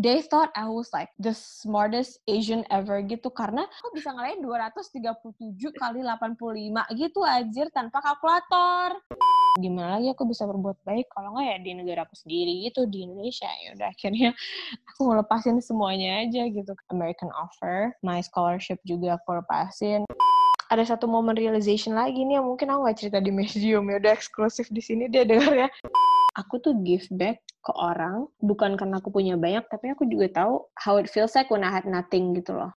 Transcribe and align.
they 0.00 0.24
thought 0.24 0.48
I 0.56 0.64
was 0.72 0.88
like 0.96 1.12
the 1.20 1.36
smartest 1.36 2.24
Asian 2.24 2.64
ever 2.72 3.04
gitu. 3.04 3.28
Karena 3.28 3.68
aku 3.68 3.92
bisa 3.92 4.16
ngalahin 4.16 4.40
237 4.40 5.28
kali 5.76 6.00
85 6.00 6.96
gitu 6.96 7.20
anjir 7.20 7.68
tanpa 7.76 8.00
kalkulator. 8.00 8.96
Gimana 9.60 10.00
lagi 10.00 10.08
aku 10.16 10.24
bisa 10.24 10.48
berbuat 10.48 10.80
baik? 10.88 11.12
Kalau 11.12 11.36
nggak 11.36 11.46
ya 11.52 11.56
di 11.60 11.72
negara 11.76 12.08
aku 12.08 12.16
sendiri 12.16 12.64
gitu 12.64 12.88
di 12.88 13.04
Indonesia. 13.04 13.50
Ya 13.60 13.76
udah 13.76 13.88
akhirnya 13.92 14.30
aku 14.88 15.00
ngelepasin 15.12 15.60
semuanya 15.60 16.24
aja 16.24 16.48
gitu. 16.48 16.72
American 16.88 17.28
offer, 17.36 17.92
my 18.00 18.24
scholarship 18.24 18.80
juga 18.88 19.20
aku 19.20 19.36
lepasin. 19.36 20.08
Ada 20.70 20.96
satu 20.96 21.10
momen 21.10 21.34
realization 21.34 21.98
lagi 21.98 22.22
nih 22.24 22.40
yang 22.40 22.46
mungkin 22.46 22.70
aku 22.72 22.88
nggak 22.88 22.98
cerita 23.02 23.18
di 23.20 23.34
medium. 23.34 23.84
Ya 23.90 24.00
udah 24.00 24.12
eksklusif 24.16 24.70
di 24.72 24.80
sini 24.80 25.10
dia 25.10 25.26
dengar 25.26 25.52
ya 25.52 25.68
aku 26.34 26.62
tuh 26.62 26.74
give 26.86 27.06
back 27.10 27.42
ke 27.60 27.72
orang 27.76 28.24
bukan 28.40 28.78
karena 28.78 29.02
aku 29.02 29.12
punya 29.12 29.34
banyak 29.36 29.66
tapi 29.68 29.92
aku 29.92 30.08
juga 30.08 30.44
tahu 30.44 30.64
how 30.78 30.96
it 30.96 31.10
feels 31.10 31.34
like 31.36 31.50
when 31.52 31.66
I 31.66 31.70
had 31.70 31.84
nothing 31.84 32.32
gitu 32.32 32.56
loh 32.56 32.72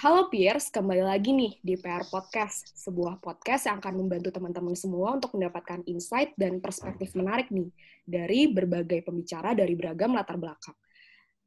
Halo 0.00 0.32
peers, 0.32 0.72
kembali 0.72 1.04
lagi 1.04 1.28
nih 1.28 1.60
di 1.60 1.76
PR 1.76 2.08
Podcast, 2.08 2.72
sebuah 2.72 3.20
podcast 3.20 3.68
yang 3.68 3.84
akan 3.84 4.00
membantu 4.00 4.32
teman-teman 4.32 4.72
semua 4.72 5.12
untuk 5.12 5.36
mendapatkan 5.36 5.84
insight 5.84 6.32
dan 6.40 6.56
perspektif 6.56 7.12
menarik 7.12 7.52
nih 7.52 7.68
dari 8.08 8.48
berbagai 8.48 9.04
pembicara 9.04 9.52
dari 9.52 9.76
beragam 9.76 10.16
latar 10.16 10.40
belakang. 10.40 10.72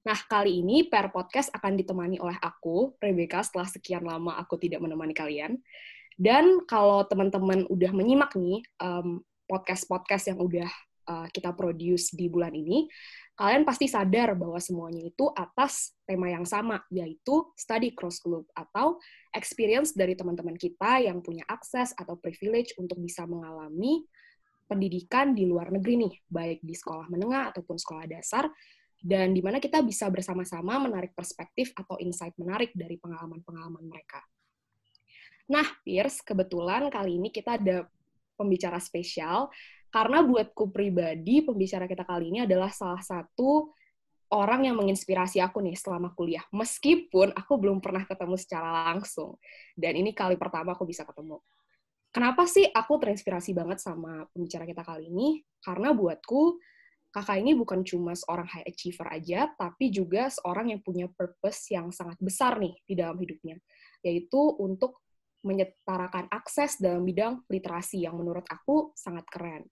Nah, 0.06 0.20
kali 0.30 0.62
ini 0.62 0.86
PR 0.86 1.10
Podcast 1.10 1.50
akan 1.50 1.82
ditemani 1.82 2.22
oleh 2.22 2.38
aku, 2.38 2.94
Rebecca, 3.02 3.42
setelah 3.42 3.66
sekian 3.66 4.06
lama 4.06 4.38
aku 4.38 4.62
tidak 4.62 4.86
menemani 4.86 5.18
kalian. 5.18 5.58
Dan 6.14 6.62
kalau 6.70 7.10
teman-teman 7.10 7.66
udah 7.74 7.90
menyimak 7.90 8.38
nih 8.38 8.62
podcast-podcast 9.50 10.30
um, 10.30 10.38
yang 10.38 10.40
udah 10.46 10.70
uh, 11.08 11.28
kita 11.30 11.52
produce 11.56 12.12
di 12.16 12.28
bulan 12.28 12.54
ini, 12.56 12.88
kalian 13.34 13.66
pasti 13.66 13.90
sadar 13.90 14.38
bahwa 14.38 14.62
semuanya 14.62 15.04
itu 15.04 15.26
atas 15.34 15.98
tema 16.06 16.30
yang 16.30 16.46
sama, 16.46 16.82
yaitu 16.94 17.50
study 17.58 17.92
cross 17.92 18.22
group 18.22 18.48
atau 18.54 19.02
experience 19.34 19.94
dari 19.98 20.14
teman-teman 20.14 20.54
kita 20.56 21.02
yang 21.02 21.20
punya 21.20 21.42
akses 21.50 21.92
atau 21.98 22.16
privilege 22.20 22.78
untuk 22.78 23.00
bisa 23.02 23.26
mengalami 23.26 24.06
pendidikan 24.70 25.36
di 25.36 25.44
luar 25.46 25.70
negeri 25.70 26.08
nih, 26.08 26.14
baik 26.30 26.60
di 26.64 26.74
sekolah 26.74 27.12
menengah 27.12 27.54
ataupun 27.54 27.76
sekolah 27.76 28.06
dasar, 28.08 28.48
dan 29.04 29.36
di 29.36 29.44
mana 29.44 29.60
kita 29.60 29.84
bisa 29.84 30.08
bersama-sama 30.08 30.80
menarik 30.80 31.12
perspektif 31.12 31.76
atau 31.76 32.00
insight 32.00 32.32
menarik 32.40 32.72
dari 32.72 32.96
pengalaman-pengalaman 32.96 33.84
mereka. 33.84 34.24
Nah, 35.52 35.68
Pierce, 35.84 36.24
kebetulan 36.24 36.88
kali 36.88 37.20
ini 37.20 37.28
kita 37.28 37.60
ada 37.60 37.84
pembicara 38.40 38.80
spesial 38.80 39.52
karena 39.94 40.26
buatku 40.26 40.74
pribadi, 40.74 41.46
pembicara 41.46 41.86
kita 41.86 42.02
kali 42.02 42.34
ini 42.34 42.50
adalah 42.50 42.74
salah 42.74 43.06
satu 43.06 43.70
orang 44.34 44.66
yang 44.66 44.74
menginspirasi 44.82 45.38
aku 45.38 45.62
nih 45.62 45.78
selama 45.78 46.10
kuliah. 46.18 46.42
Meskipun 46.50 47.30
aku 47.38 47.54
belum 47.62 47.78
pernah 47.78 48.02
ketemu 48.02 48.34
secara 48.42 48.90
langsung. 48.90 49.38
Dan 49.78 49.94
ini 49.94 50.10
kali 50.18 50.34
pertama 50.34 50.74
aku 50.74 50.90
bisa 50.90 51.06
ketemu. 51.06 51.38
Kenapa 52.10 52.50
sih 52.50 52.66
aku 52.66 52.98
terinspirasi 52.98 53.54
banget 53.54 53.86
sama 53.86 54.26
pembicara 54.34 54.66
kita 54.66 54.82
kali 54.82 55.14
ini? 55.14 55.46
Karena 55.62 55.94
buatku, 55.94 56.58
kakak 57.14 57.46
ini 57.46 57.54
bukan 57.54 57.86
cuma 57.86 58.18
seorang 58.18 58.50
high 58.50 58.66
achiever 58.66 59.06
aja, 59.14 59.46
tapi 59.54 59.94
juga 59.94 60.26
seorang 60.34 60.74
yang 60.74 60.82
punya 60.82 61.06
purpose 61.06 61.70
yang 61.70 61.94
sangat 61.94 62.18
besar 62.18 62.58
nih 62.58 62.74
di 62.90 62.98
dalam 62.98 63.22
hidupnya. 63.22 63.62
Yaitu 64.02 64.42
untuk 64.58 65.06
menyetarakan 65.46 66.34
akses 66.34 66.82
dalam 66.82 67.06
bidang 67.06 67.46
literasi 67.46 68.10
yang 68.10 68.18
menurut 68.18 68.50
aku 68.50 68.90
sangat 68.98 69.30
keren 69.30 69.70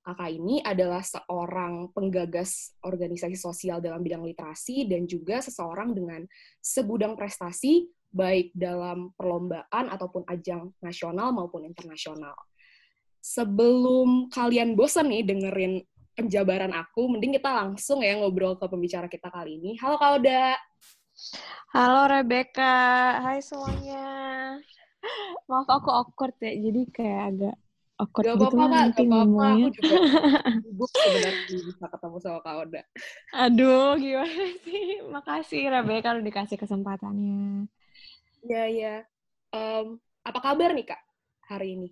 kakak 0.00 0.30
ini 0.32 0.64
adalah 0.64 1.04
seorang 1.04 1.92
penggagas 1.92 2.72
organisasi 2.80 3.36
sosial 3.36 3.84
dalam 3.84 4.00
bidang 4.00 4.24
literasi 4.24 4.88
dan 4.88 5.04
juga 5.04 5.44
seseorang 5.44 5.92
dengan 5.92 6.24
segudang 6.60 7.14
prestasi 7.14 7.84
baik 8.10 8.50
dalam 8.56 9.14
perlombaan 9.14 9.86
ataupun 9.92 10.26
ajang 10.26 10.72
nasional 10.82 11.30
maupun 11.30 11.68
internasional. 11.68 12.34
Sebelum 13.20 14.32
kalian 14.32 14.74
bosan 14.74 15.12
nih 15.12 15.22
dengerin 15.22 15.84
penjabaran 16.16 16.72
aku, 16.74 17.06
mending 17.06 17.36
kita 17.36 17.52
langsung 17.52 18.00
ya 18.00 18.16
ngobrol 18.18 18.56
ke 18.56 18.66
pembicara 18.66 19.06
kita 19.06 19.28
kali 19.28 19.60
ini. 19.60 19.76
Halo 19.78 20.00
Kak 20.00 20.10
Oda. 20.18 20.56
Halo 21.76 22.08
Rebecca. 22.08 22.76
Hai 23.20 23.44
semuanya. 23.44 24.08
Maaf 25.48 25.68
aku 25.68 25.88
awkward 25.92 26.36
ya, 26.40 26.52
jadi 26.56 26.82
kayak 26.92 27.20
agak 27.32 27.56
awkward 28.00 28.24
gak 28.24 28.36
gitu 28.40 28.56
apa-apa 28.56 28.64
kak, 28.72 28.86
gak 28.96 29.06
apa-apa. 29.06 29.44
Aku 29.52 29.68
juga 29.76 29.94
sibuk 30.64 30.90
sebenarnya 30.96 31.58
bisa 31.68 31.86
ketemu 31.92 32.16
sama 32.24 32.38
Kak 32.40 32.54
Oda. 32.64 32.82
Aduh, 33.36 33.88
gimana 34.00 34.44
sih? 34.64 34.84
Makasih 35.04 35.62
Rebecca 35.68 36.04
kalau 36.08 36.20
dikasih 36.24 36.56
kesempatannya. 36.56 37.68
Iya, 38.48 38.62
iya. 38.72 38.94
Um, 39.52 40.00
apa 40.24 40.38
kabar 40.40 40.72
nih 40.72 40.86
Kak 40.88 41.02
hari 41.52 41.76
ini? 41.76 41.88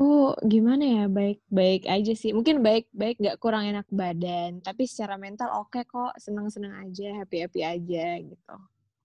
Aku 0.00 0.32
gimana 0.48 0.80
ya, 0.80 1.04
baik-baik 1.12 1.84
aja 1.84 2.12
sih. 2.16 2.32
Mungkin 2.32 2.64
baik-baik 2.64 3.20
gak 3.20 3.36
kurang 3.36 3.68
enak 3.68 3.84
badan, 3.92 4.64
tapi 4.64 4.88
secara 4.88 5.20
mental 5.20 5.52
oke 5.52 5.76
okay 5.76 5.84
kok, 5.84 6.16
seneng-seneng 6.16 6.72
aja, 6.72 7.20
happy-happy 7.20 7.60
aja 7.60 8.16
gitu. 8.24 8.56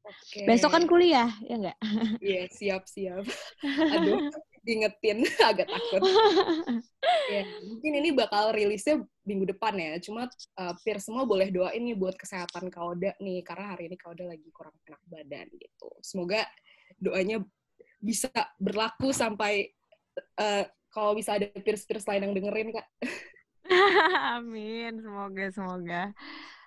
Okay. 0.05 0.45
Besok 0.45 0.69
kan 0.71 0.85
kuliah, 0.85 1.33
ya 1.43 1.55
nggak? 1.57 1.77
Iya, 2.21 2.45
yeah, 2.45 2.45
siap-siap. 2.47 3.25
Aduh, 3.65 4.21
diingetin 4.65 5.21
agak 5.49 5.69
takut. 5.69 6.01
ya, 7.33 7.43
mungkin 7.63 7.91
ini 8.01 8.09
bakal 8.17 8.51
rilisnya 8.51 9.05
minggu 9.23 9.53
depan 9.53 9.77
ya. 9.77 10.01
Cuma 10.01 10.25
uh, 10.57 10.73
peer 10.81 10.97
semua 10.97 11.23
boleh 11.23 11.53
doain 11.53 11.79
nih 11.79 11.93
buat 11.93 12.17
kesehatan 12.17 12.73
Kauda 12.73 13.13
nih 13.21 13.45
karena 13.45 13.77
hari 13.77 13.93
ini 13.93 13.95
Kauda 13.95 14.25
lagi 14.25 14.49
kurang 14.49 14.73
enak 14.89 15.01
badan 15.05 15.47
gitu. 15.53 15.89
Semoga 16.01 16.43
doanya 16.97 17.45
bisa 18.01 18.33
berlaku 18.57 19.13
sampai 19.13 19.69
uh, 20.41 20.65
kalau 20.89 21.13
bisa 21.13 21.37
ada 21.37 21.47
peers-peers 21.51 22.07
lain 22.09 22.29
yang 22.29 22.33
dengerin 22.33 22.73
kak. 22.73 22.87
Amin, 24.35 25.01
semoga 25.01 25.45
semoga. 25.53 26.03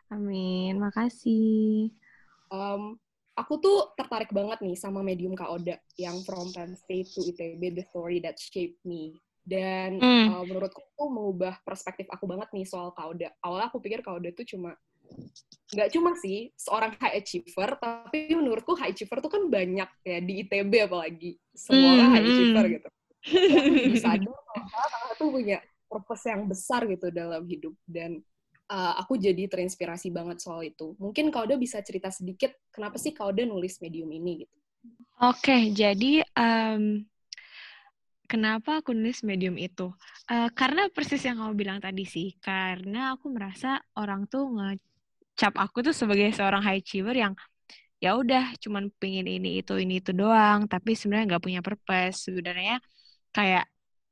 Amin, 0.09 0.81
makasih. 0.81 1.93
Um, 2.49 2.97
aku 3.39 3.63
tuh 3.63 3.95
tertarik 3.95 4.35
banget 4.35 4.59
nih 4.59 4.75
sama 4.75 5.01
medium 5.07 5.39
Kak 5.39 5.47
Oda 5.47 5.79
yang 5.95 6.19
From 6.27 6.51
Penn 6.51 6.75
State 6.75 7.15
to 7.15 7.23
ITB, 7.23 7.79
The 7.79 7.85
Story 7.87 8.19
That 8.27 8.35
Shaped 8.35 8.83
Me. 8.83 9.15
Dan 9.49 9.97
mm. 9.97 10.27
uh, 10.29 10.45
menurutku 10.45 10.83
tuh 10.93 11.09
mengubah 11.09 11.63
perspektif 11.65 12.05
aku 12.13 12.29
banget 12.29 12.51
nih 12.53 12.67
soal 12.67 12.93
Kak 12.93 13.17
Oda. 13.17 13.31
Awalnya 13.41 13.71
aku 13.71 13.79
pikir 13.81 14.03
Kak 14.03 14.21
Oda 14.21 14.35
tuh 14.35 14.45
cuma 14.45 14.75
nggak 15.73 15.89
cuma 15.89 16.13
sih 16.21 16.53
seorang 16.53 16.93
high 17.01 17.17
achiever, 17.17 17.81
tapi 17.81 18.29
menurutku 18.37 18.77
high 18.77 18.93
achiever 18.93 19.25
tuh 19.25 19.33
kan 19.33 19.49
banyak 19.49 19.89
ya 20.05 20.19
di 20.21 20.45
ITB 20.45 20.85
apalagi 20.85 21.41
semua 21.57 21.97
mm. 21.97 22.11
high 22.13 22.27
achiever 22.27 22.65
gitu. 22.77 22.89
Bisa 23.97 24.21
kalau 24.21 25.15
tuh 25.17 25.29
punya 25.33 25.59
purpose 25.89 26.29
yang 26.29 26.45
besar 26.45 26.85
gitu 26.85 27.09
dalam 27.09 27.49
hidup 27.49 27.73
dan 27.89 28.21
uh, 28.69 28.95
aku 29.01 29.17
jadi 29.17 29.49
terinspirasi 29.49 30.13
banget 30.13 30.39
soal 30.45 30.63
itu. 30.65 30.95
Mungkin 31.01 31.33
kau 31.33 31.45
udah 31.45 31.59
bisa 31.59 31.81
cerita 31.81 32.13
sedikit 32.13 32.53
kenapa 32.71 33.01
sih 33.01 33.17
kau 33.17 33.33
udah 33.33 33.45
nulis 33.49 33.81
medium 33.81 34.09
ini 34.13 34.45
gitu? 34.47 34.57
Oke, 35.19 35.75
jadi 35.75 36.23
um, 36.39 37.03
kenapa 38.31 38.79
aku 38.79 38.95
nulis 38.95 39.27
medium 39.27 39.59
itu? 39.59 39.91
Uh, 40.31 40.47
karena 40.55 40.87
persis 40.95 41.25
yang 41.27 41.43
kamu 41.43 41.59
bilang 41.59 41.79
tadi 41.83 42.07
sih, 42.07 42.39
karena 42.39 43.19
aku 43.19 43.27
merasa 43.35 43.83
orang 43.99 44.31
tuh 44.31 44.47
ngecap 44.55 45.59
aku 45.59 45.83
tuh 45.91 45.95
sebagai 45.97 46.31
seorang 46.31 46.63
high 46.63 46.79
achiever 46.79 47.17
yang 47.19 47.35
ya 47.99 48.15
udah 48.15 48.55
cuman 48.63 48.95
pengen 49.03 49.27
ini 49.27 49.59
itu 49.59 49.75
ini 49.75 49.99
itu 49.99 50.15
doang, 50.15 50.71
tapi 50.71 50.95
sebenarnya 50.95 51.35
nggak 51.35 51.45
punya 51.45 51.61
purpose. 51.67 52.31
Sebenarnya 52.31 52.79
kayak 53.35 53.67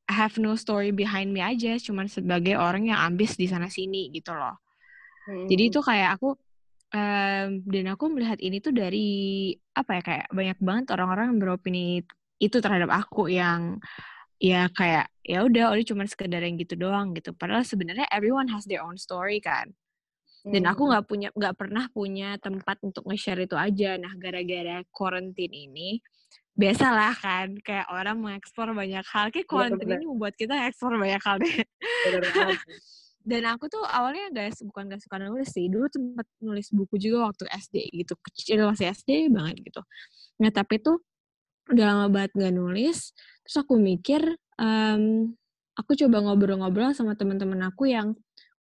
have 0.07 0.39
no 0.39 0.55
story 0.55 0.95
behind 0.95 1.35
me 1.35 1.43
aja, 1.43 1.77
cuman 1.83 2.07
sebagai 2.07 2.55
orang 2.55 2.91
yang 2.95 2.99
ambis 3.03 3.35
di 3.35 3.51
sana 3.51 3.67
sini 3.67 4.09
gitu 4.15 4.31
loh. 4.33 4.55
Hmm. 5.27 5.51
Jadi 5.51 5.63
itu 5.75 5.83
kayak 5.83 6.19
aku 6.19 6.39
um, 6.95 7.49
dan 7.67 7.85
aku 7.91 8.05
melihat 8.15 8.39
ini 8.39 8.63
tuh 8.63 8.71
dari 8.71 9.51
apa 9.75 9.99
ya 9.99 10.03
kayak 10.03 10.27
banyak 10.31 10.59
banget 10.63 10.87
orang-orang 10.95 11.35
yang 11.35 11.41
beropini 11.43 11.85
itu 12.39 12.57
terhadap 12.63 12.93
aku 12.93 13.27
yang 13.27 13.83
ya 14.37 14.69
kayak 14.71 15.09
ya 15.25 15.43
udah 15.43 15.73
udah 15.73 15.85
cuma 15.89 16.05
sekedar 16.07 16.39
yang 16.45 16.55
gitu 16.61 16.79
doang 16.79 17.11
gitu. 17.19 17.35
Padahal 17.35 17.67
sebenarnya 17.67 18.07
everyone 18.15 18.47
has 18.47 18.63
their 18.71 18.87
own 18.87 18.95
story 18.95 19.43
kan. 19.43 19.75
Dan 20.47 20.63
aku 20.71 20.87
hmm. 20.87 20.91
nggak 20.95 21.05
punya 21.11 21.29
nggak 21.35 21.55
pernah 21.59 21.85
punya 21.91 22.39
tempat 22.39 22.79
untuk 22.87 23.03
nge-share 23.11 23.43
itu 23.43 23.59
aja. 23.59 23.99
Nah 23.99 24.15
gara-gara 24.15 24.87
quarantine 24.95 25.51
ini 25.51 25.99
biasalah 26.57 27.13
kan 27.21 27.53
kayak 27.61 27.87
orang 27.93 28.17
mengekspor 28.19 28.73
banyak 28.73 29.05
hal. 29.05 29.29
Kayak 29.29 29.49
konten 29.49 29.87
ini 29.87 30.09
membuat 30.09 30.35
kita 30.35 30.57
ekspor 30.67 30.97
banyak 30.97 31.21
hal 31.21 31.37
deh. 31.39 31.57
Dan 33.27 33.43
aku 33.43 33.67
tuh 33.67 33.83
awalnya 33.83 34.31
gak 34.31 34.63
bukan 34.65 34.89
gak 34.89 35.03
suka 35.05 35.21
nulis 35.21 35.53
sih. 35.53 35.69
Dulu 35.69 35.87
sempat 35.93 36.27
nulis 36.41 36.73
buku 36.73 36.97
juga 36.97 37.29
waktu 37.29 37.45
SD 37.51 37.77
gitu. 37.93 38.17
Kecil 38.33 38.65
masih 38.65 38.91
SD 38.91 39.29
banget 39.29 39.61
gitu. 39.67 39.83
Nah 40.41 40.51
tapi 40.51 40.81
tuh 40.81 41.05
udah 41.69 41.85
lama 41.85 42.07
banget 42.09 42.33
gak 42.39 42.55
nulis. 42.57 43.13
Terus 43.45 43.57
aku 43.61 43.77
mikir 43.77 44.23
um, 44.57 45.37
aku 45.77 45.93
coba 45.93 46.25
ngobrol-ngobrol 46.25 46.97
sama 46.97 47.19
teman-teman 47.19 47.69
aku 47.69 47.93
yang 47.93 48.17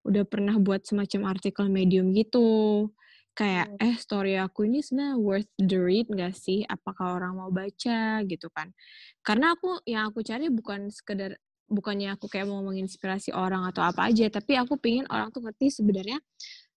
udah 0.06 0.22
pernah 0.22 0.54
buat 0.60 0.87
semacam 0.87 1.34
artikel 1.34 1.66
medium 1.66 2.14
gitu 2.14 2.90
kayak 3.37 3.77
eh 3.77 3.94
story 4.00 4.41
aku 4.41 4.65
ini 4.65 4.81
sebenarnya 4.81 5.21
worth 5.21 5.50
the 5.61 5.77
read 5.77 6.09
gak 6.09 6.33
sih? 6.33 6.65
Apakah 6.65 7.21
orang 7.21 7.37
mau 7.37 7.53
baca? 7.53 8.25
Gitu 8.25 8.49
kan. 8.50 8.73
Karena 9.21 9.53
aku 9.53 9.85
yang 9.85 10.09
aku 10.09 10.25
cari 10.25 10.49
bukan 10.49 10.88
sekedar 10.88 11.37
bukannya 11.67 12.15
aku 12.15 12.31
kayak 12.31 12.47
mau 12.47 12.62
menginspirasi 12.62 13.35
orang 13.35 13.67
atau 13.67 13.83
apa 13.83 14.06
aja 14.06 14.31
tapi 14.31 14.55
aku 14.55 14.79
pingin 14.79 15.03
orang 15.11 15.35
tuh 15.35 15.43
ngerti 15.43 15.83
sebenarnya 15.83 16.23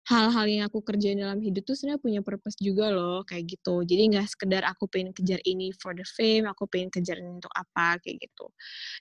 hal-hal 0.09 0.45
yang 0.49 0.63
aku 0.65 0.81
kerjain 0.81 1.21
dalam 1.21 1.37
hidup 1.37 1.61
tuh 1.69 1.77
sebenarnya 1.77 2.01
punya 2.01 2.21
purpose 2.25 2.57
juga 2.57 2.89
loh 2.89 3.21
kayak 3.29 3.45
gitu. 3.45 3.85
Jadi 3.85 4.17
nggak 4.17 4.25
sekedar 4.25 4.65
aku 4.65 4.89
pengen 4.89 5.13
kejar 5.13 5.37
ini 5.45 5.69
for 5.77 5.93
the 5.93 6.01
fame 6.17 6.49
aku 6.49 6.65
pengen 6.65 6.89
kejar 6.89 7.21
ini 7.21 7.29
untuk 7.37 7.53
apa 7.53 8.01
kayak 8.01 8.17
gitu. 8.25 8.49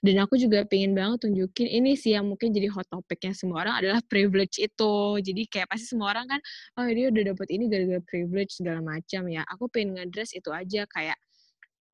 Dan 0.05 0.21
aku 0.21 0.37
juga 0.37 0.61
pengen 0.69 0.93
banget 0.93 1.25
tunjukin 1.25 1.65
ini 1.65 1.97
sih 1.97 2.13
yang 2.13 2.29
mungkin 2.29 2.53
jadi 2.53 2.69
hot 2.69 2.85
topicnya 2.93 3.33
semua 3.33 3.65
orang 3.65 3.81
adalah 3.81 3.99
privilege 4.05 4.61
itu. 4.61 5.17
Jadi 5.17 5.49
kayak 5.49 5.73
pasti 5.73 5.89
semua 5.89 6.13
orang 6.13 6.29
kan 6.29 6.39
oh 6.77 6.85
dia 6.85 7.09
udah 7.09 7.23
dapet 7.33 7.47
ini 7.57 7.65
gara-gara 7.65 8.01
privilege 8.05 8.61
segala 8.61 8.79
macam 8.85 9.25
ya. 9.33 9.41
Aku 9.49 9.65
pengen 9.73 9.97
ngadres 9.97 10.37
itu 10.37 10.53
aja 10.53 10.85
kayak 10.93 11.17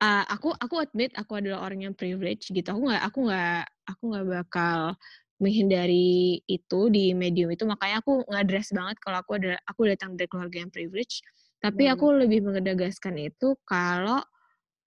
uh, 0.04 0.24
aku 0.28 0.52
aku 0.60 0.76
admit 0.84 1.16
aku 1.16 1.40
adalah 1.40 1.64
orang 1.64 1.88
yang 1.88 1.94
privilege 1.96 2.52
gitu. 2.52 2.68
Aku 2.68 2.84
nggak 2.84 3.00
aku 3.00 3.18
nggak 3.32 3.64
aku 3.88 4.02
nggak 4.12 4.26
bakal 4.28 4.80
menghindari 5.36 6.40
itu 6.48 6.80
di 6.88 7.12
medium 7.12 7.52
itu 7.52 7.68
makanya 7.68 8.00
aku 8.00 8.24
ngadres 8.24 8.72
banget 8.72 8.96
kalau 9.02 9.20
aku 9.20 9.36
ada 9.36 9.60
aku 9.68 9.80
datang 9.84 10.16
dari 10.16 10.28
keluarga 10.28 10.56
yang 10.64 10.72
privilege 10.72 11.20
tapi 11.60 11.88
hmm. 11.88 11.92
aku 11.96 12.06
lebih 12.16 12.40
mengedagaskan 12.44 13.20
itu 13.20 13.52
kalau 13.68 14.24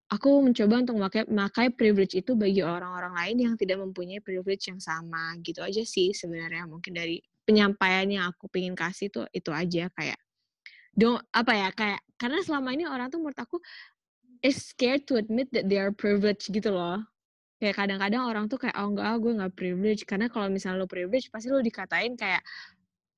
aku 0.09 0.29
mencoba 0.41 0.81
untuk 0.81 0.95
memakai 0.97 1.23
memakai 1.29 1.67
privilege 1.69 2.17
itu 2.17 2.33
bagi 2.33 2.65
orang-orang 2.65 3.13
lain 3.13 3.37
yang 3.45 3.53
tidak 3.61 3.77
mempunyai 3.77 4.17
privilege 4.25 4.65
yang 4.65 4.81
sama 4.81 5.37
gitu 5.45 5.61
aja 5.61 5.85
sih 5.85 6.09
sebenarnya 6.17 6.65
mungkin 6.65 6.97
dari 6.97 7.21
penyampaian 7.45 8.09
yang 8.09 8.25
aku 8.33 8.49
pengen 8.49 8.73
kasih 8.73 9.13
tuh 9.13 9.29
itu 9.29 9.53
aja 9.53 9.89
kayak 9.93 10.17
dong 10.97 11.21
apa 11.29 11.53
ya 11.53 11.69
kayak 11.69 12.01
karena 12.17 12.41
selama 12.41 12.73
ini 12.73 12.89
orang 12.89 13.13
tuh 13.13 13.21
menurut 13.21 13.37
aku 13.37 13.61
is 14.41 14.71
scared 14.71 15.07
to 15.07 15.15
admit 15.19 15.51
that 15.51 15.67
they 15.67 15.79
are 15.79 15.91
privileged 15.91 16.47
gitu 16.51 16.71
loh. 16.71 17.03
Kayak 17.59 17.75
kadang-kadang 17.75 18.23
orang 18.23 18.45
tuh 18.47 18.55
kayak, 18.55 18.75
oh 18.79 18.87
enggak, 18.95 19.05
ah, 19.05 19.17
gue 19.19 19.31
gak 19.35 19.53
privilege. 19.59 20.01
Karena 20.07 20.31
kalau 20.31 20.47
misalnya 20.47 20.79
lo 20.79 20.87
privilege, 20.87 21.27
pasti 21.27 21.51
lo 21.51 21.59
dikatain 21.59 22.15
kayak, 22.15 22.39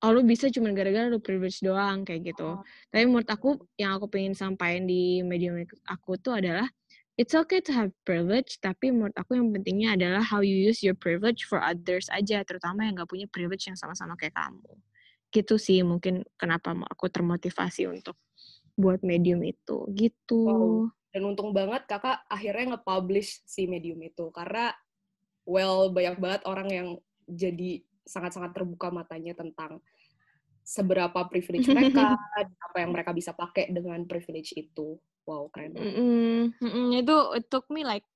oh 0.02 0.10
lo 0.10 0.26
bisa 0.26 0.50
cuma 0.50 0.74
gara-gara 0.74 1.06
lo 1.06 1.22
privilege 1.22 1.62
doang, 1.62 2.02
kayak 2.02 2.34
gitu. 2.34 2.58
Oh. 2.58 2.66
Tapi 2.90 3.06
menurut 3.06 3.30
aku, 3.30 3.62
yang 3.78 3.94
aku 4.02 4.10
pengen 4.10 4.34
sampaikan 4.34 4.90
di 4.90 5.22
medium 5.22 5.62
aku 5.86 6.18
tuh 6.18 6.42
adalah, 6.42 6.66
it's 7.22 7.38
okay 7.38 7.62
to 7.62 7.70
have 7.70 7.94
privilege, 8.02 8.58
tapi 8.58 8.90
menurut 8.90 9.14
aku 9.14 9.38
yang 9.38 9.54
pentingnya 9.54 9.94
adalah 9.94 10.26
how 10.26 10.42
you 10.42 10.58
use 10.58 10.82
your 10.82 10.98
privilege 10.98 11.46
for 11.46 11.62
others 11.62 12.10
aja, 12.10 12.42
terutama 12.42 12.90
yang 12.90 12.98
gak 12.98 13.14
punya 13.14 13.30
privilege 13.30 13.70
yang 13.70 13.78
sama-sama 13.78 14.18
kayak 14.18 14.34
kamu. 14.34 14.74
Gitu 15.30 15.62
sih 15.62 15.86
mungkin 15.86 16.26
kenapa 16.34 16.74
aku 16.90 17.14
termotivasi 17.14 17.86
untuk 17.86 18.18
buat 18.74 19.06
medium 19.06 19.46
itu, 19.46 19.86
gitu. 19.94 20.42
Wow 20.50 20.98
dan 21.12 21.28
untung 21.28 21.52
banget 21.52 21.84
kakak 21.86 22.24
akhirnya 22.32 22.76
nge-publish 22.76 23.44
si 23.44 23.68
medium 23.68 24.00
itu. 24.00 24.32
Karena 24.32 24.72
well 25.44 25.92
banyak 25.92 26.18
banget 26.18 26.42
orang 26.48 26.68
yang 26.72 26.88
jadi 27.28 27.84
sangat-sangat 28.08 28.56
terbuka 28.56 28.90
matanya 28.90 29.36
tentang 29.36 29.84
seberapa 30.64 31.28
privilege 31.28 31.68
mereka 31.78 32.16
apa 32.40 32.78
yang 32.80 32.96
mereka 32.96 33.12
bisa 33.12 33.36
pakai 33.36 33.70
dengan 33.70 34.08
privilege 34.08 34.56
itu. 34.56 34.96
Wow 35.28 35.52
keren 35.54 35.76
banget. 35.76 35.94
Mm 36.00 36.46
-hmm. 36.58 36.88
itu 36.98 37.16
it 37.38 37.46
took 37.52 37.68
me 37.70 37.86
like 37.86 38.08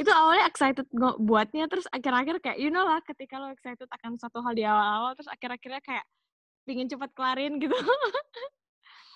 itu 0.00 0.08
awalnya 0.08 0.48
excited 0.48 0.86
buatnya 1.18 1.66
terus 1.66 1.84
akhir-akhir 1.90 2.40
kayak 2.40 2.58
you 2.62 2.70
know 2.72 2.86
lah 2.86 3.02
ketika 3.04 3.36
lo 3.36 3.52
excited 3.52 3.90
akan 3.90 4.16
satu 4.16 4.40
hal 4.40 4.54
di 4.54 4.64
awal-awal 4.64 5.12
terus 5.18 5.28
akhir-akhirnya 5.28 5.82
kayak 5.84 6.06
pingin 6.64 6.88
cepat 6.88 7.12
kelarin 7.12 7.60
gitu. 7.60 7.76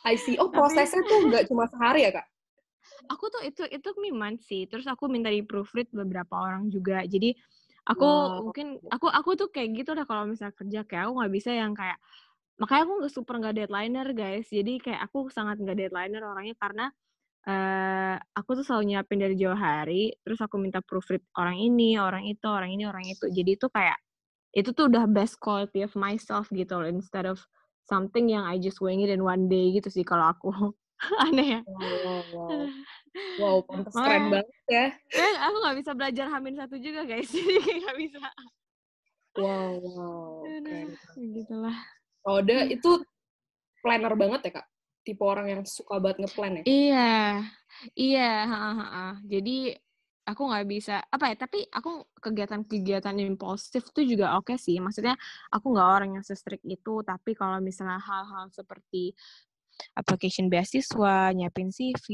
I 0.04 0.14
see. 0.20 0.36
Oh 0.36 0.52
prosesnya 0.54 1.00
Tapi, 1.00 1.10
tuh 1.10 1.18
nggak 1.32 1.44
cuma 1.48 1.64
sehari 1.72 2.04
ya 2.04 2.12
kak 2.20 2.26
aku 3.06 3.24
tuh 3.30 3.42
itu 3.46 3.62
itu 3.70 3.88
month 4.10 4.42
sih. 4.48 4.66
Terus 4.66 4.90
aku 4.90 5.06
minta 5.06 5.30
di 5.30 5.46
proofread 5.46 5.86
beberapa 5.94 6.34
orang 6.34 6.66
juga. 6.72 7.06
Jadi 7.06 7.36
aku 7.86 8.04
wow. 8.04 8.42
mungkin 8.42 8.82
aku 8.90 9.06
aku 9.06 9.30
tuh 9.38 9.48
kayak 9.54 9.84
gitu 9.84 9.94
dah 9.94 10.04
kalau 10.08 10.26
misalnya 10.26 10.54
kerja. 10.58 10.80
Kayak 10.88 11.02
aku 11.08 11.12
nggak 11.22 11.32
bisa 11.32 11.50
yang 11.54 11.72
kayak 11.72 11.98
makanya 12.58 12.82
aku 12.84 12.92
nggak 12.98 13.14
super 13.14 13.34
nggak 13.38 13.54
deadlineer 13.54 14.08
guys. 14.16 14.46
Jadi 14.50 14.72
kayak 14.82 15.00
aku 15.06 15.30
sangat 15.30 15.62
nggak 15.62 15.78
deadlineer 15.78 16.24
orangnya 16.26 16.56
karena 16.58 16.86
uh, 17.46 18.16
aku 18.34 18.50
tuh 18.58 18.64
selalu 18.66 18.94
nyiapin 18.94 19.18
dari 19.22 19.34
jauh 19.38 19.54
hari. 19.56 20.10
Terus 20.26 20.42
aku 20.42 20.58
minta 20.58 20.82
proofread 20.82 21.22
orang 21.38 21.56
ini 21.60 21.96
orang 22.02 22.26
itu 22.26 22.46
orang 22.50 22.74
ini 22.74 22.84
orang 22.88 23.06
itu. 23.06 23.30
Jadi 23.30 23.54
itu 23.54 23.66
kayak 23.70 23.98
itu 24.56 24.72
tuh 24.74 24.90
udah 24.90 25.06
best 25.06 25.38
quality 25.38 25.86
of 25.86 25.94
myself 25.94 26.50
gitu 26.50 26.74
loh. 26.74 26.88
Instead 26.88 27.28
of 27.30 27.38
something 27.88 28.28
yang 28.28 28.44
I 28.44 28.60
just 28.60 28.84
wing 28.84 29.00
it 29.00 29.08
in 29.08 29.24
one 29.24 29.48
day 29.48 29.72
gitu 29.72 29.88
sih 29.88 30.04
kalau 30.04 30.28
aku 30.28 30.52
aneh 31.26 31.46
ya. 31.58 31.60
Wow, 31.64 31.78
wow, 32.04 32.22
wow. 32.34 32.60
wow 33.38 33.56
pantas 33.64 33.94
oh, 33.94 34.02
keren 34.02 34.24
banget 34.34 34.48
ya. 34.66 34.86
eh, 35.14 35.34
aku 35.42 35.56
nggak 35.62 35.76
bisa 35.82 35.90
belajar 35.94 36.26
hamin 36.30 36.54
satu 36.58 36.76
juga 36.78 37.00
guys. 37.06 37.30
Jadi 37.34 37.72
nggak 37.82 37.98
bisa. 37.98 38.18
Wow 39.38 39.78
wow 39.78 40.42
keren 40.42 40.88
gitulah. 41.14 41.76
Oda 42.26 42.66
hmm. 42.66 42.74
itu 42.74 42.90
planner 43.80 44.14
banget 44.18 44.40
ya 44.50 44.52
kak? 44.60 44.66
Tipe 45.06 45.22
orang 45.24 45.46
yang 45.48 45.62
suka 45.64 46.02
banget 46.02 46.26
ngeplan 46.26 46.60
ya? 46.60 46.64
Iya 46.66 47.12
iya 47.94 48.32
ha, 48.48 48.58
ha, 48.74 48.86
ha. 48.90 49.06
jadi 49.22 49.78
aku 50.28 50.42
nggak 50.44 50.66
bisa 50.68 51.00
apa 51.08 51.32
ya 51.32 51.36
tapi 51.40 51.64
aku 51.72 52.04
kegiatan-kegiatan 52.20 53.16
impulsif 53.16 53.88
tuh 53.94 54.04
juga 54.04 54.36
oke 54.36 54.52
okay 54.52 54.56
sih. 54.60 54.76
Maksudnya 54.76 55.16
aku 55.48 55.72
nggak 55.72 55.88
orang 55.88 56.10
yang 56.20 56.24
se-strict 56.26 56.66
itu 56.68 57.00
tapi 57.06 57.32
kalau 57.32 57.62
misalnya 57.64 57.96
hal-hal 57.96 58.52
seperti 58.52 59.16
application 59.96 60.46
beasiswa, 60.52 61.32
nyiapin 61.34 61.70
CV, 61.72 62.06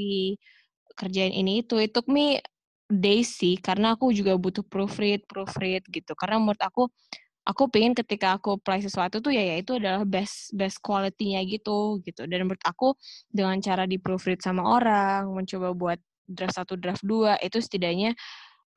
kerjain 0.97 1.35
ini 1.35 1.63
itu. 1.65 1.77
Itu 1.81 2.05
me 2.09 2.41
days 2.89 3.37
sih, 3.41 3.57
karena 3.59 3.97
aku 3.97 4.13
juga 4.13 4.37
butuh 4.37 4.65
proofread, 4.67 5.25
proofread 5.29 5.85
gitu. 5.89 6.13
Karena 6.17 6.39
menurut 6.41 6.61
aku, 6.61 6.89
aku 7.49 7.69
pengen 7.73 7.93
ketika 7.97 8.37
aku 8.37 8.57
apply 8.61 8.81
sesuatu 8.85 9.21
tuh 9.25 9.33
ya, 9.35 9.43
ya 9.43 9.57
itu 9.61 9.77
adalah 9.81 10.05
best 10.07 10.53
best 10.57 10.79
quality-nya 10.85 11.45
gitu 11.49 12.01
gitu. 12.05 12.25
Dan 12.29 12.49
menurut 12.49 12.63
aku 12.65 12.97
dengan 13.33 13.59
cara 13.61 13.85
di 13.89 13.97
proofread 14.01 14.41
sama 14.45 14.63
orang, 14.65 15.33
mencoba 15.33 15.73
buat 15.77 15.99
draft 16.25 16.57
satu 16.57 16.81
draft 16.81 17.05
dua 17.05 17.37
itu 17.45 17.61
setidaknya 17.61 18.17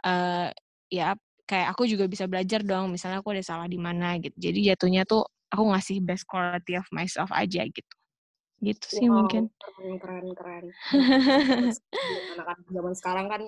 uh, 0.04 0.52
ya 0.92 1.16
kayak 1.48 1.68
aku 1.76 1.88
juga 1.88 2.06
bisa 2.12 2.28
belajar 2.28 2.64
dong. 2.64 2.92
Misalnya 2.92 3.24
aku 3.24 3.32
ada 3.36 3.44
salah 3.46 3.68
di 3.72 3.80
mana 3.80 4.20
gitu. 4.20 4.36
Jadi 4.36 4.60
jatuhnya 4.72 5.04
tuh 5.08 5.24
aku 5.52 5.64
ngasih 5.72 6.04
best 6.04 6.28
quality 6.28 6.76
of 6.80 6.88
myself 6.92 7.32
aja 7.32 7.64
gitu 7.68 7.94
gitu 8.58 8.86
sih 8.90 9.08
wow, 9.08 9.24
mungkin. 9.24 9.54
keren 9.62 9.96
keren 10.02 10.28
keren. 10.34 10.66
Anak-anak 12.38 12.68
zaman 12.74 12.94
sekarang 12.98 13.26
kan 13.30 13.42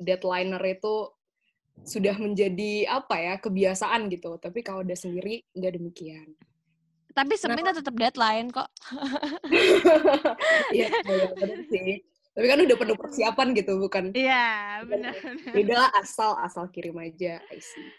deadlineer 0.00 0.64
itu 0.64 1.12
sudah 1.84 2.16
menjadi 2.16 2.88
apa 2.88 3.16
ya 3.20 3.34
kebiasaan 3.36 4.08
gitu. 4.08 4.40
Tapi 4.40 4.64
kalau 4.64 4.80
udah 4.82 4.96
sendiri 4.96 5.44
nggak 5.52 5.74
demikian. 5.76 6.32
Tapi 7.12 7.34
sebenarnya 7.34 7.74
nah, 7.74 7.78
tetap 7.82 7.94
deadline 7.98 8.48
kok. 8.48 8.68
Iya 10.72 10.88
benar 11.36 11.60
sih. 11.68 12.00
Tapi 12.38 12.46
kan 12.46 12.62
udah 12.62 12.76
penuh 12.78 12.94
persiapan 12.94 13.46
gitu 13.50 13.82
bukan 13.82 14.14
iya 14.14 14.78
benar 14.86 15.10
beda 15.50 15.90
asal 15.98 16.38
asal 16.38 16.70
kirim 16.70 16.94
aja 17.02 17.42
I 17.50 17.58
see 17.58 17.90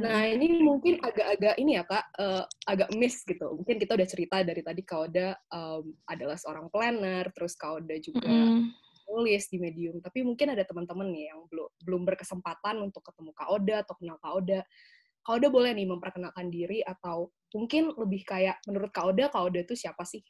Nah 0.00 0.24
ini 0.34 0.64
mungkin 0.64 0.96
agak-agak 1.04 1.54
ini 1.60 1.76
ya 1.76 1.84
kak, 1.84 2.04
uh, 2.16 2.44
agak 2.64 2.88
miss 2.96 3.20
gitu. 3.28 3.52
Mungkin 3.60 3.76
kita 3.76 3.92
udah 3.94 4.08
cerita 4.08 4.36
dari 4.40 4.64
tadi 4.64 4.80
Kauda 4.80 5.36
um, 5.52 5.92
adalah 6.08 6.40
seorang 6.40 6.72
planner, 6.72 7.28
terus 7.36 7.52
Kauda 7.54 8.00
juga 8.00 8.30
mm. 8.30 8.60
nulis 9.12 9.44
di 9.52 9.58
Medium. 9.60 10.00
Tapi 10.00 10.24
mungkin 10.24 10.56
ada 10.56 10.64
teman-teman 10.64 11.12
nih 11.12 11.34
yang 11.34 11.44
belum 11.52 11.68
belum 11.84 12.02
berkesempatan 12.08 12.80
untuk 12.80 13.04
ketemu 13.04 13.36
Kauda 13.36 13.76
atau 13.84 13.94
kenal 14.00 14.16
Kauda. 14.18 14.64
Kauda 15.20 15.46
boleh 15.52 15.76
nih 15.76 15.84
memperkenalkan 15.84 16.48
diri 16.48 16.80
atau 16.80 17.28
mungkin 17.52 17.92
lebih 17.92 18.24
kayak 18.24 18.56
menurut 18.64 18.88
Kauda, 18.88 19.28
Kauda 19.28 19.60
itu 19.60 19.76
siapa 19.76 20.08
sih? 20.08 20.24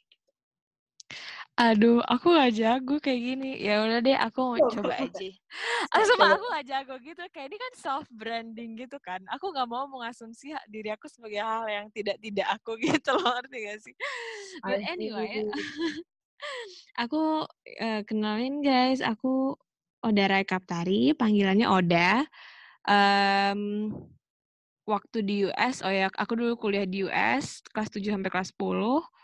Aduh, 1.61 2.01
aku 2.09 2.33
gak 2.33 2.57
jago 2.57 2.97
kayak 2.97 3.21
gini. 3.21 3.61
Ya 3.61 3.85
udah 3.85 4.01
deh, 4.01 4.17
aku 4.17 4.39
mau 4.41 4.57
oh. 4.57 4.71
coba 4.73 4.97
aja. 4.97 5.29
Ah, 5.93 6.01
aku 6.33 6.45
gak 6.57 6.65
jago 6.65 6.97
gitu. 7.05 7.21
Kayak 7.29 7.53
ini 7.53 7.57
kan 7.61 7.73
self 7.77 8.05
branding 8.09 8.73
gitu 8.81 8.97
kan. 8.97 9.21
Aku 9.29 9.53
gak 9.53 9.69
mau 9.69 9.85
mengasumsi 9.85 10.57
diri 10.65 10.89
aku 10.89 11.05
sebagai 11.05 11.37
hal 11.37 11.69
yang 11.69 11.85
tidak 11.93 12.17
tidak 12.17 12.49
aku 12.49 12.79
gitu 12.89 13.13
loh, 13.13 13.37
ngerti 13.37 13.57
gak 13.61 13.79
sih? 13.85 13.95
But 14.65 14.81
anyway, 14.89 15.45
aku 17.05 17.45
uh, 17.77 18.01
kenalin 18.09 18.65
guys, 18.65 19.05
aku 19.05 19.53
Oda 20.01 20.25
Rai 20.33 20.41
Kaptari, 20.49 21.13
panggilannya 21.13 21.69
Oda. 21.69 22.25
Um, 22.89 23.93
waktu 24.89 25.17
di 25.21 25.35
US, 25.45 25.85
oh 25.85 25.93
ya, 25.93 26.09
aku 26.09 26.33
dulu 26.33 26.57
kuliah 26.57 26.89
di 26.89 27.05
US 27.05 27.61
kelas 27.69 27.93
7 27.93 28.17
sampai 28.17 28.33
kelas 28.33 28.49
10. 28.57 29.20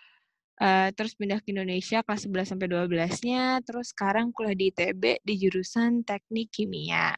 Uh, 0.57 0.89
terus 0.97 1.13
pindah 1.13 1.37
ke 1.37 1.53
Indonesia 1.53 2.01
kelas 2.01 2.25
11 2.25 2.57
sampai 2.57 2.67
12-nya, 2.69 3.61
terus 3.61 3.93
sekarang 3.93 4.33
kuliah 4.33 4.57
di 4.57 4.73
ITB 4.73 5.21
di 5.21 5.33
jurusan 5.37 6.01
Teknik 6.01 6.49
Kimia. 6.49 7.13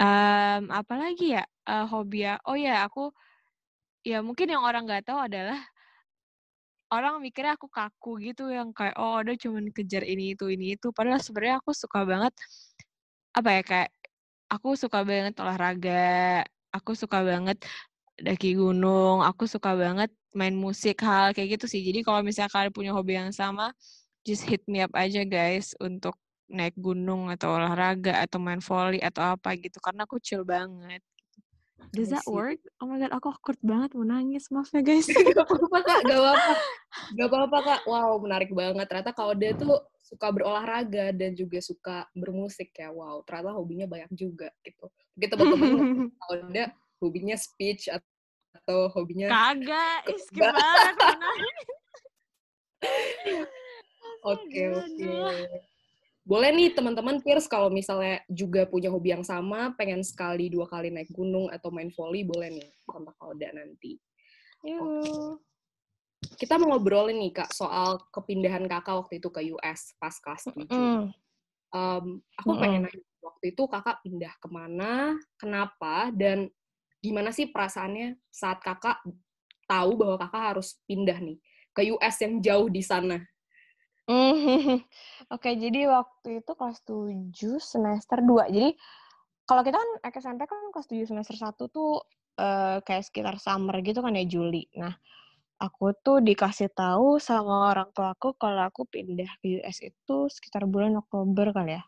Um, 0.00 0.72
apalagi 0.72 1.36
ya 1.36 1.44
uh, 1.68 1.84
hobi 1.84 2.24
ya? 2.24 2.40
Oh 2.48 2.56
ya, 2.56 2.88
aku 2.88 3.12
ya 4.00 4.24
mungkin 4.24 4.48
yang 4.48 4.64
orang 4.64 4.88
nggak 4.88 5.04
tahu 5.04 5.20
adalah 5.20 5.60
orang 6.90 7.22
mikirnya 7.22 7.54
aku 7.54 7.70
kaku 7.70 8.18
gitu 8.24 8.50
yang 8.50 8.74
kayak 8.74 8.98
oh 8.98 9.22
ada 9.22 9.32
cuman 9.38 9.70
kejar 9.70 10.02
ini 10.02 10.34
itu 10.34 10.50
ini 10.50 10.74
itu 10.74 10.90
padahal 10.90 11.22
sebenarnya 11.22 11.62
aku 11.62 11.70
suka 11.76 12.02
banget 12.02 12.34
apa 13.30 13.48
ya 13.54 13.62
kayak 13.62 13.90
aku 14.50 14.74
suka 14.74 15.06
banget 15.06 15.34
olahraga 15.38 16.42
aku 16.74 16.98
suka 16.98 17.22
banget 17.22 17.62
daki 18.20 18.56
gunung 18.56 19.24
aku 19.24 19.48
suka 19.48 19.72
banget 19.74 20.12
main 20.36 20.54
musik 20.54 21.02
hal 21.02 21.32
kayak 21.34 21.58
gitu 21.58 21.66
sih 21.66 21.80
jadi 21.82 22.04
kalau 22.06 22.20
misalnya 22.20 22.52
kalian 22.52 22.72
punya 22.72 22.92
hobi 22.94 23.18
yang 23.18 23.32
sama 23.34 23.72
just 24.22 24.44
hit 24.46 24.62
me 24.68 24.84
up 24.84 24.92
aja 24.94 25.24
guys 25.24 25.72
untuk 25.80 26.14
naik 26.50 26.74
gunung 26.76 27.30
atau 27.30 27.56
olahraga 27.56 28.20
atau 28.20 28.38
main 28.42 28.60
volley 28.60 29.00
atau 29.00 29.34
apa 29.34 29.54
gitu 29.56 29.78
karena 29.80 30.04
aku 30.04 30.18
chill 30.20 30.42
banget 30.44 31.02
Does 31.90 32.12
that 32.14 32.22
work? 32.28 32.60
Oh 32.78 32.86
my 32.86 33.02
god, 33.02 33.10
aku 33.10 33.34
awkward 33.34 33.58
banget 33.64 33.96
mau 33.98 34.06
nangis. 34.06 34.46
Maaf 34.52 34.70
ya 34.70 34.84
guys. 34.84 35.08
gak 35.10 35.42
apa-apa 35.42 35.78
kak, 35.82 36.00
gak 36.06 36.20
apa-apa. 36.22 36.52
Gak 37.16 37.26
apa-apa 37.26 37.58
kak. 37.66 37.80
Wow, 37.88 38.20
menarik 38.22 38.50
banget. 38.54 38.86
Ternyata 38.86 39.10
kalau 39.10 39.34
dia 39.34 39.56
tuh 39.56 39.80
suka 39.98 40.30
berolahraga 40.30 41.10
dan 41.10 41.34
juga 41.34 41.58
suka 41.58 42.06
bermusik 42.14 42.70
ya. 42.78 42.94
Wow, 42.94 43.26
ternyata 43.26 43.56
hobinya 43.58 43.90
banyak 43.90 44.12
juga 44.14 44.54
gitu. 44.62 44.86
Mungkin 45.18 45.28
teman-teman 45.34 45.66
kalau 46.20 46.34
dia 46.54 46.66
hobinya 47.00 47.34
speech 47.34 47.88
atau 47.90 48.92
hobinya... 48.92 49.26
Kagak, 49.32 50.06
skip 50.28 50.44
banget. 50.44 50.96
Oke, 54.20 54.62
oke 54.76 55.12
boleh 56.30 56.54
nih 56.54 56.70
teman-teman 56.76 57.18
Pierce 57.24 57.50
kalau 57.50 57.72
misalnya 57.74 58.22
juga 58.30 58.62
punya 58.68 58.86
hobi 58.86 59.10
yang 59.10 59.26
sama, 59.26 59.74
pengen 59.74 60.04
sekali 60.06 60.46
dua 60.46 60.70
kali 60.70 60.92
naik 60.92 61.10
gunung 61.10 61.50
atau 61.50 61.74
main 61.74 61.90
volley, 61.90 62.22
boleh 62.22 62.54
nih 62.54 62.70
kontak 62.86 63.18
Alda 63.18 63.50
nanti. 63.50 63.98
Kita 66.36 66.54
mau 66.60 66.76
ngobrolin 66.76 67.18
nih 67.18 67.32
kak 67.34 67.50
soal 67.50 67.98
kepindahan 68.14 68.68
kakak 68.70 69.00
waktu 69.00 69.18
itu 69.18 69.26
ke 69.32 69.42
US 69.56 69.96
pas 69.96 70.14
kelas 70.22 70.46
7. 70.52 70.68
Mm. 70.68 71.02
Um, 71.70 72.06
aku 72.36 72.50
mm. 72.54 72.60
pengen 72.62 72.80
nanya 72.86 73.04
waktu 73.24 73.44
itu 73.56 73.62
kakak 73.66 73.98
pindah 74.06 74.34
ke 74.38 74.48
mana, 74.52 75.16
kenapa, 75.34 76.14
dan 76.14 76.46
gimana 77.00 77.32
sih 77.32 77.48
perasaannya 77.48 78.20
saat 78.28 78.60
kakak 78.60 79.00
tahu 79.64 79.96
bahwa 79.96 80.16
kakak 80.20 80.44
harus 80.54 80.76
pindah 80.84 81.18
nih 81.20 81.40
ke 81.72 81.88
US 81.96 82.16
yang 82.20 82.44
jauh 82.44 82.68
di 82.68 82.82
sana? 82.84 83.18
Oke, 85.34 85.50
jadi 85.54 85.86
waktu 85.86 86.42
itu 86.42 86.52
kelas 86.58 86.82
7 86.82 87.62
semester 87.62 88.18
2. 88.18 88.50
Jadi 88.50 88.70
kalau 89.46 89.62
kita 89.62 89.78
kan 89.78 89.90
SMP 90.10 90.50
kan 90.50 90.70
kelas 90.74 90.88
7 90.90 91.06
semester 91.06 91.36
1 91.38 91.54
tuh 91.70 92.02
uh, 92.38 92.78
kayak 92.82 93.06
sekitar 93.06 93.38
summer 93.38 93.78
gitu 93.86 94.02
kan 94.02 94.18
ya 94.18 94.26
Juli. 94.26 94.66
Nah, 94.74 94.94
aku 95.62 95.94
tuh 96.02 96.18
dikasih 96.24 96.74
tahu 96.74 97.22
sama 97.22 97.70
orang 97.70 97.92
tua 97.94 98.16
aku 98.16 98.34
kalau 98.34 98.66
aku 98.66 98.88
pindah 98.88 99.30
ke 99.38 99.62
US 99.62 99.78
itu 99.84 100.16
sekitar 100.26 100.66
bulan 100.66 100.98
Oktober 100.98 101.54
kali 101.54 101.78
ya. 101.78 101.82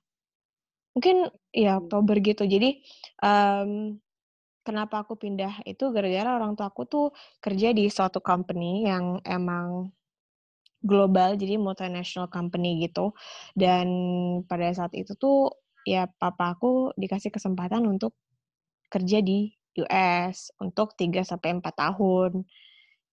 Mungkin 0.94 1.16
ya 1.50 1.74
hmm. 1.74 1.80
Oktober 1.86 2.16
gitu. 2.22 2.44
Jadi 2.46 2.84
um, 3.24 3.98
kenapa 4.62 5.02
aku 5.02 5.18
pindah 5.18 5.62
itu 5.66 5.90
gara-gara 5.90 6.38
orang 6.38 6.54
tua 6.58 6.70
aku 6.70 6.82
tuh 6.86 7.06
kerja 7.42 7.74
di 7.74 7.90
suatu 7.90 8.22
company 8.22 8.86
yang 8.86 9.18
emang 9.26 9.90
global 10.82 11.38
jadi 11.38 11.58
multinational 11.58 12.26
company 12.26 12.82
gitu 12.82 13.14
dan 13.54 13.86
pada 14.50 14.66
saat 14.74 14.90
itu 14.98 15.14
tuh 15.14 15.54
ya 15.86 16.06
papa 16.10 16.54
aku 16.58 16.94
dikasih 16.98 17.30
kesempatan 17.30 17.86
untuk 17.86 18.14
kerja 18.90 19.22
di 19.22 19.50
US 19.80 20.52
untuk 20.60 20.92
3 20.98 21.24
sampai 21.24 21.56
4 21.56 21.74
tahun 21.74 22.44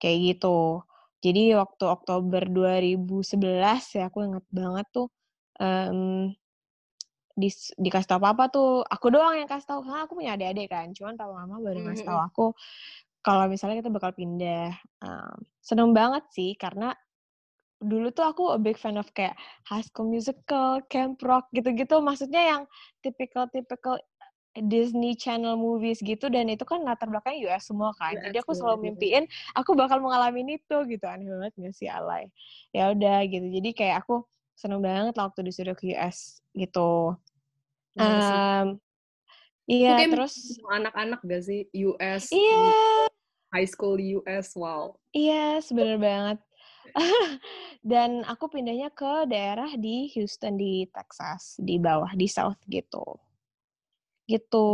kayak 0.02 0.18
gitu. 0.36 0.84
Jadi 1.20 1.56
waktu 1.56 1.84
Oktober 1.88 2.44
2011 2.48 3.96
ya 4.00 4.08
aku 4.08 4.24
inget 4.28 4.46
banget 4.52 4.88
tuh 4.96 5.08
um, 5.60 6.32
di, 7.40 7.50
dikasih 7.80 8.10
tau 8.12 8.22
papa 8.22 8.52
tuh 8.52 8.84
aku 8.84 9.08
doang 9.16 9.40
yang 9.40 9.48
kasih 9.48 9.68
tahu 9.72 9.88
karena 9.88 10.04
aku 10.04 10.14
punya 10.20 10.36
adik-adik 10.36 10.68
kan 10.68 10.92
cuman 10.92 11.16
papa 11.16 11.34
mama 11.40 11.56
baru 11.64 11.80
ngasih 11.88 12.06
tahu 12.06 12.20
aku 12.20 12.46
kalau 13.24 13.48
misalnya 13.48 13.80
kita 13.80 13.92
bakal 13.92 14.12
pindah 14.12 14.76
um, 15.04 15.38
seneng 15.64 15.96
banget 15.96 16.24
sih 16.36 16.56
karena 16.60 16.92
dulu 17.80 18.12
tuh 18.12 18.28
aku 18.28 18.44
a 18.52 18.60
big 18.60 18.76
fan 18.76 19.00
of 19.00 19.08
kayak 19.16 19.40
High 19.72 19.88
School 19.88 20.12
Musical, 20.12 20.84
Camp 20.92 21.24
Rock 21.24 21.48
gitu-gitu. 21.56 22.04
Maksudnya 22.04 22.44
yang 22.44 22.62
typical-typical 23.00 24.04
Disney 24.68 25.16
Channel 25.16 25.56
movies 25.56 26.04
gitu 26.04 26.28
dan 26.28 26.52
itu 26.52 26.68
kan 26.68 26.84
latar 26.84 27.08
belakangnya 27.08 27.48
US 27.48 27.72
semua 27.72 27.96
kan. 27.96 28.20
Jadi 28.20 28.36
aku 28.44 28.52
selalu 28.52 28.92
mimpiin 28.92 29.24
aku 29.56 29.78
bakal 29.80 30.04
mengalami 30.04 30.60
itu 30.60 30.78
gitu. 30.92 31.06
Aneh 31.08 31.32
banget 31.32 31.54
gak 31.56 31.76
sih 31.78 31.88
alay. 31.88 32.28
Ya 32.76 32.92
udah 32.92 33.24
gitu. 33.32 33.48
Jadi 33.48 33.70
kayak 33.72 34.04
aku 34.04 34.28
seneng 34.60 34.84
banget 34.84 35.16
lah 35.16 35.32
waktu 35.32 35.48
disuruh 35.48 35.78
ke 35.78 35.96
US 35.96 36.44
gitu. 36.52 37.16
Um, 37.98 38.78
iya, 39.66 39.98
terus 40.06 40.58
anak-anak 40.70 41.20
gak 41.26 41.44
sih 41.46 41.66
US? 41.88 42.30
Iya. 42.30 43.10
High 43.50 43.70
school 43.70 43.98
US, 43.98 44.54
wow. 44.54 44.94
Iya, 45.10 45.58
sebenernya 45.66 46.00
banget. 46.02 46.40
Dan 47.82 48.22
aku 48.26 48.50
pindahnya 48.50 48.94
ke 48.94 49.26
daerah 49.26 49.74
di 49.74 50.10
Houston 50.14 50.58
di 50.58 50.86
Texas, 50.94 51.58
di 51.58 51.82
bawah 51.82 52.14
di 52.14 52.30
South 52.30 52.62
gitu. 52.70 53.18
Gitu. 54.30 54.70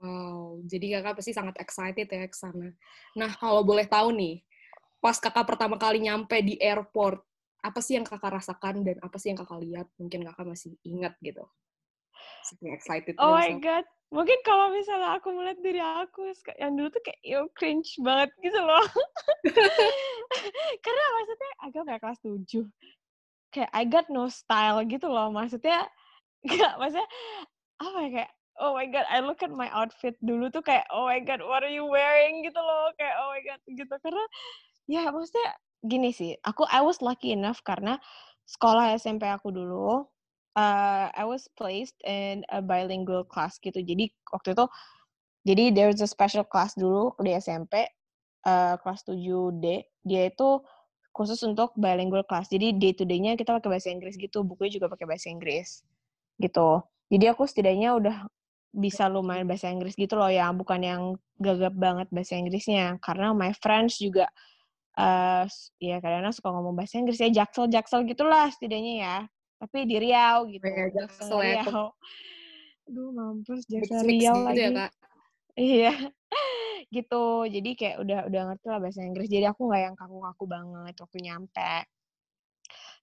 Wow, 0.00 0.64
jadi 0.64 1.00
kakak 1.00 1.20
pasti 1.20 1.32
sangat 1.36 1.60
excited 1.60 2.08
ya 2.08 2.24
ke 2.24 2.36
sana. 2.36 2.72
Nah, 3.12 3.36
kalau 3.36 3.60
boleh 3.60 3.84
tahu 3.84 4.16
nih, 4.16 4.40
pas 4.96 5.16
kakak 5.20 5.44
pertama 5.44 5.76
kali 5.76 6.00
nyampe 6.00 6.40
di 6.40 6.56
airport, 6.56 7.20
apa 7.60 7.84
sih 7.84 8.00
yang 8.00 8.08
kakak 8.08 8.40
rasakan 8.40 8.80
dan 8.80 8.96
apa 9.04 9.16
sih 9.20 9.28
yang 9.32 9.40
kakak 9.44 9.60
lihat? 9.60 9.86
Mungkin 10.00 10.24
kakak 10.24 10.48
masih 10.48 10.72
ingat 10.88 11.16
gitu. 11.20 11.44
Saking 12.46 12.72
excited. 12.72 13.14
Oh 13.20 13.36
my 13.36 13.56
god, 13.60 13.84
mungkin 14.10 14.38
kalau 14.42 14.72
misalnya 14.72 15.16
aku 15.16 15.30
melihat 15.34 15.58
diri 15.62 15.80
aku 15.80 16.32
yang 16.58 16.74
dulu 16.74 16.88
tuh 16.90 17.02
kayak 17.04 17.20
yo 17.22 17.46
cringe 17.54 17.94
banget 18.00 18.30
gitu 18.42 18.60
loh. 18.60 18.84
Karena 20.84 21.04
maksudnya 21.18 21.50
agak 21.62 21.82
kayak 21.86 22.00
kelas 22.02 22.20
7 22.22 22.64
kayak 23.50 23.70
I 23.74 23.82
got 23.84 24.06
no 24.08 24.30
style 24.30 24.82
gitu 24.86 25.10
loh. 25.10 25.28
Maksudnya 25.34 25.86
nggak 26.46 26.74
maksudnya 26.78 27.08
apa 27.80 27.98
ya 28.06 28.10
kayak 28.12 28.30
oh 28.60 28.72
my 28.76 28.86
god 28.88 29.06
I 29.08 29.18
look 29.24 29.40
at 29.40 29.52
my 29.52 29.68
outfit 29.72 30.16
dulu 30.20 30.48
tuh 30.52 30.64
kayak 30.64 30.86
oh 30.92 31.08
my 31.08 31.20
god 31.20 31.40
what 31.44 31.64
are 31.66 31.72
you 31.72 31.84
wearing 31.84 32.46
gitu 32.46 32.58
loh. 32.58 32.94
Kayak 32.96 33.14
oh 33.20 33.28
my 33.34 33.42
god 33.44 33.60
gitu. 33.68 33.94
Karena 34.00 34.24
ya 34.88 35.02
maksudnya 35.10 35.48
gini 35.84 36.10
sih. 36.14 36.38
Aku 36.46 36.64
I 36.70 36.80
was 36.80 37.02
lucky 37.02 37.34
enough 37.34 37.60
karena 37.66 37.98
sekolah 38.46 38.96
SMP 38.98 39.30
aku 39.30 39.54
dulu 39.54 40.06
uh, 40.56 41.06
I 41.12 41.24
was 41.26 41.46
placed 41.54 41.98
in 42.06 42.42
a 42.50 42.62
bilingual 42.62 43.26
class 43.26 43.58
gitu. 43.62 43.78
Jadi 43.78 44.10
waktu 44.30 44.56
itu 44.56 44.66
jadi 45.46 45.72
there's 45.72 46.00
a 46.04 46.08
special 46.10 46.44
class 46.44 46.76
dulu 46.76 47.16
di 47.20 47.32
SMP 47.36 47.88
uh, 48.44 48.76
kelas 48.80 49.04
7D. 49.08 49.64
Dia 50.04 50.22
itu 50.28 50.48
khusus 51.10 51.40
untuk 51.42 51.74
bilingual 51.76 52.24
class. 52.26 52.52
Jadi 52.52 52.76
day 52.76 52.92
to 52.92 53.08
day-nya 53.08 53.34
kita 53.34 53.56
pakai 53.56 53.70
bahasa 53.72 53.88
Inggris 53.88 54.14
gitu, 54.20 54.44
bukunya 54.44 54.78
juga 54.80 54.86
pakai 54.92 55.06
bahasa 55.08 55.32
Inggris. 55.32 55.82
Gitu. 56.36 56.70
Jadi 57.10 57.24
aku 57.26 57.42
setidaknya 57.48 57.96
udah 57.98 58.16
bisa 58.70 59.10
lumayan 59.10 59.50
bahasa 59.50 59.66
Inggris 59.66 59.98
gitu 59.98 60.14
loh 60.14 60.30
ya, 60.30 60.46
bukan 60.54 60.80
yang 60.80 61.02
gagap 61.42 61.74
banget 61.74 62.06
bahasa 62.12 62.38
Inggrisnya. 62.38 63.00
Karena 63.02 63.34
my 63.34 63.50
friends 63.58 63.98
juga 63.98 64.30
uh, 65.00 65.44
ya 65.82 65.96
kadang-kadang 65.98 66.34
suka 66.36 66.48
ngomong 66.52 66.74
bahasa 66.76 67.00
Inggris 67.00 67.18
ya 67.18 67.32
jaksel 67.32 67.66
jaksel 67.72 68.04
gitulah 68.06 68.52
setidaknya 68.52 68.94
ya 69.00 69.16
tapi 69.60 69.84
di 69.84 69.96
Riau 70.00 70.48
gitu. 70.48 70.64
Ya, 70.64 70.88
Jaksel 70.88 71.38
ya. 71.44 71.62
Riau. 71.68 71.92
Aduh, 72.88 73.08
mampus 73.12 73.68
Jaksel 73.68 74.08
Riau 74.08 74.16
gitu 74.16 74.48
lagi. 74.48 74.60
Ya, 74.64 74.70
Kak? 74.72 74.92
Iya. 75.60 75.94
gitu. 76.96 77.24
Jadi 77.44 77.70
kayak 77.76 77.96
udah 78.00 78.20
udah 78.32 78.42
ngerti 78.50 78.66
lah 78.72 78.80
bahasa 78.80 79.04
Inggris. 79.04 79.28
Jadi 79.28 79.44
aku 79.44 79.68
nggak 79.68 79.82
yang 79.84 79.96
kaku-kaku 80.00 80.44
banget 80.48 80.94
waktu 80.96 81.18
nyampe. 81.20 81.74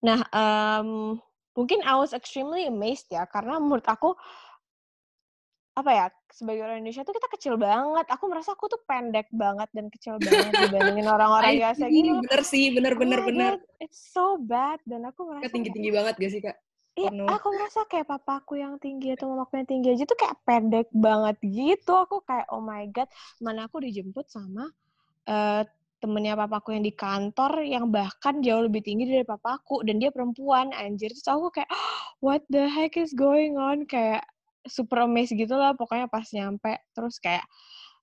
Nah, 0.01 0.19
um, 0.33 1.21
mungkin 1.53 1.81
I 1.85 1.93
was 1.97 2.13
extremely 2.13 2.65
amazed 2.65 3.09
ya 3.09 3.25
karena 3.29 3.61
menurut 3.61 3.85
aku 3.85 4.17
apa 5.77 5.91
ya 5.93 6.05
sebagai 6.33 6.65
orang 6.65 6.81
Indonesia 6.81 7.05
tuh 7.05 7.13
kita 7.13 7.27
kecil 7.37 7.53
banget. 7.61 8.05
Aku 8.09 8.25
merasa 8.25 8.57
aku 8.57 8.65
tuh 8.65 8.81
pendek 8.89 9.29
banget 9.29 9.69
dan 9.77 9.93
kecil 9.93 10.17
banget 10.17 10.53
dibandingin 10.57 11.05
orang-orang 11.15 11.53
biasa 11.61 11.85
gitu. 11.85 12.17
Bener 12.25 12.41
sih, 12.41 12.65
bener 12.73 12.93
bener 12.97 13.19
oh 13.21 13.25
bener. 13.29 13.53
it's 13.77 14.01
so 14.09 14.41
bad 14.41 14.81
dan 14.89 15.05
aku 15.05 15.29
merasa 15.29 15.53
tinggi 15.53 15.69
tinggi 15.69 15.93
banget 15.93 16.13
gak 16.17 16.31
sih 16.33 16.41
kak? 16.41 16.57
Iya, 16.97 17.13
oh, 17.13 17.29
aku 17.29 17.53
merasa 17.53 17.85
kayak 17.85 18.09
papaku 18.09 18.57
yang 18.57 18.81
tinggi 18.81 19.13
atau 19.13 19.29
mamaku 19.29 19.61
yang 19.61 19.69
tinggi 19.69 19.87
aja 19.93 20.03
tuh 20.09 20.17
kayak 20.17 20.33
pendek 20.49 20.89
banget 20.89 21.37
gitu. 21.45 21.93
Aku 21.93 22.25
kayak 22.25 22.49
oh 22.49 22.57
my 22.57 22.89
god, 22.89 23.05
mana 23.37 23.69
aku 23.69 23.77
dijemput 23.85 24.25
sama 24.33 24.73
uh, 25.29 25.61
temennya 26.01 26.33
papaku 26.33 26.73
yang 26.73 26.81
di 26.81 26.93
kantor 26.93 27.61
yang 27.61 27.93
bahkan 27.93 28.41
jauh 28.41 28.65
lebih 28.65 28.81
tinggi 28.81 29.05
dari 29.09 29.25
papaku 29.25 29.85
dan 29.85 29.97
dia 29.97 30.13
perempuan 30.13 30.69
anjir 30.73 31.09
terus 31.09 31.25
aku 31.25 31.49
kayak 31.49 31.69
oh, 31.69 32.01
what 32.25 32.41
the 32.53 32.65
heck 32.69 32.97
is 32.97 33.13
going 33.17 33.57
on 33.57 33.85
kayak 33.85 34.25
super 34.69 35.03
amazed 35.07 35.35
gitu 35.35 35.55
lah 35.55 35.73
pokoknya 35.73 36.07
pas 36.07 36.25
nyampe 36.31 36.77
terus 36.95 37.17
kayak 37.19 37.43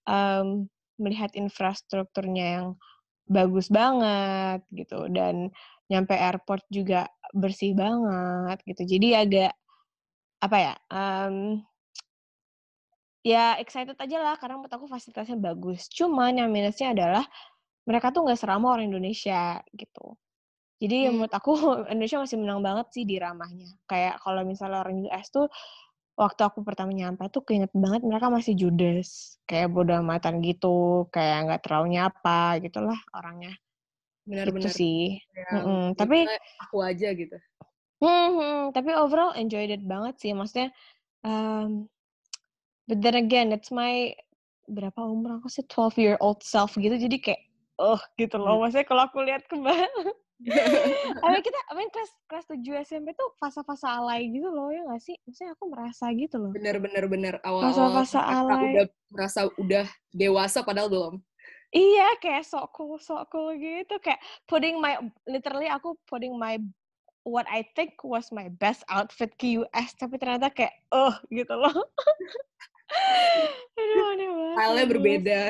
um, 0.08 0.68
melihat 0.98 1.30
infrastrukturnya 1.34 2.46
yang 2.60 2.66
bagus 3.24 3.72
banget 3.72 4.60
gitu 4.70 5.08
dan 5.08 5.48
nyampe 5.88 6.16
airport 6.16 6.64
juga 6.72 7.08
bersih 7.32 7.76
banget 7.76 8.58
gitu. 8.64 8.82
Jadi 8.96 9.08
agak 9.16 9.52
apa 10.40 10.56
ya? 10.60 10.74
Um, 10.92 11.64
ya 13.24 13.56
excited 13.56 13.96
aja 13.96 14.18
lah 14.20 14.34
karena 14.36 14.60
menurut 14.60 14.72
aku 14.72 14.86
fasilitasnya 14.88 15.40
bagus. 15.40 15.88
Cuman 15.88 16.36
yang 16.40 16.52
minusnya 16.52 16.92
adalah 16.92 17.24
mereka 17.84 18.12
tuh 18.12 18.24
nggak 18.28 18.40
seramah 18.40 18.76
orang 18.76 18.92
Indonesia 18.92 19.60
gitu. 19.72 20.16
Jadi 20.80 21.08
hmm. 21.08 21.10
menurut 21.16 21.34
aku 21.34 21.52
Indonesia 21.92 22.20
masih 22.20 22.36
menang 22.40 22.60
banget 22.60 22.86
sih 22.92 23.04
di 23.08 23.16
ramahnya. 23.16 23.68
Kayak 23.88 24.20
kalau 24.20 24.44
misalnya 24.44 24.84
orang 24.84 25.04
US 25.08 25.26
tuh 25.32 25.48
waktu 26.14 26.40
aku 26.46 26.62
pertama 26.62 26.94
nyampe 26.94 27.26
tuh 27.30 27.42
keinget 27.42 27.74
banget 27.74 28.06
mereka 28.06 28.30
masih 28.30 28.54
judes. 28.54 29.38
Kayak 29.44 29.74
bodoh 29.74 29.98
amatan 29.98 30.40
gitu 30.40 31.06
kayak 31.10 31.50
nggak 31.50 31.62
terlalu 31.66 31.98
nyapa 31.98 32.58
gitulah 32.62 32.98
orangnya. 33.10 33.54
Benar-benar. 34.24 34.66
gitu 34.66 34.68
sih. 34.72 35.00
Ya, 35.34 35.48
mm 35.52 35.62
-hmm. 35.62 35.84
tapi 35.98 36.18
aku 36.64 36.78
aja 36.80 37.08
gitu. 37.12 37.36
Hmm, 38.02 38.28
hmm, 38.36 38.60
tapi 38.76 38.90
overall 38.92 39.32
enjoyed 39.36 39.70
it 39.70 39.84
banget 39.84 40.16
sih. 40.22 40.32
Maksudnya 40.32 40.72
um, 41.26 41.90
but 42.86 43.02
then 43.02 43.18
again 43.18 43.50
it's 43.50 43.74
my 43.74 44.14
berapa 44.64 44.96
umur 45.04 45.42
aku 45.42 45.52
sih? 45.52 45.66
12 45.66 46.00
year 46.00 46.16
old 46.22 46.40
self 46.40 46.78
gitu. 46.78 46.94
Jadi 46.94 47.16
kayak 47.20 47.42
oh 47.82 48.00
gitu 48.16 48.38
loh. 48.38 48.56
Hmm. 48.56 48.60
maksudnya 48.66 48.86
kalau 48.86 49.02
aku 49.10 49.18
lihat 49.26 49.44
tapi 51.24 51.38
kita, 51.40 51.58
I 51.70 51.72
mean, 51.76 51.88
kelas 51.88 52.12
kelas 52.28 52.44
tujuh 52.52 52.74
SMP 52.84 53.16
tuh 53.16 53.32
fase-fase 53.40 53.88
alay 53.88 54.28
gitu 54.28 54.48
loh 54.52 54.68
ya 54.68 54.84
nggak 54.84 55.00
sih? 55.00 55.16
Maksudnya 55.24 55.56
aku 55.56 55.64
merasa 55.72 56.12
gitu 56.12 56.36
loh. 56.36 56.52
Bener 56.52 56.76
bener 56.80 57.04
bener 57.08 57.34
awal 57.44 57.72
awal 57.72 58.04
fase 58.04 58.20
alay. 58.20 58.76
udah 58.76 58.86
merasa 59.08 59.40
udah 59.56 59.86
dewasa 60.12 60.60
padahal 60.60 60.92
belum. 60.92 61.14
Iya, 61.74 62.06
kayak 62.22 62.46
sok 62.46 62.70
cool, 62.70 63.02
sok 63.02 63.34
cool 63.34 63.50
gitu. 63.58 63.98
Kayak 63.98 64.22
putting 64.46 64.78
my, 64.78 64.94
literally 65.26 65.66
aku 65.66 65.98
putting 66.06 66.38
my, 66.38 66.54
what 67.26 67.50
I 67.50 67.66
think 67.74 67.98
was 68.06 68.30
my 68.30 68.46
best 68.62 68.86
outfit 68.86 69.34
ke 69.34 69.58
US. 69.58 69.90
Tapi 69.98 70.14
ternyata 70.14 70.54
kayak, 70.54 70.70
oh 70.94 71.10
gitu 71.34 71.50
loh. 71.50 71.74
Aduh, 73.74 74.06
aneh 74.14 74.28
banget. 74.30 74.54
Style-nya 74.54 74.84
berbeda. 74.86 75.40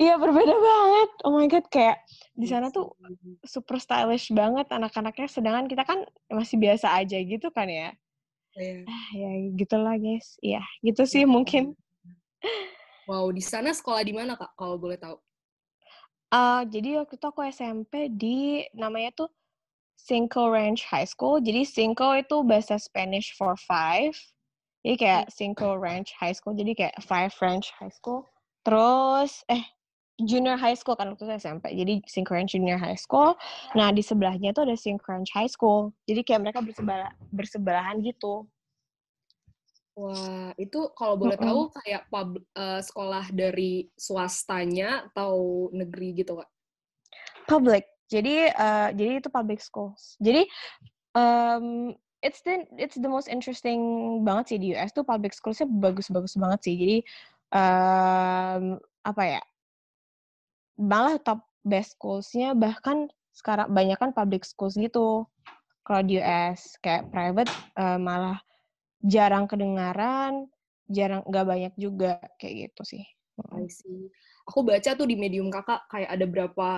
Iya, 0.00 0.16
berbeda 0.16 0.54
banget. 0.54 1.10
Oh 1.22 1.32
my 1.36 1.46
God, 1.46 1.66
kayak 1.68 2.02
di 2.34 2.46
sana 2.48 2.72
tuh 2.72 2.96
super 3.44 3.76
stylish 3.78 4.32
banget 4.32 4.66
anak-anaknya. 4.72 5.28
Sedangkan 5.28 5.66
kita 5.70 5.84
kan 5.86 6.02
masih 6.32 6.56
biasa 6.58 6.90
aja 6.96 7.18
gitu 7.20 7.52
kan 7.52 7.68
ya. 7.68 7.92
Iya. 8.54 8.86
Ah, 8.86 9.06
ya 9.14 9.30
gitulah 9.54 9.94
guys. 9.98 10.38
Iya, 10.40 10.62
gitu 10.82 11.02
sih 11.04 11.24
mungkin. 11.26 11.74
Wow, 13.04 13.28
di 13.36 13.44
sana 13.44 13.76
sekolah 13.76 14.00
di 14.00 14.16
mana 14.16 14.32
kak? 14.32 14.56
Kalau 14.56 14.80
boleh 14.80 14.96
tahu? 14.96 15.20
Uh, 16.32 16.66
jadi 16.66 17.04
waktu 17.04 17.14
itu 17.20 17.26
aku 17.28 17.40
SMP 17.46 18.10
di 18.10 18.64
namanya 18.74 19.12
tuh 19.14 19.30
Cinco 19.94 20.50
Ranch 20.50 20.82
High 20.88 21.06
School. 21.06 21.38
Jadi 21.38 21.62
Cinco 21.68 22.10
itu 22.16 22.42
bahasa 22.42 22.80
Spanish 22.80 23.36
for 23.38 23.54
five. 23.54 24.16
Jadi 24.82 24.96
kayak 25.00 25.24
hmm. 25.28 25.32
Cinco 25.32 25.78
Ranch 25.78 26.10
High 26.18 26.34
School. 26.34 26.56
Jadi 26.58 26.72
kayak 26.74 26.96
Five 27.04 27.32
Ranch 27.38 27.70
High 27.78 27.92
School. 27.92 28.26
Terus 28.64 29.44
eh 29.46 29.62
junior 30.18 30.54
high 30.54 30.78
school 30.78 30.96
kan 30.96 31.10
waktu 31.10 31.26
itu 31.26 31.34
SMP. 31.36 31.74
Jadi 31.74 31.94
Cinco 32.06 32.32
Ranch 32.34 32.54
Junior 32.54 32.78
High 32.78 32.98
School. 32.98 33.34
Nah 33.74 33.90
di 33.90 34.00
sebelahnya 34.00 34.54
tuh 34.54 34.66
ada 34.66 34.76
Cinco 34.78 35.04
Ranch 35.10 35.30
High 35.34 35.50
School. 35.50 35.92
Jadi 36.06 36.20
kayak 36.22 36.40
mereka 36.40 36.60
bersebelah 36.62 37.12
bersebelahan 37.34 37.98
gitu. 38.02 38.46
Wah, 39.94 40.50
itu 40.58 40.90
kalau 40.98 41.14
boleh 41.14 41.38
mm 41.38 41.42
-hmm. 41.46 41.54
tahu 41.54 41.60
kayak 41.78 42.02
pub, 42.10 42.30
uh, 42.58 42.82
sekolah 42.82 43.30
dari 43.30 43.86
swastanya 43.94 45.06
atau 45.10 45.70
negeri 45.70 46.18
gitu, 46.18 46.42
Kak? 46.42 46.50
Public. 47.46 47.86
Jadi 48.10 48.50
uh, 48.50 48.90
jadi 48.90 49.22
itu 49.22 49.30
public 49.30 49.62
schools. 49.62 50.18
Jadi 50.18 50.50
um, 51.14 51.94
it's 52.26 52.42
the 52.42 52.66
it's 52.74 52.98
the 52.98 53.06
most 53.06 53.30
interesting 53.30 53.80
banget 54.26 54.44
sih 54.50 54.58
di 54.58 54.66
US 54.74 54.90
tuh 54.90 55.06
public 55.06 55.30
schools-nya 55.30 55.70
bagus-bagus 55.70 56.34
banget 56.42 56.60
sih. 56.66 56.74
Jadi 56.74 56.98
um, 57.54 58.82
apa 59.06 59.22
ya? 59.22 59.42
Malah 60.74 61.22
top 61.22 61.46
best 61.62 61.96
schools-nya 61.96 62.52
bahkan 62.52 63.08
sekarang 63.30 63.70
banyak 63.70 63.96
kan 63.96 64.10
public 64.10 64.42
schools 64.42 64.74
gitu. 64.74 65.24
Kalau 65.84 66.02
di 66.02 66.18
US 66.18 66.76
kayak 66.82 67.14
private 67.14 67.52
uh, 67.78 67.96
malah 67.96 68.42
jarang 69.04 69.46
kedengaran, 69.46 70.48
jarang 70.88 71.22
nggak 71.24 71.46
banyak 71.46 71.74
juga 71.78 72.18
kayak 72.40 72.72
gitu 72.72 72.82
sih. 72.98 73.04
I 73.54 73.66
see. 73.68 74.08
Aku 74.48 74.62
baca 74.62 74.94
tuh 74.94 75.08
di 75.08 75.16
medium 75.16 75.48
kakak 75.48 75.88
kayak 75.90 76.10
ada 76.10 76.26
berapa 76.28 76.68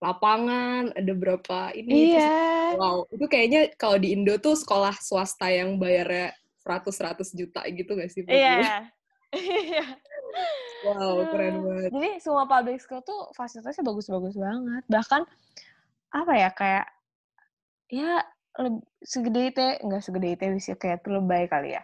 lapangan, 0.00 0.96
ada 0.96 1.12
berapa 1.12 1.58
ini. 1.76 2.16
Iya. 2.16 2.76
wow, 2.80 3.04
itu 3.12 3.26
kayaknya 3.28 3.68
kalau 3.76 4.00
di 4.00 4.16
Indo 4.16 4.40
tuh 4.40 4.56
sekolah 4.56 4.96
swasta 4.96 5.52
yang 5.52 5.76
bayarnya 5.76 6.32
100-100 6.64 7.36
juta 7.36 7.60
gitu 7.68 7.90
gak 7.96 8.10
sih? 8.12 8.24
Iya. 8.24 8.88
Iya. 9.30 9.86
wow, 10.82 11.22
keren 11.30 11.54
banget. 11.62 11.90
Jadi 11.94 12.10
semua 12.18 12.44
public 12.50 12.82
school 12.82 13.02
tuh 13.06 13.30
fasilitasnya 13.34 13.86
bagus-bagus 13.86 14.34
banget. 14.34 14.82
Bahkan 14.90 15.22
apa 16.10 16.32
ya 16.34 16.50
kayak 16.50 16.86
ya 17.90 18.22
segede 19.02 19.54
itu 19.54 19.62
enggak 19.86 20.02
segede 20.02 20.28
itu 20.34 20.44
bisa 20.58 20.74
kayak 20.74 21.06
tuh 21.06 21.18
lebay 21.18 21.46
kali 21.46 21.78
ya 21.78 21.82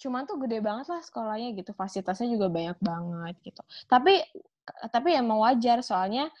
cuman 0.00 0.26
tuh 0.26 0.34
gede 0.42 0.58
banget 0.58 0.90
lah 0.90 0.98
sekolahnya 1.04 1.54
gitu 1.54 1.70
fasilitasnya 1.76 2.26
juga 2.32 2.50
banyak 2.50 2.78
banget 2.82 3.34
gitu 3.44 3.62
tapi 3.86 4.18
tapi 4.90 5.14
emang 5.14 5.38
wajar 5.38 5.78
soalnya 5.84 6.32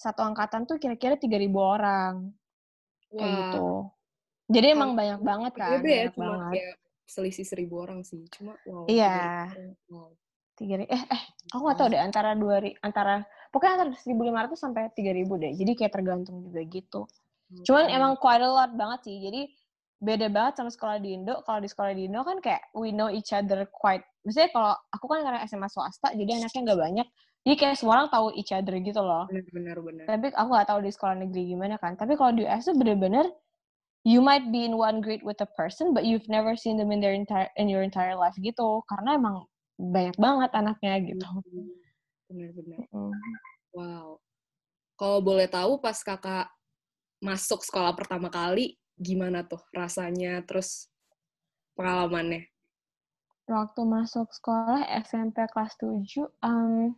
satu 0.00 0.24
angkatan 0.24 0.64
tuh 0.64 0.80
kira-kira 0.80 1.20
tiga 1.20 1.36
ribu 1.36 1.60
orang 1.60 2.32
kayak 3.12 3.30
wow. 3.30 3.38
gitu 3.44 3.66
jadi 4.48 4.66
emang 4.72 4.96
banyak 4.96 5.20
banget 5.20 5.52
kan 5.60 5.80
ya, 5.84 6.08
banyak 6.08 6.14
cuma 6.16 6.24
banget 6.24 6.56
ya, 6.56 6.70
selisih 7.06 7.44
seribu 7.44 7.82
orang 7.82 8.06
sih 8.06 8.22
cuma 8.32 8.56
wow 8.64 8.86
iya 8.88 9.48
tiga 10.56 10.80
ribu 10.80 10.88
eh 10.92 11.02
eh 11.02 11.22
aku 11.50 11.62
nggak 11.64 11.78
tahu 11.78 11.88
deh 11.92 12.00
antara 12.00 12.30
dua 12.38 12.62
antara 12.84 13.26
pokoknya 13.50 13.72
antara 13.80 13.90
seribu 14.00 14.22
lima 14.26 14.46
ratus 14.46 14.60
sampai 14.62 14.92
tiga 14.94 15.10
ribu 15.12 15.36
deh 15.40 15.52
jadi 15.52 15.72
kayak 15.74 15.92
tergantung 15.96 16.44
juga 16.44 16.60
gitu 16.66 17.08
Cuman 17.60 17.92
emang 17.92 18.16
quite 18.16 18.40
a 18.40 18.48
lot 18.48 18.72
banget 18.72 19.04
sih. 19.04 19.16
Jadi 19.20 19.42
beda 20.02 20.26
banget 20.32 20.58
sama 20.58 20.70
sekolah 20.72 20.96
di 20.98 21.20
Indo. 21.20 21.44
Kalau 21.44 21.60
di 21.60 21.68
sekolah 21.68 21.92
di 21.92 22.08
Indo 22.08 22.24
kan 22.24 22.40
kayak 22.40 22.72
we 22.72 22.90
know 22.90 23.12
each 23.12 23.36
other 23.36 23.68
quite. 23.68 24.00
Misalnya 24.24 24.50
kalau 24.56 24.72
aku 24.96 25.04
kan 25.12 25.20
karena 25.20 25.44
SMA 25.44 25.68
swasta, 25.68 26.16
jadi 26.16 26.40
anaknya 26.40 26.72
nggak 26.72 26.80
banyak. 26.80 27.08
Jadi 27.42 27.56
kayak 27.58 27.74
semua 27.74 27.92
orang 27.98 28.08
tahu 28.08 28.26
each 28.38 28.54
other 28.54 28.74
gitu 28.78 29.02
loh. 29.02 29.26
Bener, 29.28 29.76
bener, 29.82 30.06
Tapi 30.06 30.30
aku 30.30 30.48
nggak 30.48 30.68
tahu 30.70 30.80
di 30.86 30.90
sekolah 30.94 31.14
negeri 31.26 31.42
gimana 31.52 31.74
kan. 31.76 31.98
Tapi 31.98 32.14
kalau 32.14 32.32
di 32.32 32.46
US 32.46 32.70
tuh 32.70 32.74
bener-bener 32.78 33.26
you 34.02 34.20
might 34.20 34.50
be 34.50 34.66
in 34.66 34.76
one 34.76 35.00
grade 35.00 35.22
with 35.22 35.38
a 35.40 35.50
person, 35.54 35.94
but 35.94 36.04
you've 36.04 36.28
never 36.28 36.58
seen 36.58 36.76
them 36.76 36.90
in 36.90 37.00
their 37.00 37.14
entire 37.14 37.50
in 37.56 37.70
your 37.70 37.82
entire 37.82 38.18
life 38.18 38.34
gitu. 38.38 38.82
Karena 38.90 39.18
emang 39.18 39.46
banyak 39.78 40.18
banget 40.18 40.50
anaknya 40.54 40.94
gitu. 41.02 41.28
Bener-bener. 42.26 42.86
Mm. 42.90 43.14
Wow. 43.72 44.18
Kalau 44.98 45.18
boleh 45.22 45.48
tahu 45.48 45.78
pas 45.82 45.98
kakak 46.02 46.50
masuk 47.22 47.62
sekolah 47.62 47.94
pertama 47.94 48.26
kali 48.28 48.74
gimana 48.98 49.46
tuh 49.46 49.62
rasanya 49.74 50.42
terus 50.44 50.90
pengalamannya? 51.78 52.50
Waktu 53.50 53.80
masuk 53.82 54.30
sekolah 54.30 54.86
SMP 55.02 55.42
kelas 55.50 55.74
7 55.78 56.30
um, 56.46 56.94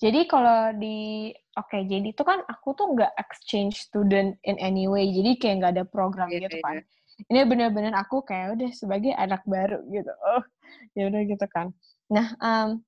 jadi 0.00 0.24
kalau 0.24 0.72
di 0.80 1.30
oke 1.54 1.68
okay, 1.68 1.84
jadi 1.84 2.16
itu 2.16 2.22
kan 2.24 2.40
aku 2.48 2.72
tuh 2.72 2.96
nggak 2.96 3.12
exchange 3.20 3.84
student 3.84 4.34
in 4.48 4.56
any 4.56 4.88
way. 4.88 5.12
Jadi 5.12 5.36
kayak 5.36 5.54
nggak 5.60 5.72
ada 5.76 5.84
program 5.84 6.32
yeah, 6.32 6.48
gitu 6.48 6.58
yeah. 6.58 6.66
kan. 6.66 6.78
ini 7.28 7.44
bener-bener 7.44 7.92
aku 7.92 8.24
kayak 8.24 8.56
udah 8.56 8.70
sebagai 8.72 9.12
anak 9.12 9.44
baru 9.44 9.84
gitu. 9.92 10.12
Oh 10.24 10.42
ya 10.96 11.12
udah 11.12 11.22
gitu 11.28 11.46
kan. 11.52 11.76
Nah 12.08 12.32
um, 12.40 12.80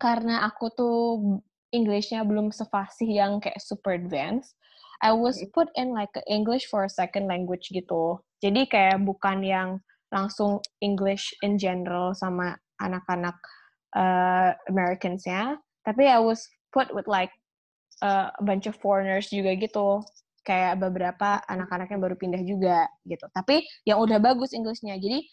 karena 0.00 0.48
aku 0.48 0.72
tuh 0.72 0.96
Englishnya 1.76 2.24
belum 2.24 2.56
sefasih 2.56 3.04
yang 3.04 3.36
kayak 3.36 3.60
super 3.60 3.92
advance 4.00 4.56
I 5.00 5.12
was 5.12 5.42
put 5.52 5.68
in 5.76 5.92
like 5.92 6.12
English 6.28 6.68
for 6.72 6.84
a 6.84 6.92
second 6.92 7.28
language 7.28 7.68
gitu. 7.68 8.20
Jadi 8.40 8.68
kayak 8.68 9.04
bukan 9.04 9.44
yang 9.44 9.68
langsung 10.08 10.64
English 10.80 11.36
in 11.44 11.60
general 11.60 12.16
sama 12.16 12.56
anak-anak 12.80 13.36
uh, 13.96 14.56
Americans 14.68 15.24
ya, 15.28 15.56
tapi 15.86 16.10
I 16.10 16.18
was 16.18 16.50
put 16.74 16.90
with 16.90 17.06
like 17.06 17.30
uh, 18.02 18.34
a 18.34 18.42
bunch 18.42 18.66
of 18.66 18.74
foreigners 18.76 19.30
juga 19.30 19.54
gitu. 19.54 20.02
kayak 20.46 20.78
beberapa 20.78 21.42
anak-anak 21.50 21.90
yang 21.90 21.98
baru 21.98 22.14
pindah 22.14 22.38
juga 22.46 22.86
gitu. 23.02 23.26
Tapi 23.34 23.66
yang 23.82 23.98
udah 23.98 24.22
bagus 24.22 24.54
Englishnya. 24.54 24.94
Jadi 24.94 25.26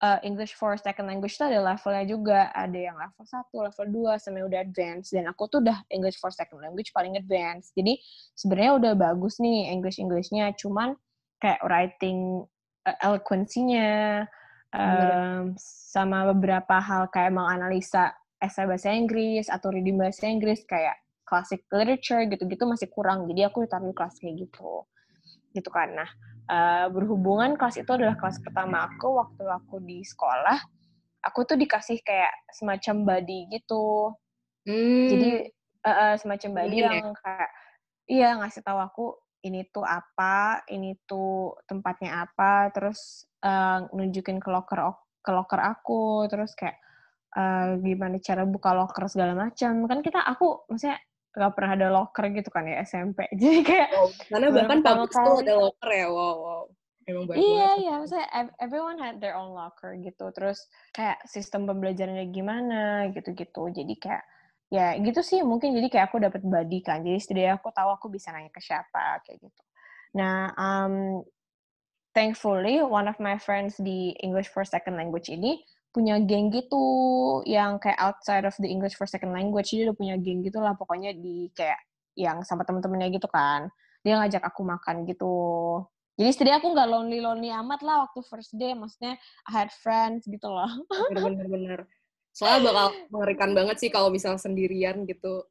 uh, 0.00 0.16
English 0.24 0.56
for 0.56 0.72
second 0.80 1.04
language 1.04 1.36
itu 1.36 1.44
ada 1.44 1.60
levelnya 1.60 2.04
juga. 2.08 2.40
Ada 2.56 2.78
yang 2.80 2.96
level 2.96 3.28
1, 3.28 3.44
level 3.44 3.86
2, 4.08 4.24
sampai 4.24 4.42
udah 4.48 4.60
advance. 4.64 5.12
Dan 5.12 5.28
aku 5.28 5.52
tuh 5.52 5.60
udah 5.60 5.84
English 5.92 6.16
for 6.16 6.32
second 6.32 6.64
language 6.64 6.96
paling 6.96 7.20
advance. 7.20 7.76
Jadi 7.76 8.00
sebenarnya 8.32 8.72
udah 8.80 8.92
bagus 8.96 9.36
nih 9.36 9.68
English-Englishnya. 9.68 10.56
Cuman 10.56 10.96
kayak 11.44 11.60
writing 11.68 12.48
uh, 12.88 12.96
eloquency-nya, 13.04 14.24
um, 14.72 15.52
sama 15.60 16.28
beberapa 16.32 16.80
hal 16.80 17.08
kayak 17.12 17.36
menganalisa 17.36 18.16
essay 18.38 18.64
bahasa 18.64 18.94
Inggris 18.94 19.50
atau 19.50 19.74
reading 19.74 19.98
bahasa 19.98 20.26
Inggris 20.30 20.62
kayak 20.64 20.98
classic 21.26 21.66
literature 21.70 22.24
gitu-gitu 22.26 22.64
masih 22.64 22.88
kurang. 22.88 23.28
Jadi 23.28 23.44
aku 23.44 23.66
ditaruh 23.66 23.92
kelas 23.92 24.16
kayak 24.18 24.48
gitu. 24.48 24.86
Gitu 25.52 25.68
kan. 25.68 25.92
Nah 25.92 26.10
uh, 26.48 26.86
berhubungan 26.90 27.58
kelas 27.58 27.82
itu 27.82 27.90
adalah 27.90 28.16
kelas 28.16 28.40
pertama 28.40 28.88
aku. 28.88 29.18
Waktu 29.20 29.44
aku 29.44 29.82
di 29.84 30.00
sekolah 30.00 30.58
aku 31.24 31.44
tuh 31.44 31.56
dikasih 31.58 32.00
kayak 32.00 32.32
semacam 32.54 33.14
body 33.14 33.50
gitu. 33.52 34.14
Hmm. 34.68 35.08
jadi 35.08 35.30
uh, 35.80 35.88
uh, 35.88 36.14
semacam 36.20 36.50
body 36.60 36.76
hmm, 36.76 36.86
yang 36.92 37.08
kayak 37.24 37.50
iya 38.04 38.28
ngasih 38.36 38.60
tahu 38.60 38.76
aku 38.84 39.06
ini 39.40 39.64
tuh 39.72 39.86
apa 39.86 40.60
ini 40.68 40.92
tuh 41.08 41.56
tempatnya 41.64 42.28
apa 42.28 42.68
terus 42.76 43.24
uh, 43.40 43.88
nunjukin 43.96 44.36
ke 44.36 44.48
locker 44.52 44.92
ke 45.24 45.30
locker 45.32 45.56
aku 45.56 46.28
terus 46.28 46.52
kayak 46.52 46.76
uh, 47.34 47.76
gimana 47.82 48.16
cara 48.22 48.46
buka 48.48 48.72
locker 48.72 49.04
segala 49.10 49.34
macam. 49.36 49.84
Kan 49.84 50.00
kita 50.00 50.22
aku 50.22 50.68
maksudnya 50.70 51.02
nggak 51.38 51.52
pernah 51.54 51.72
ada 51.78 51.88
locker 51.92 52.24
gitu 52.34 52.50
kan 52.50 52.66
ya 52.66 52.82
SMP 52.82 53.22
jadi 53.40 53.60
kayak 53.62 53.88
wow, 53.94 54.08
karena 54.26 54.46
bahkan 54.50 54.78
kampus 54.82 55.14
tuh 55.14 55.36
ada 55.46 55.54
locker 55.54 55.90
ya 55.94 56.08
wow 56.10 56.34
wow. 56.34 56.62
Emang 57.08 57.24
iya 57.32 57.68
iya 57.80 57.94
maksudnya 57.96 58.28
everyone 58.60 59.00
had 59.00 59.16
their 59.16 59.32
own 59.32 59.56
locker 59.56 59.96
gitu. 59.96 60.28
Terus 60.36 60.68
kayak 60.92 61.24
sistem 61.24 61.64
pembelajarannya 61.64 62.28
gimana 62.28 63.08
gitu 63.16 63.32
gitu 63.32 63.72
jadi 63.72 63.94
kayak 63.96 64.24
ya 64.68 64.92
gitu 65.00 65.24
sih 65.24 65.40
mungkin. 65.40 65.72
Jadi 65.72 65.88
kayak 65.88 66.12
aku 66.12 66.20
dapat 66.20 66.44
body 66.44 66.84
kan. 66.84 67.00
Jadi 67.00 67.16
setidaknya 67.16 67.56
aku 67.56 67.72
tahu 67.72 67.96
aku 67.96 68.06
bisa 68.12 68.28
nanya 68.28 68.52
ke 68.52 68.60
siapa 68.60 69.24
kayak 69.24 69.40
gitu. 69.40 69.62
Nah 70.20 70.52
um, 70.60 71.24
thankfully 72.12 72.84
one 72.84 73.08
of 73.08 73.16
my 73.16 73.40
friends 73.40 73.80
di 73.80 74.12
English 74.20 74.52
for 74.52 74.68
Second 74.68 75.00
Language 75.00 75.32
ini 75.32 75.64
punya 75.88 76.20
geng 76.20 76.52
gitu 76.52 76.84
yang 77.48 77.80
kayak 77.80 77.98
outside 77.98 78.44
of 78.44 78.54
the 78.60 78.68
English 78.68 78.94
for 78.94 79.08
second 79.08 79.32
language. 79.32 79.72
Dia 79.72 79.88
udah 79.88 79.96
punya 79.96 80.14
geng 80.20 80.44
gitu 80.44 80.60
lah 80.60 80.76
pokoknya 80.76 81.16
di 81.16 81.48
kayak 81.56 81.80
yang 82.18 82.44
sama 82.44 82.62
temen-temennya 82.68 83.08
gitu 83.14 83.28
kan. 83.30 83.72
Dia 84.04 84.20
ngajak 84.20 84.44
aku 84.44 84.62
makan 84.62 85.08
gitu. 85.08 85.34
Jadi 86.18 86.30
setidaknya 86.34 86.58
aku 86.58 86.68
nggak 86.74 86.88
lonely 86.90 87.18
lonely 87.22 87.50
amat 87.50 87.80
lah 87.86 88.06
waktu 88.06 88.20
first 88.26 88.52
day. 88.58 88.74
Maksudnya 88.74 89.16
I 89.48 89.50
had 89.50 89.70
friends 89.70 90.26
gitu 90.26 90.50
loh. 90.50 90.70
Bener-bener 91.10 91.88
soalnya 92.34 92.70
bakal 92.70 92.86
mengerikan 93.10 93.50
banget 93.50 93.76
sih 93.82 93.90
kalau 93.90 94.14
misal 94.14 94.38
sendirian 94.38 95.02
gitu. 95.08 95.42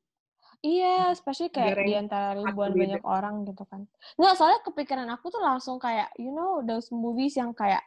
Iya, 0.65 1.13
especially 1.13 1.53
kayak 1.53 1.85
di 1.85 1.93
antara 1.93 2.33
ribuan 2.33 2.73
banyak 2.73 3.05
orang 3.05 3.45
gitu 3.45 3.61
kan. 3.69 3.85
Nggak, 4.17 4.33
soalnya 4.41 4.59
kepikiran 4.65 5.05
aku 5.13 5.29
tuh 5.29 5.37
langsung 5.37 5.77
kayak, 5.77 6.09
you 6.17 6.33
know, 6.33 6.65
those 6.65 6.89
movies 6.89 7.37
yang 7.37 7.53
kayak 7.53 7.85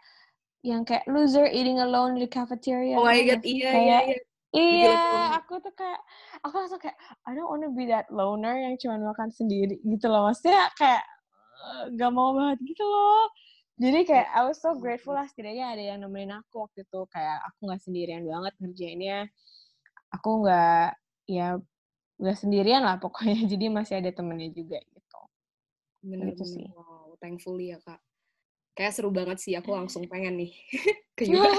yang 0.61 0.85
kayak 0.85 1.09
loser 1.09 1.49
eating 1.49 1.81
alone 1.81 2.21
di 2.21 2.29
cafeteria. 2.29 3.01
Oh 3.01 3.05
my 3.09 3.21
god, 3.25 3.41
iya, 3.45 3.71
kayak, 3.73 3.85
iya, 3.85 4.01
iya. 4.05 4.19
Iya, 4.51 4.99
aku 5.39 5.63
tuh 5.63 5.71
kayak, 5.79 6.01
aku 6.43 6.55
langsung 6.59 6.83
kayak, 6.83 6.99
I 7.23 7.39
don't 7.39 7.47
wanna 7.47 7.71
be 7.71 7.87
that 7.87 8.11
loner 8.11 8.59
yang 8.59 8.75
cuma 8.83 8.99
makan 8.99 9.31
sendiri 9.31 9.79
gitu 9.81 10.11
loh. 10.11 10.27
Maksudnya 10.27 10.69
kayak, 10.75 11.07
uh, 11.63 11.85
gak 11.95 12.11
mau 12.11 12.35
banget 12.35 12.59
gitu 12.67 12.83
loh. 12.83 13.31
Jadi 13.81 14.05
kayak, 14.05 14.29
I 14.35 14.43
was 14.45 14.59
so 14.59 14.77
grateful 14.77 15.15
lah 15.17 15.25
setidaknya 15.31 15.71
ada 15.73 15.83
yang 15.95 15.99
nemenin 16.03 16.35
aku 16.43 16.67
waktu 16.67 16.83
itu. 16.83 17.01
Kayak, 17.15 17.39
aku 17.47 17.59
gak 17.71 17.81
sendirian 17.81 18.27
banget 18.27 18.55
ngerjainnya. 18.59 19.19
Aku 20.19 20.43
gak, 20.43 20.99
ya, 21.31 21.57
gak 22.19 22.37
sendirian 22.37 22.83
lah 22.83 22.99
pokoknya. 22.99 23.47
Jadi 23.55 23.71
masih 23.71 24.03
ada 24.03 24.11
temennya 24.11 24.51
juga 24.51 24.83
gitu. 24.83 25.21
Bener, 26.05 26.35
gitu 26.35 26.43
sih. 26.43 26.67
Wow, 26.75 27.15
thankfully 27.23 27.71
ya, 27.71 27.79
Kak 27.87 28.03
kayak 28.75 28.95
seru 28.95 29.11
banget 29.11 29.39
sih 29.43 29.55
aku 29.59 29.75
langsung 29.75 30.07
pengen 30.07 30.41
nih 30.41 30.53
ke 31.19 31.27
US. 31.35 31.53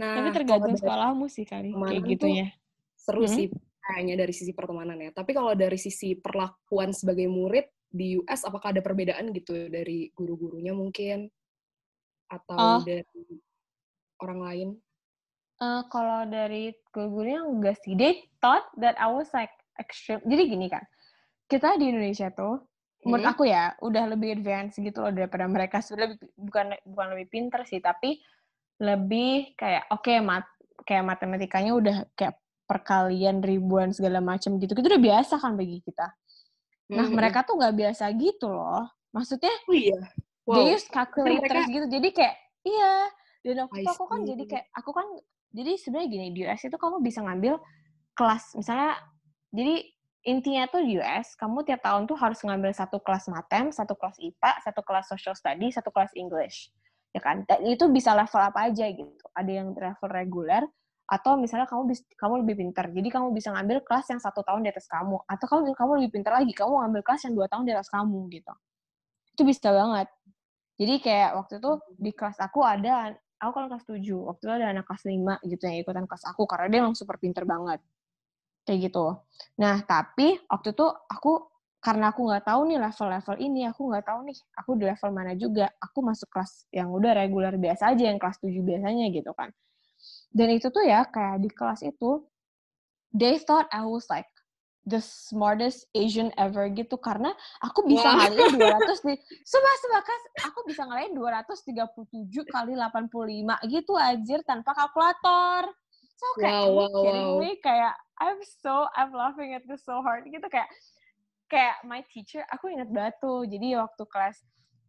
nah, 0.00 0.22
tapi 0.22 0.30
tergantung 0.32 0.76
sekolahmu 0.76 1.26
sih 1.28 1.44
kali 1.44 1.74
kayak 1.74 2.02
gitu 2.06 2.26
ya. 2.30 2.48
Seru 2.96 3.26
hmm? 3.26 3.32
sih 3.32 3.46
kayaknya 3.86 4.26
dari 4.26 4.34
sisi 4.34 4.52
pertemanan 4.54 4.98
ya. 4.98 5.10
Tapi 5.14 5.30
kalau 5.30 5.54
dari 5.54 5.78
sisi 5.78 6.18
perlakuan 6.18 6.90
sebagai 6.90 7.30
murid 7.30 7.66
di 7.86 8.18
US 8.18 8.42
apakah 8.42 8.74
ada 8.74 8.82
perbedaan 8.82 9.30
gitu 9.30 9.70
dari 9.70 10.10
guru-gurunya 10.10 10.74
mungkin 10.74 11.30
atau 12.26 12.58
oh. 12.58 12.82
dari 12.82 13.38
orang 14.20 14.40
lain? 14.42 14.68
Uh, 15.56 15.86
kalau 15.88 16.28
dari 16.28 16.74
guru-gurunya 16.92 17.40
enggak 17.46 17.80
sih. 17.80 17.96
They 17.96 18.28
thought 18.44 18.68
that 18.82 18.98
I 19.00 19.08
was 19.08 19.30
like 19.32 19.54
extreme. 19.80 20.20
Jadi 20.26 20.52
gini 20.52 20.66
kan, 20.68 20.84
kita 21.48 21.80
di 21.80 21.88
Indonesia 21.88 22.28
tuh 22.34 22.60
menurut 23.06 23.24
hmm. 23.24 23.34
aku 23.38 23.42
ya 23.46 23.64
udah 23.78 24.04
lebih 24.10 24.34
advance 24.34 24.76
gitu 24.76 24.98
loh 25.00 25.14
daripada 25.14 25.46
mereka. 25.46 25.78
Sudah 25.78 26.10
bukan 26.34 26.74
bukan 26.82 27.06
lebih 27.14 27.26
pinter 27.30 27.62
sih 27.62 27.78
tapi 27.78 28.18
lebih 28.82 29.56
kayak 29.56 29.88
oke 29.88 30.04
okay, 30.04 30.18
mat 30.20 30.44
kayak 30.84 31.06
matematikanya 31.06 31.72
udah 31.72 31.96
kayak 32.12 32.36
perkalian 32.66 33.40
ribuan 33.40 33.94
segala 33.94 34.18
macam 34.18 34.58
gitu 34.58 34.74
itu 34.74 34.90
udah 34.90 35.02
biasa 35.02 35.38
kan 35.38 35.54
bagi 35.54 35.78
kita. 35.80 36.12
Nah 36.92 37.06
hmm. 37.06 37.14
mereka 37.14 37.46
tuh 37.46 37.56
nggak 37.56 37.74
biasa 37.78 38.10
gitu 38.18 38.50
loh. 38.50 38.84
Maksudnya 39.14 39.54
oh, 39.64 39.72
iya. 39.72 40.00
wow. 40.44 40.54
they 40.60 40.74
use 40.76 40.86
calculators 40.90 41.46
mereka... 41.46 41.72
gitu. 41.72 41.86
Jadi 41.88 42.08
kayak 42.12 42.34
iya. 42.66 42.94
Dan 43.46 43.70
itu 43.78 43.86
aku 43.86 44.10
kan 44.10 44.26
jadi 44.26 44.42
kayak 44.42 44.66
aku 44.74 44.90
kan 44.90 45.06
jadi 45.54 45.72
sebenarnya 45.78 46.08
gini 46.10 46.26
di 46.34 46.40
US 46.44 46.66
itu 46.66 46.74
kamu 46.74 46.98
bisa 46.98 47.22
ngambil 47.22 47.62
kelas 48.18 48.58
misalnya 48.58 48.98
jadi 49.54 49.86
intinya 50.26 50.66
tuh 50.66 50.82
di 50.82 50.98
US, 50.98 51.38
kamu 51.38 51.62
tiap 51.62 51.86
tahun 51.86 52.10
tuh 52.10 52.18
harus 52.18 52.42
ngambil 52.42 52.74
satu 52.74 52.98
kelas 52.98 53.30
matem, 53.30 53.70
satu 53.70 53.94
kelas 53.94 54.18
IPA, 54.18 54.52
satu 54.66 54.82
kelas 54.82 55.06
social 55.06 55.38
study, 55.38 55.70
satu 55.70 55.94
kelas 55.94 56.10
English. 56.18 56.74
Ya 57.14 57.22
kan? 57.22 57.46
Dan 57.46 57.62
itu 57.64 57.86
bisa 57.88 58.12
level 58.12 58.42
apa 58.42 58.68
aja 58.68 58.90
gitu. 58.90 59.24
Ada 59.32 59.50
yang 59.62 59.72
level 59.72 60.08
reguler, 60.10 60.66
atau 61.06 61.38
misalnya 61.38 61.70
kamu 61.70 61.94
bis, 61.94 62.02
kamu 62.18 62.42
lebih 62.42 62.54
pintar, 62.66 62.90
jadi 62.90 63.08
kamu 63.14 63.30
bisa 63.30 63.54
ngambil 63.54 63.78
kelas 63.86 64.10
yang 64.10 64.18
satu 64.18 64.42
tahun 64.42 64.66
di 64.66 64.74
atas 64.74 64.90
kamu, 64.90 65.22
atau 65.22 65.46
kamu 65.46 65.70
kamu 65.78 65.90
lebih 66.02 66.10
pintar 66.18 66.32
lagi, 66.42 66.50
kamu 66.50 66.82
ngambil 66.82 67.02
kelas 67.06 67.22
yang 67.30 67.34
dua 67.38 67.46
tahun 67.46 67.62
di 67.62 67.72
atas 67.78 67.88
kamu 67.94 68.26
gitu. 68.34 68.52
Itu 69.38 69.42
bisa 69.46 69.70
banget. 69.70 70.10
Jadi 70.76 70.94
kayak 70.98 71.30
waktu 71.38 71.54
itu 71.62 71.70
di 71.94 72.10
kelas 72.10 72.42
aku 72.42 72.66
ada, 72.66 73.14
aku 73.38 73.52
kan 73.54 73.64
kelas 73.70 73.86
7, 73.86 74.02
waktu 74.18 74.42
itu 74.44 74.52
ada 74.52 74.66
anak 74.74 74.84
kelas 74.84 75.02
5 75.06 75.38
gitu 75.46 75.62
yang 75.62 75.76
ikutan 75.78 76.04
kelas 76.10 76.24
aku, 76.26 76.42
karena 76.44 76.66
dia 76.68 76.78
emang 76.82 76.98
super 76.98 77.16
pintar 77.22 77.46
banget 77.46 77.80
kayak 78.66 78.90
gitu. 78.90 79.14
Nah, 79.62 79.80
tapi 79.86 80.36
waktu 80.50 80.74
itu 80.74 80.86
aku 81.06 81.48
karena 81.78 82.10
aku 82.10 82.26
nggak 82.26 82.44
tahu 82.50 82.60
nih 82.66 82.82
level-level 82.82 83.36
ini, 83.38 83.62
aku 83.70 83.80
nggak 83.86 84.04
tahu 84.10 84.20
nih 84.26 84.36
aku 84.58 84.70
di 84.74 84.84
level 84.90 85.10
mana 85.14 85.32
juga. 85.38 85.70
Aku 85.78 86.02
masuk 86.02 86.26
kelas 86.34 86.66
yang 86.74 86.90
udah 86.90 87.14
reguler 87.14 87.54
biasa 87.54 87.94
aja, 87.94 88.10
yang 88.10 88.18
kelas 88.18 88.42
7 88.42 88.50
biasanya 88.66 89.06
gitu 89.14 89.30
kan. 89.38 89.54
Dan 90.34 90.50
itu 90.50 90.66
tuh 90.74 90.82
ya, 90.82 91.06
kayak 91.06 91.46
di 91.46 91.50
kelas 91.54 91.86
itu, 91.86 92.26
they 93.14 93.38
thought 93.38 93.70
I 93.70 93.86
was 93.86 94.10
like 94.10 94.26
the 94.86 95.02
smartest 95.02 95.86
Asian 95.94 96.30
ever 96.38 96.70
gitu 96.70 96.94
karena 97.02 97.34
aku 97.58 97.82
bisa 97.90 98.06
wow. 98.06 98.22
ngalahin 98.22 98.54
200 98.54 99.02
di 99.02 99.14
sumpah 99.42 100.02
kas 100.06 100.22
aku 100.46 100.62
bisa 100.62 100.86
ngalahin 100.86 101.10
237 101.10 102.06
kali 102.46 102.72
85 102.78 103.66
gitu 103.66 103.92
aja 103.98 104.36
tanpa 104.46 104.70
kalkulator. 104.78 105.74
So 106.16 106.26
kayak 106.40 106.64
wow, 106.72 106.88
wow, 106.88 107.02
kidding 107.04 107.30
wow. 107.36 107.42
me 107.44 107.50
kayak 107.60 107.94
I'm 108.16 108.40
so 108.40 108.88
I'm 108.96 109.12
laughing 109.12 109.52
at 109.52 109.68
this 109.68 109.84
so 109.84 110.00
hard 110.00 110.24
gitu 110.24 110.48
kayak 110.48 110.68
kayak 111.52 111.76
my 111.84 112.00
teacher 112.10 112.42
aku 112.48 112.72
ingat 112.72 112.88
banget 112.90 113.20
tuh 113.20 113.44
jadi 113.44 113.84
waktu 113.84 114.02
kelas 114.08 114.36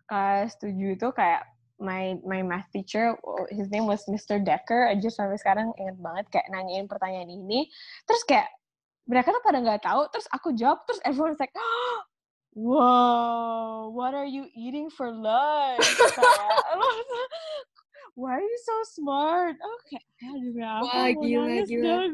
kelas 0.08 0.56
tujuh 0.64 0.96
itu 0.96 1.08
kayak 1.12 1.44
my 1.78 2.18
my 2.26 2.42
math 2.42 2.66
teacher 2.74 3.14
his 3.54 3.70
name 3.70 3.86
was 3.86 4.02
Mr. 4.10 4.42
Decker 4.42 4.90
aja 4.90 5.10
sampai 5.14 5.38
sekarang 5.38 5.70
ingat 5.78 5.98
banget 6.02 6.26
kayak 6.34 6.48
nanyain 6.50 6.90
pertanyaan 6.90 7.30
ini 7.30 7.70
terus 8.10 8.26
kayak 8.26 8.50
mereka 9.06 9.30
tuh 9.30 9.44
pada 9.46 9.62
nggak 9.62 9.86
tahu 9.86 10.10
terus 10.10 10.26
aku 10.34 10.56
jawab 10.58 10.82
terus 10.90 11.04
everyone's 11.06 11.38
like 11.38 11.54
oh, 11.54 11.98
wow 12.58 13.92
what 13.94 14.18
are 14.18 14.26
you 14.26 14.50
eating 14.58 14.90
for 14.90 15.14
lunch 15.14 15.86
kayak 16.18 16.52
why 18.18 18.34
are 18.34 18.42
you 18.42 18.60
so 18.66 18.74
smart? 18.98 19.54
Oke, 19.62 19.94
okay. 19.94 20.02
Wah, 20.82 21.14
gila, 21.14 21.62
gila. 21.70 22.10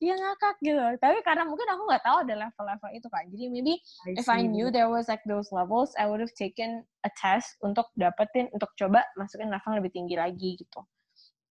Dia 0.00 0.14
ngakak 0.24 0.56
gitu. 0.64 0.80
Tapi 0.96 1.20
karena 1.20 1.44
mungkin 1.44 1.68
aku 1.68 1.84
nggak 1.84 2.00
tahu 2.00 2.16
ada 2.24 2.34
level-level 2.48 2.90
itu 2.96 3.08
kan. 3.12 3.28
Jadi 3.28 3.44
maybe 3.52 3.74
I 4.08 4.16
if 4.16 4.26
I 4.32 4.48
knew 4.48 4.72
there 4.72 4.88
was 4.88 5.04
like 5.12 5.20
those 5.28 5.52
levels, 5.52 5.92
I 6.00 6.08
would 6.08 6.24
have 6.24 6.32
taken 6.32 6.88
a 7.04 7.12
test 7.12 7.60
untuk 7.60 7.92
dapetin, 8.00 8.48
untuk 8.56 8.72
coba 8.80 9.04
masukin 9.20 9.52
level 9.52 9.76
lebih 9.76 9.92
tinggi 9.92 10.16
lagi 10.16 10.56
gitu. 10.56 10.80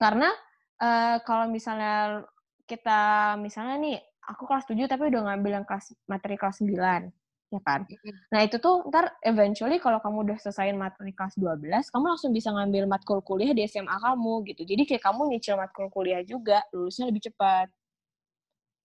Karena 0.02 0.34
uh, 0.82 1.22
kalau 1.22 1.46
misalnya 1.46 2.26
kita, 2.66 3.38
misalnya 3.38 3.78
nih, 3.78 3.98
aku 4.26 4.50
kelas 4.50 4.66
7 4.66 4.90
tapi 4.90 5.14
udah 5.14 5.22
ngambil 5.32 5.62
yang 5.62 5.66
kelas 5.70 5.94
materi 6.10 6.34
kelas 6.34 6.66
9. 6.66 7.14
Ya 7.48 7.60
kan? 7.64 7.88
Nah 8.34 8.40
itu 8.44 8.60
tuh 8.60 8.84
ntar 8.92 9.16
eventually 9.24 9.80
kalau 9.80 10.04
kamu 10.04 10.28
udah 10.28 10.38
selesaiin 10.40 10.76
materi 10.76 11.16
kelas 11.16 11.40
12, 11.40 11.88
kamu 11.92 12.06
langsung 12.12 12.32
bisa 12.36 12.52
ngambil 12.52 12.84
matkul 12.92 13.24
kuliah 13.24 13.56
di 13.56 13.64
SMA 13.66 13.96
kamu 13.96 14.44
gitu. 14.52 14.68
Jadi 14.68 14.84
kayak 14.84 15.04
kamu 15.08 15.22
nyicil 15.32 15.56
matkul 15.56 15.88
kuliah 15.88 16.22
juga, 16.28 16.64
lulusnya 16.76 17.08
lebih 17.08 17.32
cepat. 17.32 17.72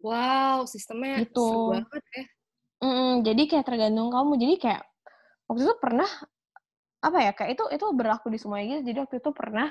Wow, 0.03 0.66
sistemnya 0.66 1.22
gitu. 1.22 1.42
seru 1.46 1.61
banget 1.79 2.03
ya. 2.11 2.25
Mm, 2.83 3.12
jadi 3.22 3.42
kayak 3.46 3.66
tergantung 3.66 4.11
kamu. 4.11 4.33
Jadi 4.38 4.55
kayak 4.59 4.83
waktu 5.46 5.62
itu 5.62 5.75
pernah 5.79 6.11
apa 7.03 7.18
ya 7.18 7.33
kayak 7.35 7.59
itu 7.59 7.64
itu 7.75 7.87
berlaku 7.94 8.27
di 8.31 8.38
semuanya 8.38 8.79
gitu. 8.79 8.94
Jadi 8.94 8.98
waktu 9.07 9.16
itu 9.22 9.31
pernah 9.31 9.70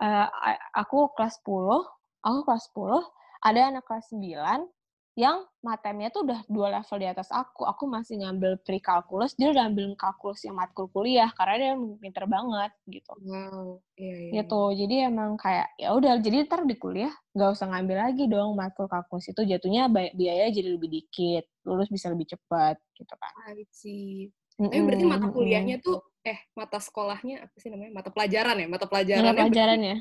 uh, 0.00 0.28
aku 0.72 1.12
kelas 1.12 1.40
10, 1.44 1.84
aku 2.24 2.38
kelas 2.48 2.64
10, 2.72 3.04
ada 3.40 3.60
anak 3.72 3.84
kelas 3.84 4.06
9 4.12 4.79
yang 5.20 5.44
matemnya 5.60 6.08
tuh 6.08 6.24
udah 6.24 6.40
dua 6.48 6.80
level 6.80 6.96
di 6.96 7.08
atas 7.12 7.28
aku. 7.28 7.68
Aku 7.68 7.84
masih 7.84 8.24
ngambil 8.24 8.56
pre-kalkulus, 8.64 9.36
dia 9.36 9.52
udah 9.52 9.68
ambil 9.68 9.92
kalkulus 10.00 10.40
yang 10.48 10.56
matkul 10.56 10.88
kuliah 10.88 11.28
karena 11.36 11.54
dia 11.60 11.72
pinter 12.00 12.24
banget 12.24 12.72
gitu. 12.88 13.12
Wow, 13.20 13.84
iya, 14.00 14.16
iya. 14.16 14.30
Gitu. 14.40 14.62
Iya. 14.64 14.76
Jadi 14.80 14.94
emang 15.12 15.36
kayak 15.36 15.68
ya 15.76 15.88
udah 15.92 16.12
jadi 16.24 16.48
ntar 16.48 16.64
di 16.64 16.76
kuliah 16.80 17.12
nggak 17.36 17.50
usah 17.52 17.68
ngambil 17.68 17.96
lagi 18.00 18.24
dong 18.26 18.56
matkul 18.56 18.88
kalkulus 18.88 19.28
itu 19.28 19.44
jatuhnya 19.44 19.92
biaya 19.92 20.48
jadi 20.48 20.68
lebih 20.72 20.88
dikit, 20.88 21.44
lulus 21.68 21.92
bisa 21.92 22.08
lebih 22.08 22.32
cepat 22.32 22.80
gitu 22.96 23.12
kan. 23.12 23.32
I 23.52 23.68
see. 23.68 24.32
Mm 24.56 24.64
-mm, 24.64 24.72
Tapi 24.72 24.80
berarti 24.88 25.04
mata 25.04 25.26
kuliahnya 25.28 25.76
tuh 25.84 26.00
eh 26.24 26.40
mata 26.56 26.80
sekolahnya 26.80 27.48
apa 27.48 27.56
sih 27.60 27.68
namanya? 27.68 27.92
Mata 28.00 28.10
pelajaran 28.12 28.56
ya? 28.56 28.66
Mata 28.68 28.86
pelajarannya. 28.88 29.28
Mata 29.28 29.44
pelajaran 29.44 29.80
ya. 29.80 29.96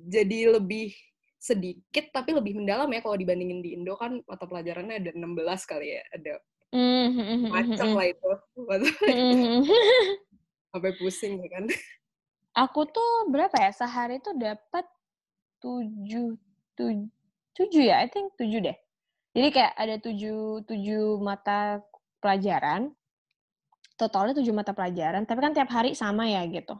Jadi 0.00 0.38
lebih 0.48 0.88
sedikit 1.40 2.12
tapi 2.12 2.36
lebih 2.36 2.60
mendalam 2.60 2.92
ya 2.92 3.00
kalau 3.00 3.16
dibandingin 3.16 3.64
di 3.64 3.72
Indo 3.72 3.96
kan 3.96 4.20
mata 4.28 4.44
pelajarannya 4.44 5.00
ada 5.00 5.10
16 5.16 5.24
kali 5.64 5.96
ya 5.96 6.02
ada 6.12 6.32
mm-hmm. 6.76 7.48
macam 7.48 7.88
lah 7.96 8.06
itu. 8.12 8.30
Sampai 10.70 10.92
pusing 11.00 11.40
ya 11.40 11.48
kan. 11.48 11.64
Aku 12.60 12.84
tuh 12.92 13.32
berapa 13.32 13.56
ya 13.56 13.72
sehari 13.72 14.20
tuh 14.20 14.36
dapat 14.36 14.84
tujuh 15.64 16.36
tujuh 16.76 17.08
tujuh 17.56 17.82
ya 17.88 18.04
I 18.04 18.12
think 18.12 18.36
tujuh 18.36 18.60
deh. 18.60 18.76
Jadi 19.32 19.48
kayak 19.48 19.72
ada 19.80 19.96
tujuh 19.96 20.60
tujuh 20.68 21.24
mata 21.24 21.80
pelajaran. 22.20 22.92
Totalnya 23.96 24.36
tujuh 24.36 24.52
mata 24.52 24.76
pelajaran 24.76 25.24
tapi 25.24 25.40
kan 25.40 25.56
tiap 25.56 25.72
hari 25.72 25.96
sama 25.96 26.28
ya 26.28 26.44
gitu. 26.52 26.76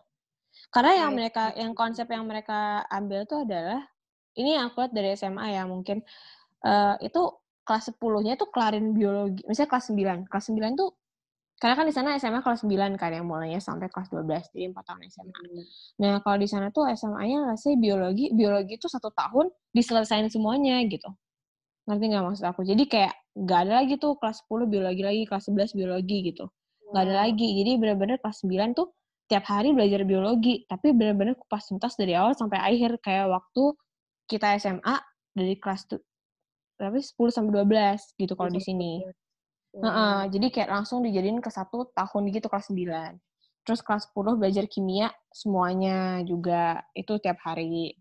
Karena 0.68 1.06
yang 1.06 1.16
mereka 1.16 1.56
yang 1.56 1.72
konsep 1.72 2.04
yang 2.12 2.28
mereka 2.28 2.84
ambil 2.92 3.24
tuh 3.24 3.48
adalah 3.48 3.80
ini 4.38 4.58
aku 4.58 4.84
lihat 4.84 4.92
dari 4.94 5.14
SMA 5.18 5.56
ya 5.56 5.62
mungkin 5.66 6.02
uh, 6.66 6.94
itu 7.02 7.22
kelas 7.64 7.94
10-nya 7.94 8.34
itu 8.34 8.46
kelarin 8.50 8.90
biologi. 8.90 9.42
Misalnya 9.46 9.70
kelas 9.70 9.86
9. 9.94 10.26
Kelas 10.26 10.46
9 10.50 10.74
tuh 10.74 10.90
karena 11.60 11.76
kan 11.76 11.84
di 11.84 11.92
sana 11.92 12.16
SMA 12.16 12.40
kelas 12.40 12.64
9 12.64 12.96
kan 12.96 13.12
yang 13.12 13.28
mulainya 13.28 13.60
sampai 13.60 13.92
kelas 13.92 14.08
12, 14.08 14.56
jadi 14.56 14.72
4 14.72 14.80
tahun 14.80 15.00
SMA. 15.12 15.28
Hmm. 15.28 15.64
Nah, 16.00 16.12
kalau 16.24 16.40
di 16.40 16.48
sana 16.48 16.72
tuh 16.72 16.88
SMA-nya 16.88 17.52
rasanya 17.52 17.76
biologi, 17.76 18.32
biologi 18.32 18.80
itu 18.80 18.88
satu 18.88 19.12
tahun 19.12 19.52
diselesain 19.76 20.24
semuanya 20.32 20.80
gitu. 20.88 21.12
Ngerti 21.84 22.04
nggak 22.16 22.24
maksud 22.24 22.44
aku? 22.48 22.64
Jadi 22.64 22.88
kayak 22.88 23.12
nggak 23.36 23.58
ada 23.68 23.72
lagi 23.84 24.00
tuh 24.00 24.16
kelas 24.16 24.40
10 24.48 24.72
biologi 24.72 25.02
lagi, 25.04 25.22
kelas 25.28 25.52
11 25.52 25.76
biologi 25.76 26.16
gitu. 26.32 26.48
Nggak 26.96 27.02
ada 27.04 27.14
lagi. 27.28 27.48
Jadi 27.60 27.70
benar-benar 27.76 28.16
kelas 28.24 28.40
9 28.40 28.72
tuh 28.72 28.88
tiap 29.28 29.44
hari 29.44 29.76
belajar 29.76 30.00
biologi, 30.08 30.64
tapi 30.64 30.96
benar-benar 30.96 31.36
kupas 31.36 31.68
tuntas 31.68 31.92
dari 32.00 32.16
awal 32.16 32.32
sampai 32.32 32.56
akhir 32.56 33.04
kayak 33.04 33.28
waktu 33.28 33.76
kita 34.30 34.54
SMA 34.62 34.94
dari 35.34 35.58
kelas 35.58 35.90
tuh 35.90 35.98
tapi 36.80 37.04
10 37.04 37.12
sampai 37.28 37.52
12 37.60 38.16
gitu 38.16 38.32
kalau 38.32 38.48
di 38.48 38.62
sini. 38.64 39.04
Hmm. 39.04 39.84
Uh 39.84 39.86
-uh, 39.86 40.18
jadi 40.32 40.46
kayak 40.48 40.70
langsung 40.72 41.04
dijadiin 41.04 41.44
ke 41.44 41.52
satu 41.52 41.92
tahun 41.92 42.32
gitu 42.32 42.48
kelas 42.48 42.72
9. 42.72 43.20
Terus 43.68 43.80
kelas 43.84 44.08
10 44.16 44.40
belajar 44.40 44.64
kimia 44.64 45.12
semuanya 45.28 46.24
juga 46.24 46.80
itu 46.96 47.20
tiap 47.20 47.36
hari. 47.44 47.92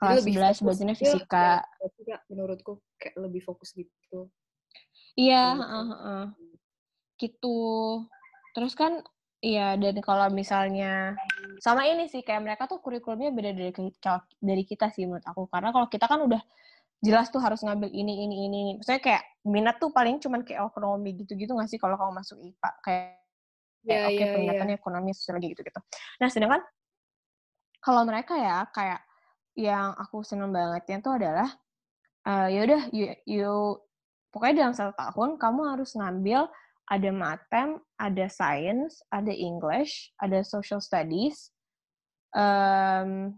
Kelas 0.00 0.24
11 0.24 0.64
belajarnya 0.64 0.96
fisika. 0.96 1.60
Ya, 2.08 2.18
menurutku 2.32 2.80
kayak 2.96 3.14
lebih 3.20 3.44
fokus 3.44 3.76
gitu. 3.76 4.32
Iya, 5.14 5.54
uh, 5.54 5.62
uh, 5.62 5.92
uh. 5.92 6.24
gitu. 7.20 7.60
Terus 8.56 8.72
kan 8.72 9.04
Iya, 9.38 9.78
dan 9.78 9.94
kalau 10.02 10.26
misalnya 10.34 11.14
sama 11.62 11.86
ini 11.86 12.10
sih 12.10 12.26
kayak 12.26 12.42
mereka 12.42 12.66
tuh 12.66 12.82
kurikulumnya 12.82 13.30
beda 13.30 13.54
dari 13.54 13.70
dari 14.42 14.62
kita 14.66 14.90
sih 14.90 15.06
menurut 15.06 15.22
aku. 15.22 15.46
Karena 15.46 15.70
kalau 15.70 15.86
kita 15.86 16.10
kan 16.10 16.26
udah 16.26 16.42
jelas 16.98 17.30
tuh 17.30 17.38
harus 17.38 17.62
ngambil 17.62 17.86
ini 17.94 18.26
ini 18.26 18.36
ini. 18.50 18.62
Misalnya 18.82 18.98
kayak 18.98 19.22
minat 19.46 19.78
tuh 19.78 19.94
paling 19.94 20.18
cuman 20.18 20.42
kayak 20.42 20.66
ekonomi 20.66 21.14
gitu-gitu 21.22 21.54
nggak 21.54 21.70
sih 21.70 21.78
kalau 21.78 21.94
kamu 21.94 22.18
masuk 22.18 22.36
IPA 22.42 22.70
kayak 22.82 23.06
yeah, 23.86 24.02
oke 24.04 24.10
okay, 24.10 24.18
yeah, 24.18 24.32
peminatannya 24.34 24.74
yeah. 24.74 24.80
ekonomi 24.82 25.10
sosiologi 25.14 25.46
gitu-gitu. 25.54 25.80
Nah, 26.18 26.28
sedangkan 26.28 26.62
kalau 27.78 28.02
mereka 28.02 28.34
ya 28.34 28.66
kayak 28.74 29.00
yang 29.54 29.94
aku 29.94 30.26
seneng 30.26 30.50
bangetnya 30.50 30.98
tuh 30.98 31.14
adalah 31.14 31.48
uh, 32.26 32.50
ya 32.50 32.60
udah 32.66 32.82
you, 32.90 33.06
you 33.22 33.54
pokoknya 34.34 34.66
dalam 34.66 34.74
satu 34.74 34.92
tahun 34.98 35.38
kamu 35.38 35.60
harus 35.78 35.94
ngambil 35.94 36.50
ada 36.88 37.10
matem, 37.12 37.76
ada 38.00 38.26
science, 38.32 39.04
ada 39.12 39.30
English, 39.30 40.10
ada 40.16 40.40
social 40.40 40.80
studies. 40.80 41.52
Um, 42.32 43.36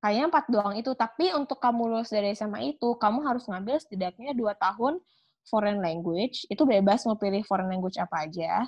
kayaknya 0.00 0.32
empat 0.32 0.44
doang 0.48 0.74
itu. 0.80 0.96
Tapi 0.96 1.36
untuk 1.36 1.60
kamu 1.60 1.92
lulus 1.92 2.08
dari 2.08 2.32
SMA 2.32 2.76
itu, 2.76 2.96
kamu 2.96 3.20
harus 3.28 3.44
ngambil 3.44 3.76
setidaknya 3.76 4.32
dua 4.32 4.56
tahun 4.56 4.98
foreign 5.44 5.84
language. 5.84 6.48
Itu 6.48 6.64
bebas 6.64 7.04
mau 7.04 7.20
pilih 7.20 7.44
foreign 7.44 7.68
language 7.68 8.00
apa 8.00 8.24
aja. 8.24 8.64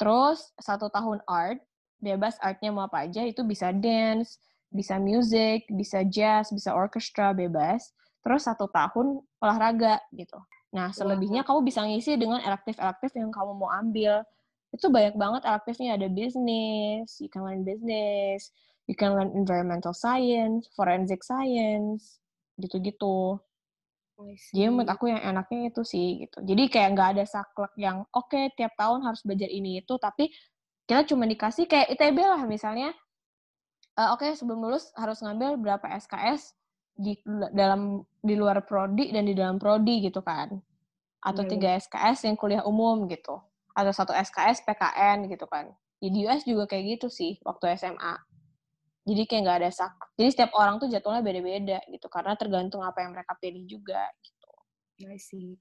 Terus 0.00 0.50
satu 0.56 0.88
tahun 0.88 1.20
art, 1.28 1.60
bebas 2.00 2.40
artnya 2.40 2.72
mau 2.72 2.88
apa 2.88 3.04
aja. 3.04 3.20
Itu 3.28 3.44
bisa 3.44 3.68
dance, 3.68 4.40
bisa 4.72 4.96
music, 4.96 5.68
bisa 5.68 6.00
jazz, 6.08 6.48
bisa 6.48 6.72
orchestra, 6.72 7.36
bebas. 7.36 7.92
Terus 8.24 8.48
satu 8.48 8.64
tahun 8.72 9.20
olahraga 9.44 10.00
gitu. 10.16 10.40
Nah, 10.74 10.90
selebihnya 10.90 11.46
kamu 11.46 11.62
bisa 11.62 11.86
ngisi 11.86 12.18
dengan 12.18 12.42
elektif-elektif 12.42 13.14
yang 13.14 13.30
kamu 13.30 13.54
mau 13.54 13.70
ambil. 13.70 14.26
Itu 14.74 14.90
banyak 14.90 15.14
banget 15.14 15.46
elektifnya. 15.46 15.94
Ada 15.94 16.10
bisnis, 16.10 17.22
you 17.22 17.30
can 17.30 17.46
learn 17.46 17.62
business, 17.62 18.50
you 18.90 18.98
can 18.98 19.14
learn 19.14 19.30
environmental 19.38 19.94
science, 19.94 20.66
forensic 20.74 21.22
science, 21.22 22.18
gitu-gitu. 22.58 23.38
Jadi 24.54 24.70
menurut 24.70 24.90
aku 24.90 25.10
yang 25.10 25.22
enaknya 25.22 25.70
itu 25.74 25.82
sih 25.82 26.26
gitu. 26.26 26.38
Jadi 26.42 26.70
kayak 26.70 26.88
nggak 26.94 27.08
ada 27.18 27.24
saklek 27.26 27.74
yang 27.78 28.06
oke 28.14 28.30
okay, 28.30 28.50
tiap 28.54 28.74
tahun 28.78 29.02
harus 29.02 29.22
belajar 29.26 29.50
ini 29.50 29.82
itu, 29.82 29.94
tapi 29.98 30.30
kita 30.86 31.02
cuma 31.10 31.26
dikasih 31.26 31.66
kayak 31.66 31.94
ITB 31.98 32.18
lah 32.22 32.42
misalnya. 32.46 32.94
Uh, 33.94 34.14
oke 34.14 34.26
okay, 34.26 34.34
sebelum 34.34 34.58
lulus 34.58 34.90
harus 34.98 35.22
ngambil 35.22 35.54
berapa 35.58 35.86
SKS 36.02 36.50
di 36.94 37.18
dalam 37.50 38.02
di 38.22 38.34
luar 38.38 38.62
prodi 38.62 39.10
dan 39.10 39.26
di 39.26 39.34
dalam 39.34 39.58
prodi 39.58 40.00
gitu 40.02 40.22
kan. 40.22 40.54
Atau 41.24 41.42
hmm. 41.46 41.50
tiga 41.50 41.68
SKS 41.76 42.30
yang 42.30 42.36
kuliah 42.38 42.62
umum 42.62 43.10
gitu. 43.10 43.38
Atau 43.74 43.90
satu 43.90 44.14
SKS 44.14 44.62
PKN 44.62 45.26
gitu 45.28 45.44
kan. 45.50 45.70
Di 45.98 46.08
US 46.26 46.46
juga 46.46 46.68
kayak 46.68 47.00
gitu 47.00 47.08
sih 47.08 47.40
waktu 47.42 47.80
SMA 47.80 48.34
jadi 49.04 49.22
kayak 49.28 49.40
nggak 49.44 49.58
ada 49.64 49.70
sak 49.70 49.92
jadi 50.16 50.28
setiap 50.32 50.52
orang 50.56 50.80
tuh 50.80 50.88
jadwalnya 50.88 51.20
beda-beda 51.20 51.78
gitu 51.92 52.08
karena 52.08 52.32
tergantung 52.40 52.80
apa 52.80 53.04
yang 53.04 53.12
mereka 53.12 53.36
pilih 53.36 53.64
juga 53.68 54.00
gitu. 54.24 54.50
I 55.04 55.20
see. 55.20 55.60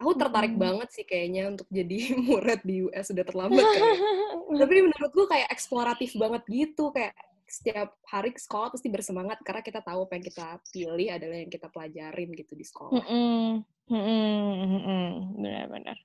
Aku 0.00 0.16
tertarik 0.16 0.56
hmm. 0.56 0.62
banget 0.64 0.88
sih 0.96 1.04
kayaknya 1.04 1.52
untuk 1.52 1.68
jadi 1.68 1.98
murid 2.28 2.60
di 2.64 2.88
US 2.88 3.12
sudah 3.12 3.24
terlambat 3.24 3.60
kan 3.60 3.84
tapi 4.64 4.74
menurutku 4.80 5.28
kayak 5.28 5.48
eksploratif 5.52 6.16
banget 6.16 6.42
gitu 6.48 6.88
kayak 6.90 7.12
setiap 7.50 7.98
hari 8.06 8.30
ke 8.30 8.38
sekolah 8.38 8.70
pasti 8.70 8.86
bersemangat 8.86 9.42
karena 9.42 9.58
kita 9.58 9.82
tahu 9.82 10.06
apa 10.06 10.14
yang 10.14 10.24
kita 10.30 10.46
pilih 10.70 11.08
adalah 11.10 11.36
yang 11.42 11.50
kita 11.50 11.66
pelajarin 11.66 12.30
gitu 12.38 12.54
di 12.54 12.62
sekolah. 12.62 13.02
Mm 13.02 13.66
-mm. 13.90 15.02
Benar-benar. 15.34 15.98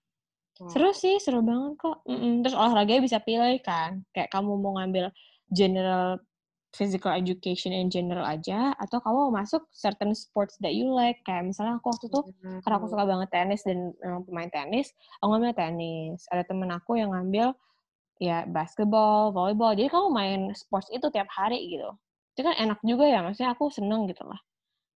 Wow. 0.58 0.71
Seru 0.73 0.89
sih, 0.97 1.21
seru 1.21 1.45
banget 1.45 1.77
kok. 1.77 2.01
Mm 2.10 2.17
-mm. 2.17 2.34
Terus 2.41 2.55
olahraganya 2.58 3.01
bisa 3.05 3.21
pilih 3.21 3.62
kan, 3.62 4.01
kayak 4.10 4.34
kamu 4.34 4.58
mau 4.58 4.81
ngambil 4.81 5.13
general 5.53 6.17
physical 6.73 7.13
education 7.15 7.71
in 7.71 7.88
general 7.88 8.25
aja, 8.25 8.73
atau 8.75 8.99
kamu 8.99 9.29
mau 9.29 9.34
masuk 9.39 9.63
certain 9.71 10.12
sports 10.12 10.58
that 10.60 10.73
you 10.73 10.89
like. 10.91 11.21
Kayak 11.23 11.53
misalnya 11.53 11.79
aku 11.79 11.93
waktu 11.93 12.10
itu, 12.10 12.19
mm-hmm. 12.19 12.60
karena 12.65 12.75
aku 12.81 12.88
suka 12.91 13.03
banget 13.05 13.29
tenis 13.31 13.62
dan 13.63 13.95
memang 14.01 14.23
pemain 14.27 14.51
tenis, 14.51 14.91
aku 15.21 15.29
ngambil 15.29 15.53
tenis. 15.55 16.25
Ada 16.34 16.43
temen 16.47 16.73
aku 16.73 16.99
yang 16.99 17.13
ngambil 17.15 17.53
ya 18.21 18.47
basketball, 18.47 19.36
volleyball. 19.36 19.75
Jadi 19.75 19.91
kamu 19.91 20.08
main 20.12 20.41
sports 20.56 20.88
itu 20.91 21.08
tiap 21.12 21.28
hari 21.32 21.60
gitu. 21.71 21.91
Itu 22.36 22.43
kan 22.43 22.56
enak 22.60 22.80
juga 22.84 23.06
ya, 23.08 23.19
maksudnya 23.23 23.56
aku 23.56 23.71
seneng 23.71 24.08
gitu 24.12 24.23
lah. 24.28 24.39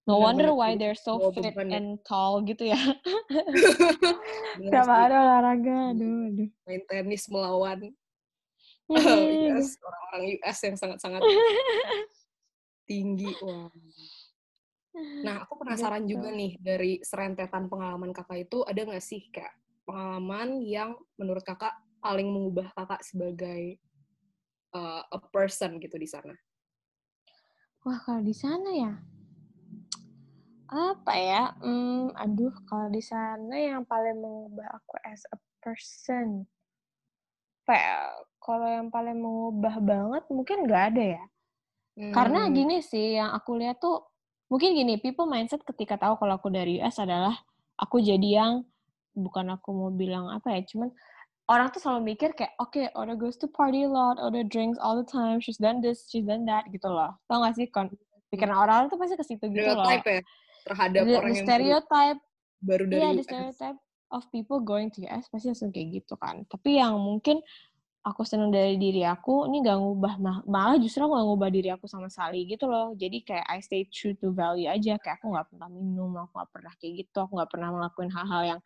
No 0.07 0.23
wonder 0.23 0.55
why 0.55 0.79
they're 0.79 0.95
so 0.95 1.19
fit 1.35 1.51
and 1.59 1.99
tall 2.07 2.39
gitu 2.47 2.71
ya. 2.71 2.79
Gak 4.71 4.87
ada 4.87 5.17
olahraga, 5.19 5.91
aduh, 5.91 6.31
aduh. 6.31 6.49
Main 6.63 6.83
tenis 6.87 7.27
melawan 7.27 7.91
hmm. 8.87 8.95
US, 9.59 9.75
orang-orang 9.83 10.23
US 10.39 10.59
yang 10.63 10.77
sangat-sangat 10.79 11.21
tinggi. 12.89 13.35
Wah. 13.43 13.67
Nah, 15.27 15.43
aku 15.43 15.59
penasaran 15.59 16.07
gitu. 16.07 16.23
juga 16.23 16.31
nih 16.31 16.55
dari 16.63 17.03
serentetan 17.03 17.67
pengalaman 17.67 18.15
kakak 18.15 18.47
itu 18.47 18.63
ada 18.63 18.79
nggak 18.79 19.03
sih 19.03 19.27
kayak 19.35 19.53
pengalaman 19.85 20.63
yang 20.63 20.95
menurut 21.19 21.43
kakak 21.43 21.75
paling 22.07 22.31
mengubah 22.31 22.71
kakak 22.71 23.03
sebagai 23.03 23.83
uh, 24.71 25.03
a 25.03 25.19
person 25.35 25.83
gitu 25.83 25.99
di 25.99 26.07
sana? 26.07 26.31
Wah, 27.83 27.99
kalau 28.07 28.23
di 28.23 28.31
sana 28.31 28.71
ya, 28.71 28.95
apa 30.71 31.15
ya? 31.19 31.51
Hmm, 31.59 32.15
aduh, 32.15 32.55
kalau 32.71 32.87
di 32.95 33.03
sana 33.03 33.59
yang 33.59 33.83
paling 33.83 34.23
mengubah 34.23 34.71
aku 34.71 34.95
as 35.03 35.27
a 35.35 35.39
person, 35.59 36.47
kayak 37.67 38.23
kalau 38.39 38.71
yang 38.71 38.87
paling 38.95 39.19
mengubah 39.19 39.83
banget 39.83 40.23
mungkin 40.31 40.67
nggak 40.71 40.85
ada 40.95 41.05
ya. 41.19 41.25
Hmm. 41.99 42.15
Karena 42.15 42.47
gini 42.55 42.83
sih, 42.87 43.19
yang 43.19 43.35
aku 43.35 43.59
lihat 43.59 43.83
tuh 43.83 44.07
mungkin 44.47 44.79
gini, 44.79 45.03
people 45.03 45.27
mindset 45.27 45.63
ketika 45.67 45.99
tahu 45.99 46.15
kalau 46.23 46.39
aku 46.39 46.55
dari 46.55 46.79
US 46.79 47.03
adalah 47.03 47.35
aku 47.75 47.99
jadi 47.99 48.47
yang 48.47 48.63
bukan 49.15 49.59
aku 49.59 49.75
mau 49.75 49.91
bilang 49.91 50.31
apa 50.31 50.55
ya, 50.55 50.63
cuman 50.67 50.95
orang 51.47 51.71
tuh 51.71 51.79
selalu 51.79 52.15
mikir 52.15 52.35
kayak, 52.35 52.55
oke, 52.59 52.75
okay, 52.75 52.91
Oda 52.99 53.15
goes 53.15 53.39
to 53.39 53.47
party 53.47 53.87
a 53.87 53.91
lot, 53.91 54.19
Oda 54.19 54.43
drinks 54.43 54.79
all 54.83 54.99
the 54.99 55.07
time, 55.07 55.39
she's 55.39 55.59
done 55.59 55.79
this, 55.79 56.11
she's 56.11 56.27
done 56.27 56.43
that, 56.47 56.67
gitu 56.75 56.91
loh. 56.91 57.15
Tau 57.31 57.43
gak 57.43 57.55
sih, 57.55 57.71
kon 57.71 57.91
pikiran 58.35 58.59
orang 58.59 58.91
tuh 58.91 58.99
pasti 58.99 59.15
ke 59.15 59.25
situ 59.25 59.45
gitu 59.55 59.63
loh. 59.63 59.87
Stereotype 59.87 60.07
ya, 60.11 60.21
terhadap 60.67 61.03
the, 61.07 61.15
orang 61.15 61.31
the 61.31 61.43
stereotype, 61.47 62.21
baru 62.67 62.85
dari 62.91 62.99
yeah, 62.99 63.13
US. 63.15 63.19
the 63.19 63.25
stereotype 63.31 63.79
of 64.11 64.23
people 64.35 64.59
going 64.59 64.91
to 64.91 65.07
US 65.07 65.31
pasti 65.31 65.55
langsung 65.55 65.71
kayak 65.71 66.03
gitu 66.03 66.15
kan. 66.19 66.43
Tapi 66.51 66.83
yang 66.83 66.99
mungkin 66.99 67.39
aku 68.07 68.23
seneng 68.23 68.51
dari 68.51 68.79
diri 68.79 69.07
aku, 69.07 69.47
ini 69.51 69.63
gak 69.63 69.79
ngubah, 69.79 70.15
malah 70.47 70.79
justru 70.83 71.07
aku 71.07 71.15
gak 71.15 71.27
ngubah 71.31 71.51
diri 71.51 71.71
aku 71.71 71.87
sama 71.87 72.11
sekali 72.11 72.47
gitu 72.47 72.67
loh. 72.67 72.95
Jadi 72.99 73.23
kayak 73.23 73.47
I 73.47 73.59
stay 73.63 73.87
true 73.87 74.19
to 74.19 74.35
value 74.35 74.67
aja, 74.67 74.99
kayak 74.99 75.23
aku 75.23 75.35
gak 75.35 75.47
pernah 75.51 75.71
minum, 75.71 76.11
aku 76.15 76.43
gak 76.43 76.51
pernah 76.51 76.73
kayak 76.79 77.07
gitu, 77.07 77.19
aku 77.23 77.39
gak 77.39 77.51
pernah 77.51 77.71
ngelakuin 77.75 78.11
hal-hal 78.11 78.43
yang 78.47 78.61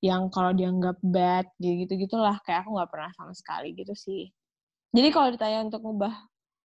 yang 0.00 0.32
kalau 0.32 0.56
dianggap 0.56 0.96
bad 1.04 1.46
gitu 1.60 1.92
gitulah 1.92 2.40
kayak 2.44 2.64
aku 2.64 2.72
nggak 2.72 2.90
pernah 2.90 3.10
sama 3.12 3.32
sekali 3.36 3.76
gitu 3.76 3.92
sih. 3.92 4.32
Jadi 4.96 5.08
kalau 5.12 5.28
ditanya 5.30 5.68
untuk 5.68 5.84
ngubah 5.84 6.14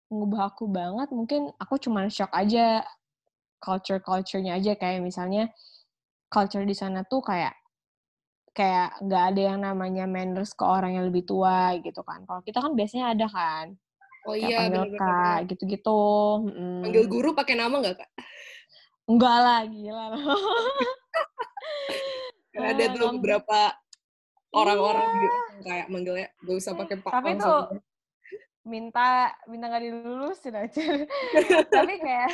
ngubah 0.07 0.43
aku 0.55 0.71
banget 0.71 1.11
mungkin 1.11 1.51
aku 1.59 1.83
cuma 1.83 2.07
shock 2.07 2.31
aja 2.31 2.87
culture 3.59 3.99
culturenya 3.99 4.55
aja. 4.57 4.79
Kayak 4.79 5.03
misalnya 5.03 5.51
culture 6.31 6.63
di 6.63 6.73
sana 6.73 7.03
tuh 7.03 7.19
kayak 7.21 7.59
kayak 8.55 9.03
nggak 9.03 9.23
ada 9.35 9.41
yang 9.53 9.59
namanya 9.61 10.07
manners 10.07 10.55
ke 10.55 10.63
orang 10.65 10.95
yang 10.95 11.11
lebih 11.11 11.27
tua 11.27 11.75
gitu 11.83 12.07
kan. 12.07 12.23
Kalau 12.25 12.41
kita 12.47 12.63
kan 12.63 12.73
biasanya 12.79 13.11
ada 13.11 13.27
kan. 13.27 13.75
Oh 14.27 14.35
kayak 14.39 14.49
iya 14.49 14.59
panggil 14.59 14.71
bener 14.71 14.87
-bener. 14.87 15.03
kak 15.03 15.39
gitu-gitu. 15.51 16.03
Panggil 16.83 17.05
guru 17.11 17.35
pakai 17.35 17.55
nama 17.59 17.75
nggak 17.75 17.97
kak? 17.99 18.11
Enggak 19.07 19.39
lah 19.39 19.61
gila 19.67 20.05
Karena 22.57 22.73
ada 22.73 22.85
tuh 22.97 23.09
beberapa 23.21 23.61
orang-orang 24.57 25.05
iya. 25.05 25.21
gitu 25.21 25.39
kayak 25.69 25.87
manggilnya 25.93 26.29
gak 26.41 26.57
usah 26.57 26.73
pakai 26.73 26.97
pak. 27.05 27.13
Tapi 27.13 27.31
tuh 27.37 27.61
minta 28.67 29.31
minta 29.47 29.65
nggak 29.71 29.85
dilulusin 29.85 30.55
aja. 30.57 30.85
tapi 31.77 31.95
kayak 32.03 32.33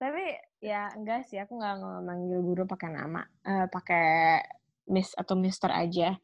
tapi 0.00 0.24
ya 0.58 0.90
enggak 0.98 1.30
sih 1.30 1.38
aku 1.38 1.54
nggak 1.54 2.02
manggil 2.02 2.40
guru 2.42 2.64
pakai 2.66 2.90
nama, 2.90 3.22
uh, 3.46 3.70
pakai 3.70 4.40
miss 4.90 5.14
atau 5.14 5.38
mister 5.38 5.70
aja. 5.70 6.18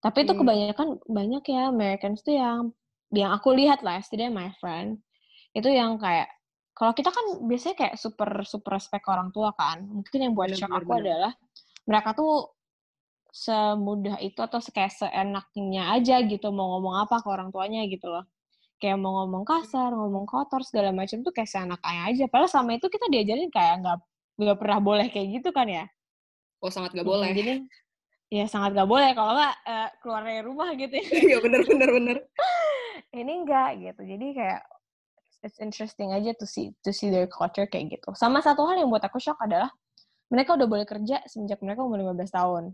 Tapi 0.00 0.24
itu 0.26 0.32
hmm. 0.34 0.40
kebanyakan 0.42 0.88
banyak 1.06 1.44
ya 1.46 1.62
Americans 1.70 2.24
tuh 2.26 2.34
yang 2.34 2.74
yang 3.14 3.30
aku 3.30 3.54
lihat 3.54 3.86
lah, 3.86 4.02
setidaknya 4.02 4.34
my 4.34 4.50
friend 4.58 4.98
itu 5.50 5.66
yang 5.66 5.98
kayak 5.98 6.30
kalau 6.74 6.94
kita 6.94 7.10
kan 7.10 7.44
biasanya 7.44 7.76
kayak 7.76 7.94
super 7.98 8.30
super 8.46 8.74
respect 8.74 9.06
orang 9.06 9.30
tua 9.30 9.54
kan. 9.54 9.86
Mungkin 9.86 10.18
yang 10.18 10.32
buat 10.34 10.50
shock 10.56 10.72
aku 10.72 10.98
adalah 10.98 11.30
mereka 11.86 12.14
tuh 12.16 12.50
semudah 13.30 14.18
itu 14.18 14.38
atau 14.42 14.58
kayak 14.58 14.90
seenaknya 14.94 15.94
aja 15.94 16.18
gitu 16.26 16.50
mau 16.50 16.78
ngomong 16.78 17.06
apa 17.06 17.22
ke 17.22 17.28
orang 17.30 17.48
tuanya 17.54 17.86
gitu 17.86 18.10
loh. 18.10 18.26
Kayak 18.80 18.98
mau 18.98 19.22
ngomong 19.22 19.44
kasar 19.46 19.92
ngomong 19.92 20.24
kotor 20.26 20.64
segala 20.66 20.90
macam 20.90 21.22
tuh 21.22 21.30
kayak 21.30 21.50
seenaknya 21.50 22.00
aja. 22.10 22.24
Padahal 22.26 22.50
sama 22.50 22.74
itu 22.74 22.90
kita 22.90 23.06
diajarin 23.06 23.50
kayak 23.52 23.86
nggak 23.86 23.98
nggak 24.40 24.56
pernah 24.58 24.78
boleh 24.82 25.06
kayak 25.12 25.40
gitu 25.40 25.48
kan 25.54 25.68
ya? 25.68 25.84
Oh 26.60 26.72
sangat 26.72 26.92
nggak 26.96 27.08
boleh. 27.08 27.30
jadi 27.32 27.64
ya 28.32 28.44
sangat 28.50 28.74
nggak 28.74 28.90
boleh. 28.90 29.10
Kalau 29.14 29.32
nggak 29.36 29.54
uh, 29.68 29.88
keluar 30.02 30.22
dari 30.26 30.42
rumah 30.42 30.68
gitu 30.74 30.94
ya. 30.94 31.06
Iya 31.06 31.36
bener 31.44 31.62
bener 31.64 31.88
bener. 31.94 32.16
Ini 33.20 33.32
enggak 33.42 33.70
gitu. 33.78 34.00
Jadi 34.06 34.26
kayak 34.34 34.60
it's 35.46 35.58
interesting 35.62 36.10
aja 36.12 36.34
to 36.34 36.46
see 36.46 36.74
to 36.82 36.90
see 36.90 37.12
their 37.12 37.30
culture 37.30 37.68
kayak 37.70 37.94
gitu. 37.94 38.10
Sama 38.18 38.42
satu 38.42 38.66
hal 38.66 38.82
yang 38.82 38.90
buat 38.90 39.04
aku 39.04 39.22
shock 39.22 39.38
adalah 39.44 39.70
mereka 40.30 40.54
udah 40.54 40.68
boleh 40.70 40.86
kerja 40.86 41.20
semenjak 41.26 41.58
mereka 41.60 41.82
umur 41.82 42.14
15 42.14 42.30
tahun 42.30 42.64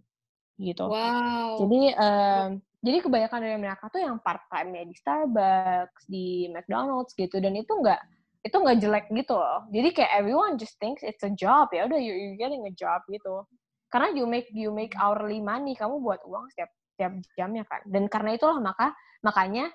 gitu. 0.57 0.85
Wow. 0.89 1.61
Jadi 1.65 1.81
um, 1.97 2.49
jadi 2.81 2.99
kebanyakan 3.03 3.39
dari 3.43 3.59
mereka 3.59 3.85
tuh 3.89 4.01
yang 4.01 4.17
part 4.21 4.45
time 4.49 4.71
ya 4.77 4.85
di 4.85 4.95
Starbucks, 4.97 6.03
di 6.09 6.27
McDonald's 6.53 7.13
gitu 7.17 7.37
dan 7.41 7.57
itu 7.57 7.73
enggak 7.73 8.01
itu 8.47 8.55
nggak 8.55 8.79
jelek 8.79 9.07
gitu 9.11 9.35
loh. 9.35 9.67
Jadi 9.75 9.89
kayak 9.91 10.13
everyone 10.23 10.55
just 10.55 10.79
thinks 10.79 11.03
it's 11.03 11.27
a 11.27 11.33
job 11.35 11.67
ya 11.75 11.91
udah 11.91 11.99
you're, 11.99 12.15
you're 12.15 12.39
getting 12.39 12.63
a 12.65 12.75
job 12.75 13.03
gitu. 13.11 13.43
Karena 13.91 14.15
you 14.15 14.25
make 14.25 14.47
you 14.55 14.71
make 14.71 14.95
hourly 14.95 15.43
money, 15.43 15.75
kamu 15.75 15.99
buat 15.99 16.23
uang 16.23 16.47
setiap 16.55 16.71
setiap 16.95 17.13
jamnya 17.35 17.67
kan. 17.67 17.83
Dan 17.91 18.07
karena 18.07 18.39
itulah 18.39 18.63
maka 18.63 18.95
makanya 19.21 19.69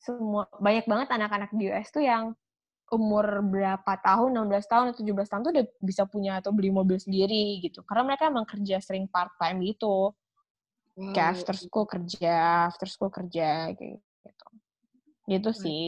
semua 0.00 0.48
banyak 0.56 0.86
banget 0.88 1.08
anak-anak 1.10 1.50
di 1.52 1.68
US 1.68 1.90
tuh 1.92 2.02
yang 2.06 2.32
umur 2.92 3.44
berapa 3.44 3.92
tahun, 4.00 4.34
16 4.34 4.64
tahun 4.70 4.84
atau 4.92 5.02
17 5.04 5.30
tahun 5.30 5.40
tuh 5.44 5.52
udah 5.54 5.66
bisa 5.84 6.02
punya 6.08 6.32
atau 6.40 6.50
beli 6.50 6.72
mobil 6.72 6.96
sendiri 6.96 7.60
gitu. 7.60 7.84
Karena 7.84 8.14
mereka 8.14 8.32
emang 8.32 8.48
kerja 8.48 8.80
sering 8.80 9.08
part 9.08 9.32
time 9.36 9.60
gitu. 9.64 10.12
Wow. 10.98 11.14
Kayak 11.14 11.28
after 11.38 11.56
school 11.56 11.86
kerja, 11.86 12.36
after 12.68 12.88
school 12.90 13.12
kerja 13.12 13.70
kayak 13.76 14.00
gitu. 14.00 14.46
Gitu 15.28 15.50
sih. 15.52 15.86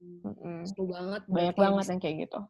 Mm 0.00 0.68
Seru 0.68 0.84
banget. 0.88 1.22
Banyak 1.26 1.56
banget 1.56 1.84
yang 1.90 2.00
kayak 2.00 2.16
gitu. 2.28 2.40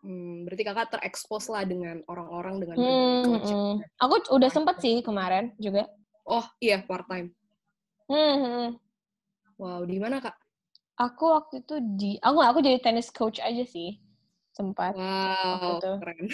Hmm, 0.00 0.48
berarti 0.48 0.62
kakak 0.64 0.88
terekspos 0.96 1.52
lah 1.52 1.60
dengan 1.68 2.00
orang-orang 2.08 2.56
dengan 2.56 2.76
hmm, 2.80 3.36
hmm. 3.44 3.72
Aku 4.00 4.32
udah 4.32 4.48
sempet 4.48 4.80
sih 4.80 5.04
kemarin 5.04 5.52
juga. 5.60 5.84
Oh 6.24 6.44
iya 6.56 6.80
part 6.80 7.04
time. 7.04 7.36
Hmm, 8.08 8.36
hmm. 8.40 8.68
Wow, 9.60 9.84
di 9.84 10.00
mana 10.00 10.24
kak? 10.24 10.32
Aku 11.00 11.32
waktu 11.32 11.64
itu 11.64 11.74
di 11.96 12.10
aku 12.20 12.44
aku 12.44 12.60
jadi 12.60 12.76
tennis 12.76 13.08
coach 13.08 13.40
aja 13.40 13.64
sih 13.64 13.96
sempat. 14.52 14.92
Wow, 14.92 15.80
itu. 15.80 15.92
keren. 15.96 16.26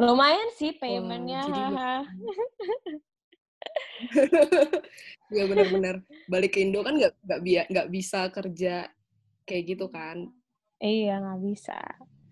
Lumayan 0.00 0.48
sih 0.56 0.72
paymentnya. 0.80 1.44
Wow, 1.44 2.08
ya 5.36 5.44
benar-benar 5.44 6.00
balik 6.30 6.56
ke 6.56 6.64
Indo 6.64 6.80
kan 6.80 6.96
nggak 6.96 7.12
nggak 7.20 7.40
bi 7.44 7.60
nggak 7.60 7.88
bisa 7.92 8.32
kerja 8.32 8.88
kayak 9.44 9.76
gitu 9.76 9.92
kan? 9.92 10.32
Iya 10.78 11.20
nggak 11.20 11.40
bisa, 11.42 11.76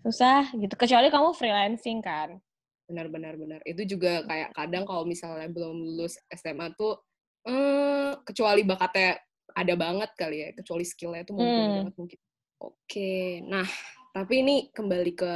susah 0.01 0.49
gitu. 0.55 0.73
Kecuali 0.73 1.11
kamu 1.11 1.35
freelancing 1.35 1.99
kan? 1.99 2.39
Benar-benar 2.87 3.35
benar. 3.35 3.59
Itu 3.67 3.83
juga 3.83 4.23
kayak 4.25 4.55
kadang 4.55 4.87
kalau 4.87 5.03
misalnya 5.03 5.51
belum 5.51 5.75
lulus 5.83 6.15
SMA 6.31 6.71
tuh, 6.79 6.95
eh, 7.43 8.15
kecuali 8.23 8.63
bakatnya 8.63 9.19
ada 9.53 9.73
banget 9.75 10.11
kali 10.17 10.37
ya 10.43 10.49
kecuali 10.55 10.83
skillnya 10.83 11.21
itu 11.23 11.33
mungkin 11.35 11.55
hmm. 11.55 11.75
banget 11.79 11.95
mungkin. 11.95 12.19
Oke 12.57 13.15
nah 13.45 13.67
tapi 14.11 14.33
ini 14.41 14.55
kembali 14.73 15.11
ke 15.13 15.33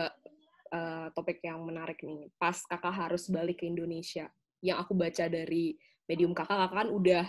uh, 0.73 1.07
topik 1.13 1.43
yang 1.45 1.61
menarik 1.61 2.01
nih. 2.01 2.31
Pas 2.35 2.57
kakak 2.65 2.95
harus 3.07 3.29
balik 3.29 3.61
ke 3.61 3.69
Indonesia 3.69 4.27
yang 4.61 4.81
aku 4.81 4.93
baca 4.97 5.25
dari 5.29 5.77
medium 6.09 6.33
kakak 6.33 6.57
kakak 6.57 6.85
kan 6.85 6.89
udah 6.89 7.25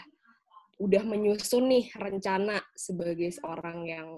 udah 0.80 1.02
menyusun 1.06 1.68
nih 1.70 1.86
rencana 1.94 2.58
sebagai 2.74 3.30
seorang 3.30 3.84
yang 3.86 4.08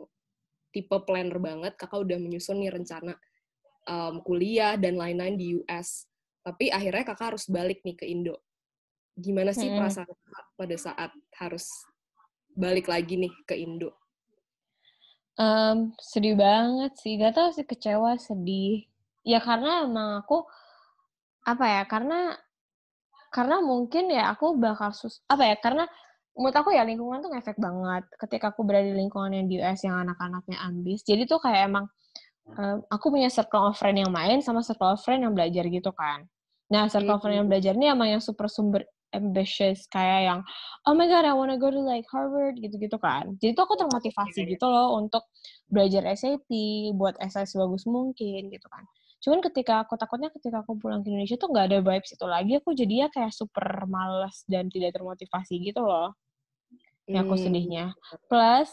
tipe 0.70 0.96
planner 1.02 1.36
banget. 1.42 1.74
Kakak 1.74 2.06
udah 2.06 2.18
menyusun 2.22 2.62
nih 2.62 2.70
rencana 2.70 3.18
um, 3.90 4.22
kuliah 4.22 4.78
dan 4.78 4.94
lain-lain 4.94 5.36
di 5.36 5.58
US 5.60 6.06
tapi 6.44 6.68
akhirnya 6.68 7.08
kakak 7.08 7.34
harus 7.34 7.48
balik 7.48 7.80
nih 7.80 7.96
ke 7.96 8.04
Indo. 8.04 8.36
Gimana 9.16 9.56
sih 9.56 9.72
hmm. 9.72 9.80
perasaan 9.80 10.12
kakak 10.12 10.46
pada 10.60 10.76
saat 10.76 11.10
harus 11.40 11.66
balik 12.54 12.86
lagi 12.90 13.18
nih 13.18 13.34
ke 13.46 13.54
Indo? 13.58 13.92
Um, 15.34 15.90
sedih 15.98 16.38
banget 16.38 16.94
sih, 17.02 17.18
gak 17.18 17.34
tau 17.34 17.50
sih 17.50 17.66
kecewa, 17.66 18.14
sedih. 18.18 18.86
Ya 19.26 19.42
karena 19.42 19.82
emang 19.82 20.22
aku 20.22 20.46
apa 21.42 21.64
ya? 21.66 21.82
Karena 21.90 22.38
karena 23.34 23.58
mungkin 23.58 24.14
ya 24.14 24.30
aku 24.30 24.54
bakal 24.54 24.94
sus 24.94 25.18
apa 25.26 25.42
ya? 25.50 25.56
Karena 25.58 25.84
menurut 26.38 26.54
aku 26.54 26.70
ya 26.70 26.86
lingkungan 26.86 27.18
tuh 27.18 27.34
ngefek 27.34 27.58
banget. 27.58 28.06
Ketika 28.14 28.54
aku 28.54 28.62
berada 28.62 28.86
di 28.86 28.94
lingkungan 28.94 29.34
yang 29.34 29.46
di 29.50 29.58
US 29.58 29.82
yang 29.82 29.98
anak-anaknya 30.06 30.58
ambis, 30.62 31.02
jadi 31.02 31.26
tuh 31.26 31.42
kayak 31.42 31.66
emang 31.66 31.90
um, 32.54 32.78
aku 32.86 33.10
punya 33.10 33.26
circle 33.26 33.70
of 33.70 33.74
friend 33.74 33.98
yang 33.98 34.12
main 34.14 34.38
sama 34.38 34.62
circle 34.62 34.94
of 34.94 35.02
friend 35.02 35.26
yang 35.26 35.34
belajar 35.34 35.66
gitu 35.66 35.90
kan. 35.90 36.26
Nah, 36.70 36.86
circle 36.86 37.18
of 37.18 37.20
friend 37.22 37.44
yang 37.44 37.48
belajar 37.50 37.74
ini 37.74 37.90
emang 37.90 38.08
yang 38.18 38.22
super 38.22 38.46
sumber 38.46 38.86
ambitious 39.14 39.86
kayak 39.94 40.20
yang 40.28 40.40
oh 40.88 40.94
my 40.98 41.06
god 41.06 41.24
I 41.24 41.32
wanna 41.36 41.56
go 41.56 41.70
to 41.70 41.80
like 41.80 42.06
Harvard 42.12 42.58
gitu-gitu 42.60 42.98
kan. 43.00 43.38
Jadi 43.40 43.54
tuh 43.56 43.64
aku 43.66 43.74
termotivasi 43.80 44.44
gitu 44.50 44.66
loh 44.68 44.98
untuk 45.00 45.24
belajar 45.70 46.02
SAT 46.14 46.50
buat 46.98 47.14
essay 47.22 47.46
sebagus 47.48 47.84
mungkin 47.88 48.50
gitu 48.52 48.66
kan. 48.68 48.84
Cuman 49.24 49.40
ketika 49.40 49.86
aku 49.86 49.96
takutnya 49.96 50.28
ketika 50.34 50.60
aku 50.66 50.76
pulang 50.76 51.00
ke 51.02 51.08
Indonesia 51.08 51.36
tuh 51.40 51.48
nggak 51.52 51.66
ada 51.72 51.78
vibes 51.80 52.10
itu 52.12 52.26
lagi 52.28 52.52
aku 52.60 52.70
jadinya 52.76 53.08
kayak 53.14 53.32
super 53.32 53.66
males 53.88 54.44
dan 54.50 54.68
tidak 54.68 54.92
termotivasi 54.98 55.54
gitu 55.64 55.80
loh. 55.84 56.12
Yang 57.08 57.22
aku 57.28 57.36
Hmm. 57.36 57.44
sedihnya. 57.48 57.86
plus 58.30 58.70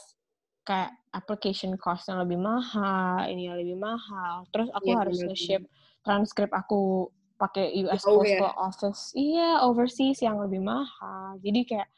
kayak 0.67 0.93
application 1.13 1.73
cost 1.77 2.07
yang 2.09 2.21
lebih 2.23 2.39
mahal 2.39 3.25
ini 3.27 3.49
yang 3.49 3.57
lebih 3.59 3.77
mahal. 3.79 4.47
Terus 4.53 4.69
aku 4.73 4.89
Iya, 4.89 4.95
harus 4.95 5.23
nge-ship 5.25 5.63
transkrip 6.05 6.51
aku 6.53 7.09
pakai 7.41 7.65
US 7.81 8.01
ya? 8.05 8.13
Postal 8.13 8.53
Office 8.55 9.01
iya 9.17 9.49
overseas 9.65 10.21
yang 10.21 10.37
lebih 10.37 10.61
mahal 10.61 11.41
jadi 11.41 11.59
kayak 11.65 11.89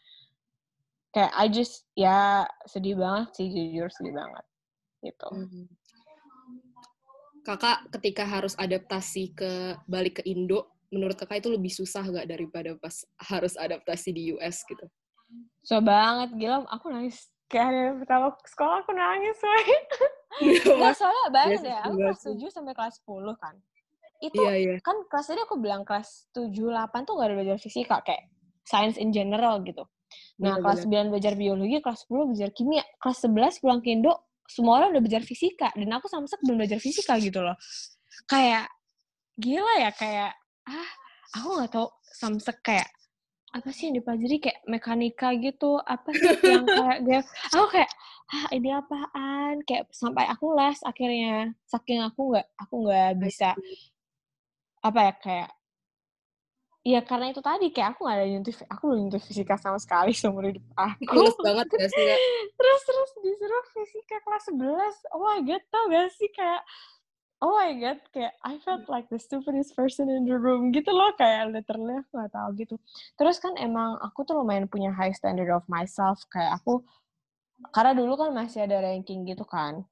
kayak 1.12 1.32
I 1.36 1.46
just 1.52 1.86
ya 1.94 2.48
sedih 2.66 2.96
banget 2.96 3.36
sih 3.36 3.48
jujur 3.52 3.92
sedih 3.92 4.16
banget 4.16 4.46
gitu 5.04 5.28
Hmm. 5.30 5.68
Kakak 7.44 7.92
ketika 7.92 8.24
harus 8.24 8.56
adaptasi 8.56 9.36
ke 9.36 9.76
balik 9.84 10.24
ke 10.24 10.32
Indo, 10.32 10.72
menurut 10.88 11.20
kakak 11.20 11.44
itu 11.44 11.52
lebih 11.52 11.68
susah 11.68 12.00
nggak 12.08 12.24
daripada 12.24 12.72
pas 12.80 13.04
harus 13.20 13.60
adaptasi 13.60 14.16
di 14.16 14.32
US 14.32 14.64
gitu? 14.64 14.88
so 15.60 15.82
banget 15.84 16.40
gila 16.40 16.64
aku 16.72 16.88
nangis 16.88 17.28
kayak 17.52 17.68
hari 17.68 17.80
pertama 18.00 18.32
sekolah 18.48 18.86
aku 18.86 18.92
nangis 18.96 19.36
woy. 19.44 19.66
Nggak, 20.40 20.78
Mas, 20.80 20.96
soalnya 20.96 21.26
banget 21.30 21.62
Iya, 21.62 21.68
ya 21.68 21.78
aku 21.84 21.96
iya 22.00 22.06
kelas 22.08 22.20
sih. 22.24 22.36
7 22.38 22.56
sampai 22.56 22.74
kelas 22.74 22.96
10 23.04 23.36
kan 23.38 23.56
itu 24.24 24.40
iya 24.40 24.56
iya. 24.56 24.76
kan 24.80 24.96
kelas 25.12 25.28
tadi 25.28 25.44
aku 25.44 25.60
bilang 25.60 25.84
kelas 25.84 26.32
7 26.32 26.48
8 26.56 27.04
tuh 27.04 27.20
gak 27.20 27.28
ada 27.28 27.36
belajar 27.36 27.58
fisika 27.60 28.00
kayak 28.08 28.32
science 28.64 28.96
in 28.96 29.12
general 29.12 29.60
gitu. 29.68 29.84
Nah, 30.40 30.62
kelas 30.62 30.88
9 30.88 31.12
belajar 31.12 31.34
biologi, 31.36 31.84
kelas 31.84 32.08
10 32.08 32.32
belajar 32.32 32.50
kimia, 32.56 32.84
kelas 33.02 33.18
11 33.28 33.60
pulang 33.60 33.80
ke 33.84 33.92
Indo 33.92 34.14
semua 34.48 34.80
orang 34.80 34.96
udah 34.96 35.02
belajar 35.04 35.24
fisika 35.24 35.72
dan 35.74 35.90
aku 35.96 36.08
samsek 36.12 36.40
belum 36.44 36.64
belajar 36.64 36.80
fisika 36.80 37.16
gitu 37.20 37.40
loh. 37.40 37.56
Kayak 38.28 38.70
gila 39.40 39.74
ya 39.82 39.92
kayak 39.96 40.32
ah 40.70 40.90
aku 41.34 41.48
nggak 41.60 41.72
tahu 41.74 41.88
samsek 42.14 42.58
kayak 42.62 42.90
apa 43.54 43.70
sih 43.70 43.90
yang 43.90 44.02
dipelajari 44.02 44.38
kayak 44.42 44.60
mekanika 44.66 45.30
gitu 45.38 45.78
apa 45.86 46.10
sih 46.14 46.38
yang 46.42 46.66
kayak 46.66 47.00
dia 47.06 47.20
aku 47.54 47.66
kayak 47.70 47.92
ah 48.34 48.46
ini 48.50 48.70
apaan 48.74 49.56
kayak 49.66 49.86
sampai 49.94 50.26
aku 50.26 50.58
les 50.58 50.80
akhirnya 50.82 51.54
saking 51.70 52.02
aku 52.02 52.34
nggak 52.34 52.48
aku 52.58 52.76
nggak 52.86 53.12
bisa 53.22 53.54
apa 54.84 55.00
ya 55.00 55.14
kayak 55.16 55.50
Iya 56.84 57.00
karena 57.00 57.32
itu 57.32 57.40
tadi 57.40 57.72
kayak 57.72 57.96
aku 57.96 58.04
gak 58.04 58.18
ada 58.20 58.28
nyentuh 58.28 58.56
aku 58.68 58.84
belum 58.92 59.08
nyentuh 59.08 59.24
fisika 59.24 59.56
sama 59.56 59.80
sekali 59.80 60.12
seumur 60.12 60.52
hidup 60.52 60.68
aku. 60.76 61.16
Males 61.16 61.40
banget 61.40 61.68
gak 61.72 61.90
sih 61.96 62.04
kak? 62.04 62.20
terus 62.60 62.82
terus 62.84 63.12
disuruh 63.24 63.64
fisika 63.72 64.18
kelas 64.20 64.44
11. 64.52 65.16
Oh 65.16 65.24
my 65.24 65.40
god, 65.48 65.64
tau 65.72 65.88
gak 65.88 66.12
sih 66.12 66.28
kayak 66.36 66.60
oh 67.40 67.56
my 67.56 67.72
god 67.80 68.04
kayak 68.12 68.36
I 68.44 68.60
felt 68.60 68.92
like 68.92 69.08
the 69.08 69.16
stupidest 69.16 69.80
person 69.80 70.12
in 70.12 70.28
the 70.28 70.36
room 70.36 70.76
gitu 70.76 70.92
loh 70.92 71.16
kayak 71.16 71.56
literally 71.56 72.04
aku 72.04 72.20
gak 72.20 72.36
tahu 72.36 72.50
gitu. 72.60 72.76
Terus 73.16 73.40
kan 73.40 73.56
emang 73.56 73.96
aku 74.04 74.28
tuh 74.28 74.36
lumayan 74.36 74.68
punya 74.68 74.92
high 74.92 75.16
standard 75.16 75.56
of 75.56 75.64
myself 75.72 76.20
kayak 76.28 76.60
aku 76.60 76.84
karena 77.72 77.96
dulu 77.96 78.20
kan 78.20 78.36
masih 78.36 78.68
ada 78.68 78.84
ranking 78.84 79.24
gitu 79.24 79.48
kan. 79.48 79.88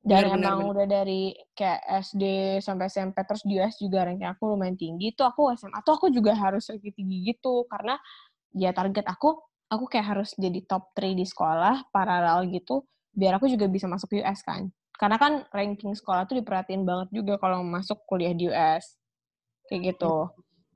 Dan 0.00 0.24
Benar, 0.24 0.32
benar, 0.32 0.36
emang 0.40 0.58
benar. 0.64 0.72
udah 0.72 0.86
dari 0.88 1.22
kayak 1.52 1.80
SD 2.08 2.24
sampai 2.64 2.88
SMP 2.88 3.16
terus 3.28 3.44
di 3.44 3.60
US 3.60 3.76
juga 3.76 4.08
ranking 4.08 4.28
aku 4.32 4.42
lumayan 4.56 4.76
tinggi. 4.80 5.12
Tuh 5.12 5.28
aku 5.28 5.52
SMA 5.52 5.80
tuh 5.84 5.92
aku 6.00 6.08
juga 6.08 6.32
harus 6.32 6.64
ranking 6.72 6.94
tinggi 6.96 7.16
gitu 7.36 7.68
karena 7.68 8.00
ya 8.56 8.72
target 8.72 9.04
aku 9.06 9.38
aku 9.70 9.84
kayak 9.86 10.06
harus 10.16 10.32
jadi 10.40 10.64
top 10.66 10.90
3 10.96 11.12
di 11.14 11.22
sekolah 11.28 11.92
paralel 11.94 12.48
gitu 12.50 12.82
biar 13.14 13.36
aku 13.38 13.46
juga 13.52 13.68
bisa 13.68 13.86
masuk 13.92 14.16
US 14.24 14.40
kan. 14.40 14.72
Karena 14.96 15.16
kan 15.20 15.44
ranking 15.52 15.92
sekolah 15.96 16.24
tuh 16.28 16.40
diperhatiin 16.40 16.84
banget 16.88 17.08
juga 17.12 17.36
kalau 17.40 17.60
masuk 17.64 18.00
kuliah 18.08 18.32
di 18.32 18.48
US. 18.48 18.96
Kayak 19.68 19.94
gitu. 19.96 20.14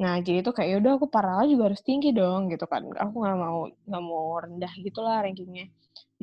Nah, 0.03 0.19
jadi 0.23 0.43
tuh 0.43 0.55
kayak 0.57 0.69
yaudah 0.79 0.93
aku 0.99 1.07
paralel 1.07 1.47
juga 1.55 1.71
harus 1.71 1.83
tinggi 1.87 2.11
dong 2.11 2.51
gitu 2.51 2.67
kan. 2.67 2.83
Aku 2.83 3.15
nggak 3.23 3.37
mau 3.39 3.59
nggak 3.71 4.03
mau 4.05 4.25
rendah 4.43 4.73
gitulah 4.83 5.23
rankingnya. 5.23 5.71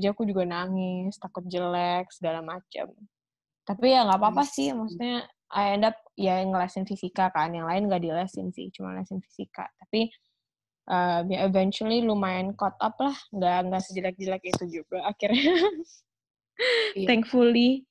Jadi 0.01 0.17
aku 0.17 0.25
juga 0.25 0.49
nangis, 0.49 1.13
takut 1.21 1.45
jelek 1.45 2.09
segala 2.09 2.41
macam. 2.41 2.89
Tapi 3.61 3.85
ya 3.93 4.01
nggak 4.09 4.17
apa-apa 4.17 4.41
Yes. 4.49 4.51
sih, 4.57 4.73
maksudnya 4.73 5.29
I 5.53 5.77
end 5.77 5.85
up 5.85 5.93
ya 6.17 6.41
ngelesin 6.41 6.89
fisika 6.89 7.29
kan, 7.29 7.53
yang 7.53 7.69
lain 7.69 7.85
nggak 7.85 8.01
dilesin 8.01 8.49
sih, 8.49 8.73
cuma 8.73 8.97
lesin 8.97 9.21
fisika. 9.21 9.69
Tapi 9.77 10.09
uh, 10.89 11.21
ya 11.29 11.45
eventually 11.45 12.01
lumayan 12.01 12.57
caught 12.57 12.73
up 12.81 12.97
lah, 12.97 13.13
nggak 13.29 13.69
nggak 13.69 13.81
sejelek-jelek 13.85 14.41
itu 14.49 14.81
juga 14.81 15.05
akhirnya. 15.13 15.53
Iya. 16.97 17.05
Thankfully. 17.05 17.85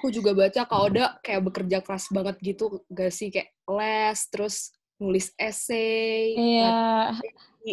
Aku 0.00 0.10
juga 0.10 0.34
baca 0.34 0.64
Kak 0.66 0.80
Oda 0.80 1.20
kayak 1.22 1.44
bekerja 1.46 1.78
keras 1.84 2.08
banget 2.10 2.40
gitu, 2.40 2.82
gak 2.88 3.12
sih? 3.12 3.28
Kayak 3.28 3.52
les, 3.68 4.18
terus 4.32 4.72
nulis 4.96 5.28
essay. 5.36 6.32
Iya. 6.34 7.14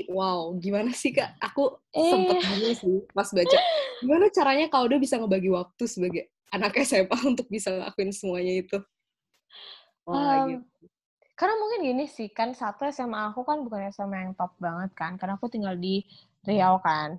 Wow, 0.08 0.56
gimana 0.56 0.96
sih 0.96 1.12
Kak? 1.12 1.36
Aku 1.52 1.76
Eh. 1.92 2.00
sempet 2.08 2.40
bingung 2.48 2.76
sih 2.80 2.98
pas 3.12 3.28
baca. 3.28 3.58
Gimana 4.00 4.26
caranya 4.32 4.66
Kak 4.72 4.82
Oda 4.88 4.96
bisa 4.96 5.20
ngebagi 5.20 5.52
waktu 5.52 5.84
sebagai 5.84 6.32
anak 6.48 6.80
SMA 6.80 7.12
untuk 7.32 7.48
bisa 7.52 7.76
ngelakuin 7.76 8.12
semuanya 8.16 8.54
itu? 8.64 8.78
Wah, 10.08 10.48
Um, 10.48 10.64
gitu. 10.64 10.88
Karena 11.36 11.56
mungkin 11.58 11.80
gini 11.92 12.06
sih, 12.08 12.30
kan 12.32 12.54
satu 12.54 12.86
SMA 12.88 13.34
aku 13.34 13.42
kan 13.44 13.66
bukan 13.66 13.90
SMA 13.92 14.30
yang 14.30 14.34
top 14.38 14.54
banget 14.62 14.94
kan, 14.94 15.18
karena 15.20 15.36
aku 15.36 15.50
tinggal 15.52 15.74
di 15.76 16.06
Riau 16.46 16.78
kan. 16.80 17.18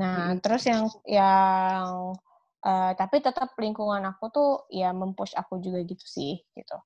Nah, 0.00 0.34
Mm-mm. 0.34 0.40
terus 0.42 0.64
yang 0.66 0.88
yang 1.04 2.16
eh, 2.64 2.92
tapi 2.98 3.22
tetap 3.22 3.54
lingkungan 3.60 4.02
aku 4.10 4.24
tuh 4.32 4.50
ya 4.72 4.90
mempush 4.90 5.36
aku 5.38 5.62
juga 5.62 5.84
gitu 5.86 6.02
sih, 6.02 6.40
gitu. 6.56 6.78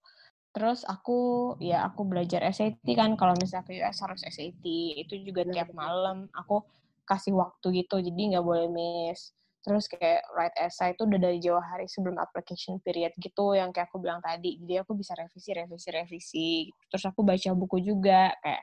Terus 0.52 0.84
aku 0.84 1.56
ya 1.64 1.88
aku 1.88 2.04
belajar 2.04 2.44
SAT 2.52 2.84
kan, 2.92 3.16
kalau 3.16 3.32
misalnya 3.40 3.64
ke 3.64 3.72
US 3.80 3.98
harus 4.04 4.20
SAT, 4.28 4.64
itu 5.00 5.14
juga 5.24 5.48
Benar, 5.48 5.48
tiap 5.48 5.72
malam 5.72 6.28
aku 6.36 6.60
kasih 7.08 7.32
waktu 7.32 7.82
gitu, 7.84 7.96
jadi 8.04 8.20
nggak 8.36 8.44
boleh 8.44 8.68
miss. 8.68 9.32
Terus 9.64 9.88
kayak 9.88 10.26
write 10.36 10.56
essay 10.60 10.92
itu 10.92 11.08
udah 11.08 11.20
dari 11.22 11.38
jauh 11.40 11.62
hari 11.62 11.86
sebelum 11.88 12.20
application 12.20 12.76
period 12.84 13.16
gitu, 13.16 13.56
yang 13.56 13.72
kayak 13.72 13.88
aku 13.88 13.96
bilang 14.02 14.20
tadi. 14.20 14.60
Jadi 14.60 14.74
aku 14.84 14.92
bisa 14.98 15.16
revisi, 15.16 15.50
revisi, 15.56 15.88
revisi. 15.88 16.48
Terus 16.92 17.04
aku 17.08 17.24
baca 17.24 17.50
buku 17.56 17.78
juga, 17.80 18.34
kayak 18.44 18.62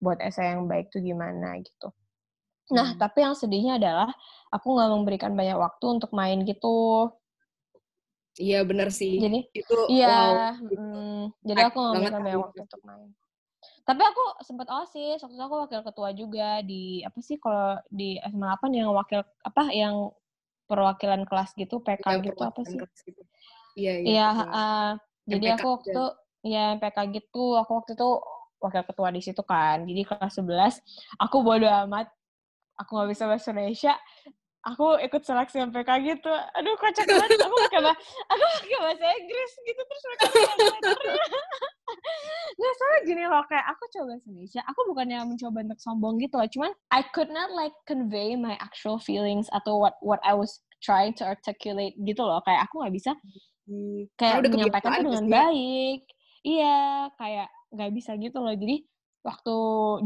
buat 0.00 0.18
essay 0.24 0.54
yang 0.56 0.64
baik 0.70 0.88
tuh 0.94 1.02
gimana 1.04 1.58
gitu. 1.60 1.92
Nah, 2.74 2.94
Hmm. 2.94 2.98
tapi 2.98 3.22
yang 3.26 3.34
sedihnya 3.38 3.78
adalah 3.80 4.10
aku 4.50 4.66
nggak 4.76 4.90
memberikan 4.94 5.32
banyak 5.38 5.56
waktu 5.58 5.84
untuk 6.00 6.10
main 6.16 6.42
gitu. 6.48 7.10
Iya 8.36 8.58
bener 8.68 8.88
sih. 8.92 9.16
Jadi, 9.16 9.40
itu 9.56 9.74
wow. 9.74 9.90
iya, 9.92 10.16
gitu. 10.60 10.76
mm, 10.76 11.20
jadi 11.48 11.60
aku 11.72 11.78
nggak 11.80 12.12
kali 12.12 12.12
banyak 12.12 12.32
itu. 12.32 12.40
waktu 12.44 12.60
untuk 12.68 12.82
main. 12.84 13.08
Tapi 13.86 14.02
aku 14.02 14.22
sempat 14.42 14.66
OSIS, 14.68 15.22
waktu 15.22 15.34
itu 15.38 15.44
aku 15.46 15.56
wakil 15.62 15.80
ketua 15.86 16.08
juga 16.10 16.48
di 16.66 17.00
apa 17.06 17.18
sih 17.22 17.38
kalau 17.38 17.78
di 17.86 18.18
SMA 18.18 18.46
8 18.58 18.70
yang 18.74 18.90
wakil 18.90 19.20
apa 19.46 19.62
yang 19.70 20.10
perwakilan 20.66 21.22
kelas 21.24 21.54
gitu, 21.54 21.78
PK 21.78 22.02
Iya, 22.02 22.24
gitu 22.26 22.40
apa 22.42 22.60
sih? 22.66 22.78
gitu. 22.82 23.22
Iya, 23.78 23.92
iya. 24.02 24.06
Iya, 24.10 24.26
heeh. 24.42 24.86
jadi 25.30 25.46
aku 25.56 25.66
waktu 25.78 25.88
itu 25.94 26.04
ya 26.46 26.62
MPK 26.78 26.98
gitu, 27.14 27.44
aku 27.58 27.70
waktu 27.78 27.92
itu 27.94 28.08
wakil 28.58 28.82
ketua 28.84 29.08
di 29.14 29.22
situ 29.22 29.42
kan. 29.46 29.86
Jadi 29.86 30.00
kelas 30.02 30.34
11, 30.34 30.74
aku 31.22 31.36
bodo 31.46 31.66
amat, 31.86 32.10
aku 32.76 32.90
nggak 32.98 33.10
bisa 33.14 33.24
bahasa 33.30 33.54
Indonesia, 33.54 33.94
aku 34.66 34.98
ikut 34.98 35.22
seleksi 35.22 35.62
MPK 35.62 35.90
gitu. 36.02 36.32
Aduh, 36.58 36.74
kocak 36.74 37.06
banget. 37.06 37.38
Aku 37.38 37.56
pakai 37.70 37.80
bah 37.86 37.96
aku 38.28 38.44
pakai 38.60 38.78
bahasa 38.82 39.06
Inggris 39.14 39.52
gitu 39.62 39.80
terus 39.86 40.02
mereka. 40.10 40.24
Nggak 42.56 42.74
salah 42.80 42.98
gini 43.06 43.24
loh, 43.28 43.42
kayak 43.46 43.66
aku 43.70 43.82
coba 43.94 44.04
bahasa 44.16 44.26
Indonesia, 44.26 44.62
aku 44.64 44.80
bukannya 44.90 45.18
mencoba 45.28 45.58
untuk 45.66 45.80
sombong 45.82 46.14
gitu 46.18 46.34
loh, 46.40 46.48
cuman 46.48 46.72
I 46.90 47.04
could 47.14 47.30
not 47.30 47.52
like 47.52 47.76
convey 47.84 48.34
my 48.34 48.56
actual 48.58 48.96
feelings 48.98 49.46
atau 49.52 49.76
what 49.76 49.94
what 50.00 50.18
I 50.24 50.32
was 50.32 50.64
trying 50.80 51.12
to 51.20 51.28
articulate 51.28 51.94
gitu 52.00 52.22
loh, 52.24 52.40
kayak 52.42 52.66
aku 52.66 52.82
nggak 52.82 52.94
bisa 52.96 53.12
Hmm, 53.66 54.06
kayak 54.14 54.46
udah 54.46 54.50
menyampaikan 54.54 54.90
nggak 54.94 55.02
dengan 55.02 55.24
Kak? 55.26 55.34
baik. 55.42 56.00
Iya, 56.46 56.78
kayak 57.18 57.48
nggak 57.74 57.92
bisa 57.98 58.10
gitu 58.14 58.38
loh. 58.38 58.54
Jadi 58.54 58.86
waktu 59.26 59.56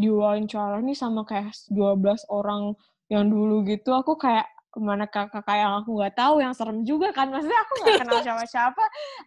diwawancara 0.00 0.80
nih 0.80 0.96
sama 0.96 1.28
kayak 1.28 1.52
12 1.68 2.24
orang 2.32 2.72
yang 3.10 3.26
dulu 3.26 3.66
gitu, 3.66 3.90
aku 3.90 4.14
kayak 4.14 4.46
mana 4.78 5.10
kakak 5.10 5.42
yang 5.50 5.82
aku 5.82 5.98
nggak 5.98 6.14
tahu 6.14 6.38
yang 6.38 6.54
serem 6.54 6.86
juga 6.86 7.10
kan. 7.10 7.26
Maksudnya 7.26 7.58
aku 7.58 7.72
nggak 7.82 8.06
kenal 8.06 8.18
siapa-siapa, 8.26 8.84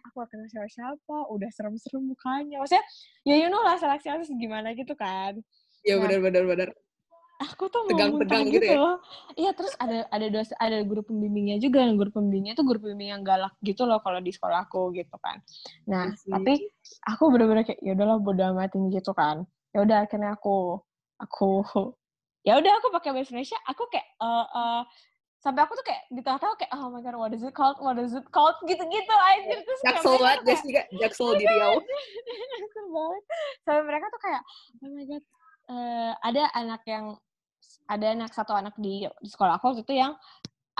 aku 0.08 0.14
nggak 0.16 0.30
kenal 0.32 0.48
siapa-siapa, 0.48 1.16
udah 1.28 1.50
serem-serem 1.52 2.02
mukanya. 2.08 2.64
Maksudnya 2.64 2.84
ya 3.28 3.34
you 3.36 3.52
know 3.52 3.60
lah 3.60 3.76
seleksi 3.76 4.08
harus 4.08 4.32
gimana 4.32 4.72
gitu 4.72 4.96
kan. 4.96 5.36
Iya 5.84 6.00
Nah, 6.00 6.08
benar 6.08 6.20
benar 6.24 6.44
benar. 6.48 6.68
aku 7.34 7.66
tuh 7.68 7.84
mau 7.84 7.92
muntah 7.92 8.24
Tegang-tegang 8.24 8.44
gitu, 8.48 8.62
gitu 8.62 8.72
ya? 8.72 8.92
Iya, 9.36 9.50
terus 9.52 9.74
ada 9.76 10.08
ada 10.08 10.26
dosen, 10.32 10.56
ada 10.56 10.78
guru 10.80 11.02
pembimbingnya 11.04 11.60
juga. 11.60 11.84
Yang 11.84 11.96
guru 12.00 12.10
pembimbingnya 12.16 12.54
tuh 12.56 12.64
guru 12.64 12.78
pembimbing 12.80 13.10
yang 13.12 13.20
galak 13.26 13.52
gitu 13.60 13.84
loh 13.84 14.00
kalau 14.00 14.22
di 14.24 14.32
sekolah 14.32 14.64
aku 14.64 14.96
gitu 14.96 15.12
kan. 15.20 15.44
Nah, 15.84 16.08
Iya 16.08 16.16
sih. 16.16 16.32
tapi 16.32 16.52
aku 17.04 17.28
bener-bener 17.28 17.68
kayak 17.68 17.84
ya 17.84 17.92
udahlah 17.92 18.16
bodo 18.16 18.40
amatin 18.48 18.88
gitu 18.88 19.12
kan. 19.12 19.44
Ya 19.76 19.84
udah 19.84 20.08
akhirnya 20.08 20.40
aku 20.40 20.78
aku 21.20 21.68
ya 22.44 22.60
udah 22.60 22.72
aku 22.78 22.88
pakai 22.92 23.10
bahasa 23.16 23.32
Indonesia, 23.32 23.58
aku 23.64 23.88
kayak 23.88 24.04
eh 24.04 24.46
eh, 24.52 24.82
sampai 25.44 25.60
aku 25.64 25.76
tuh 25.76 25.84
kayak 25.84 26.02
di 26.08 26.20
tengah-tengah 26.24 26.56
kayak 26.56 26.72
oh 26.72 26.88
my 26.88 27.04
god 27.04 27.16
what 27.20 27.32
is 27.36 27.44
it 27.44 27.52
called? 27.52 27.76
What 27.80 28.00
is 28.00 28.16
it 28.16 28.24
called? 28.32 28.56
Gitu-gitu 28.64 29.14
aja 29.16 29.54
terus 29.60 29.80
jaksel 29.88 30.14
banget 30.16 30.40
Jessica 30.48 30.82
jaksel 30.96 31.36
di 31.36 31.44
Riau 31.44 31.76
sampai 33.64 33.82
mereka 33.84 34.06
tuh 34.08 34.20
kayak 34.22 34.42
oh 34.80 34.90
my 34.92 35.04
god 35.04 35.24
uh, 35.68 36.12
ada 36.24 36.42
anak 36.56 36.82
yang 36.88 37.16
ada 37.88 38.06
anak 38.16 38.32
satu 38.32 38.56
anak 38.56 38.72
di, 38.80 39.04
di 39.04 39.28
sekolah 39.28 39.60
aku 39.60 39.72
waktu 39.72 39.84
itu 39.84 39.94
yang 40.00 40.16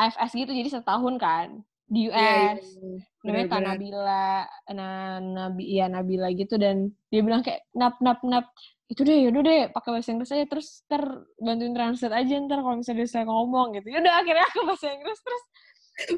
AFS 0.01 0.33
gitu 0.33 0.53
jadi 0.53 0.69
setahun 0.81 1.15
kan 1.21 1.61
di 1.85 2.09
US 2.09 2.17
yeah, 2.17 2.57
yeah. 2.57 2.99
namanya 3.23 3.47
Kak 3.53 3.63
Nabila 3.63 4.29
nah, 4.73 5.21
Nabi 5.21 5.65
ya 5.69 5.87
Nabila 5.93 6.33
gitu 6.33 6.57
dan 6.57 6.97
dia 7.13 7.21
bilang 7.21 7.45
kayak 7.45 7.69
nap 7.77 8.01
nap 8.01 8.25
nap 8.25 8.49
itu 8.85 9.01
deh 9.01 9.17
yaudah 9.25 9.43
deh 9.43 9.63
pakai 9.73 9.91
bahasa 9.97 10.13
Inggris 10.13 10.35
aja 10.37 10.45
terus 10.45 10.85
ntar 10.89 11.03
bantuin 11.41 11.73
translate 11.73 12.13
aja 12.13 12.35
ntar 12.45 12.61
kalau 12.61 12.77
misalnya 12.77 13.07
saya 13.09 13.25
ngomong 13.25 13.81
gitu 13.81 13.89
yaudah 13.97 14.13
akhirnya 14.21 14.45
aku 14.45 14.61
bahasa 14.69 14.87
Inggris 14.93 15.19
terus 15.25 15.45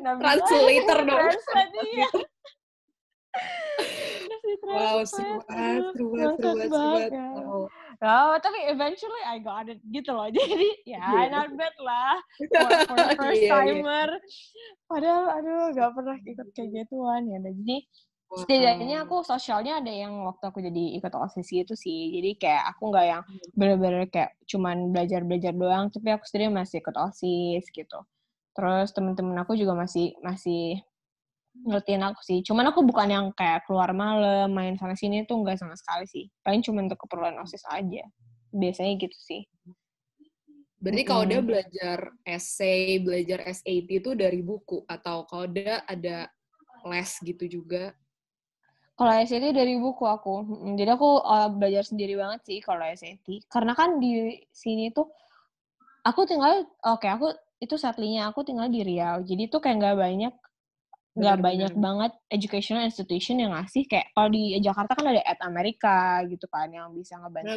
translator 0.02 0.98
dong 1.06 1.20
translate 1.30 1.72
iya 1.86 2.08
wow 4.66 4.98
seru 5.06 5.38
banget 5.46 5.82
seru 5.94 6.06
banget 6.10 6.36
seru 6.42 6.68
banget 6.74 7.10
oh. 7.46 7.68
Tapi 7.96 8.58
eventually 8.68 9.22
I 9.24 9.40
got 9.40 9.72
it 9.72 9.80
gitu 9.88 10.12
loh. 10.12 10.28
Jadi 10.36 10.84
ya 10.84 11.00
yeah. 11.00 11.32
not 11.32 11.48
bad 11.56 11.72
lah 11.80 12.20
for, 12.52 12.68
for 12.92 12.96
the 13.00 13.16
first 13.20 13.40
yeah, 13.40 13.56
timer. 13.56 14.08
Yeah. 14.12 14.84
Padahal 14.84 15.24
aduh 15.40 15.72
gak 15.72 15.90
pernah 15.96 16.16
ikut 16.20 16.48
kayak 16.52 16.70
gituan 16.76 17.24
ya. 17.24 17.40
Jadi. 17.40 17.88
Setidaknya 18.34 19.06
aku 19.06 19.22
sosialnya 19.22 19.78
ada 19.78 19.92
yang 19.92 20.26
waktu 20.26 20.44
aku 20.50 20.58
jadi 20.58 20.98
ikut 20.98 21.12
OSIS 21.14 21.46
gitu 21.46 21.74
sih. 21.78 22.10
Jadi 22.18 22.30
kayak 22.42 22.74
aku 22.74 22.90
nggak 22.90 23.06
yang 23.06 23.22
bener-bener 23.54 24.10
kayak 24.10 24.34
cuman 24.50 24.90
belajar-belajar 24.90 25.54
doang, 25.54 25.88
tapi 25.94 26.10
aku 26.10 26.24
sendiri 26.26 26.50
masih 26.50 26.82
ikut 26.82 26.96
OSIS 26.98 27.70
gitu. 27.70 27.98
Terus 28.56 28.90
temen-temen 28.90 29.36
aku 29.38 29.54
juga 29.54 29.78
masih 29.78 30.16
masih 30.20 30.80
ngertiin 31.64 32.02
aku 32.04 32.20
sih. 32.20 32.38
Cuman 32.44 32.68
aku 32.74 32.84
bukan 32.84 33.08
yang 33.08 33.26
kayak 33.32 33.64
keluar 33.64 33.94
malam, 33.96 34.52
main 34.52 34.76
sana 34.76 34.98
sini 34.98 35.24
tuh 35.24 35.40
enggak 35.40 35.62
sama 35.62 35.78
sekali 35.78 36.04
sih. 36.04 36.24
Paling 36.44 36.60
cuma 36.60 36.84
untuk 36.84 37.00
keperluan 37.06 37.38
OSIS 37.40 37.64
aja. 37.70 38.04
Biasanya 38.52 38.92
gitu 39.00 39.16
sih. 39.16 39.46
Berarti 40.76 41.02
kalau 41.08 41.24
udah 41.24 41.40
belajar 41.40 41.98
essay, 42.28 43.00
belajar 43.00 43.40
SAT 43.48 43.88
itu 43.88 44.12
dari 44.12 44.44
buku 44.44 44.84
atau 44.84 45.24
kalau 45.24 45.48
udah 45.48 45.88
ada 45.88 46.28
les 46.84 47.10
gitu 47.24 47.48
juga? 47.48 47.96
Kalau 48.96 49.12
SAT 49.12 49.52
dari 49.52 49.76
buku 49.76 50.08
aku. 50.08 50.64
Jadi 50.72 50.88
aku 50.88 51.20
uh, 51.20 51.52
belajar 51.52 51.84
sendiri 51.84 52.16
banget 52.16 52.40
sih 52.48 52.58
kalau 52.64 52.80
SAT. 52.96 53.44
Karena 53.52 53.76
kan 53.76 54.00
di 54.00 54.40
sini 54.48 54.88
tuh 54.88 55.12
aku 56.00 56.24
tinggal 56.24 56.64
oke 56.64 57.04
okay, 57.04 57.12
aku 57.12 57.28
itu 57.60 57.76
satlinya 57.76 58.32
aku 58.32 58.40
tinggal 58.40 58.72
di 58.72 58.80
Riau. 58.80 59.20
Jadi 59.20 59.52
tuh 59.52 59.60
kayak 59.60 59.76
nggak 59.84 59.96
banyak 60.00 60.34
nggak 61.16 61.38
banyak 61.40 61.72
banget 61.76 62.12
educational 62.32 62.88
institution 62.88 63.36
yang 63.36 63.52
ngasih. 63.52 63.84
Kayak 63.84 64.16
kalau 64.16 64.32
di 64.32 64.56
Jakarta 64.64 64.92
kan 64.96 65.06
ada 65.12 65.22
Ed 65.28 65.40
Amerika 65.44 66.24
gitu 66.24 66.48
kan 66.48 66.72
yang 66.72 66.88
bisa 66.96 67.20
ngebantu 67.20 67.52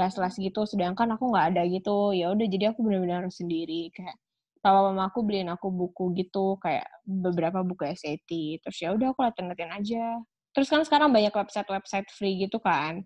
les-les 0.00 0.34
gitu. 0.40 0.60
Sedangkan 0.64 1.12
aku 1.12 1.28
nggak 1.28 1.46
ada 1.52 1.62
gitu. 1.68 2.16
Ya 2.16 2.32
udah 2.32 2.46
jadi 2.48 2.72
aku 2.72 2.80
benar-benar 2.80 3.28
harus 3.28 3.36
sendiri. 3.36 3.92
Kayak 3.92 4.16
papa 4.64 4.80
mama 4.88 5.12
aku 5.12 5.20
beliin 5.20 5.52
aku 5.52 5.68
buku 5.68 6.16
gitu 6.16 6.56
kayak 6.56 6.88
beberapa 7.04 7.60
buku 7.60 7.84
SAT 7.92 8.64
terus 8.64 8.80
ya 8.80 8.96
udah 8.96 9.12
aku 9.12 9.20
latihan-latihan 9.20 9.76
aja 9.76 10.24
terus 10.54 10.70
kan 10.70 10.86
sekarang 10.86 11.10
banyak 11.10 11.34
website-website 11.34 12.08
free 12.14 12.38
gitu 12.40 12.62
kan 12.62 13.02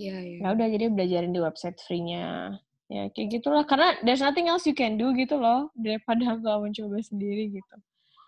iya 0.00 0.16
iya 0.18 0.38
ya 0.42 0.48
udah 0.56 0.66
jadi 0.66 0.86
belajarin 0.90 1.32
di 1.36 1.40
website 1.44 1.78
free-nya 1.84 2.56
ya 2.90 3.06
kayak 3.14 3.38
gitulah 3.38 3.62
karena 3.68 3.94
there's 4.02 4.24
nothing 4.24 4.50
else 4.50 4.66
you 4.66 4.74
can 4.74 4.98
do 4.98 5.14
gitu 5.14 5.38
loh 5.38 5.70
daripada 5.78 6.24
aku 6.34 6.66
mencoba 6.66 6.98
sendiri 7.04 7.52
gitu 7.54 7.76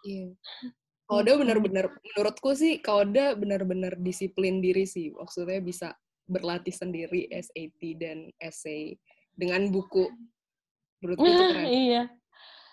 Iya. 0.02 0.34
Kauda 1.06 1.32
benar-benar 1.38 1.86
menurutku 1.92 2.56
sih 2.56 2.80
Kauda 2.82 3.38
benar-benar 3.38 3.98
disiplin 4.00 4.58
diri 4.62 4.86
sih. 4.86 5.14
Maksudnya 5.14 5.60
bisa 5.62 5.88
berlatih 6.26 6.72
sendiri 6.72 7.28
SAT 7.30 7.80
dan 7.98 8.30
essay 8.42 8.96
dengan 9.34 9.68
buku. 9.70 10.08
Menurutku 11.02 11.26
itu 11.26 11.42
keren. 11.50 11.66
iya. 11.68 12.02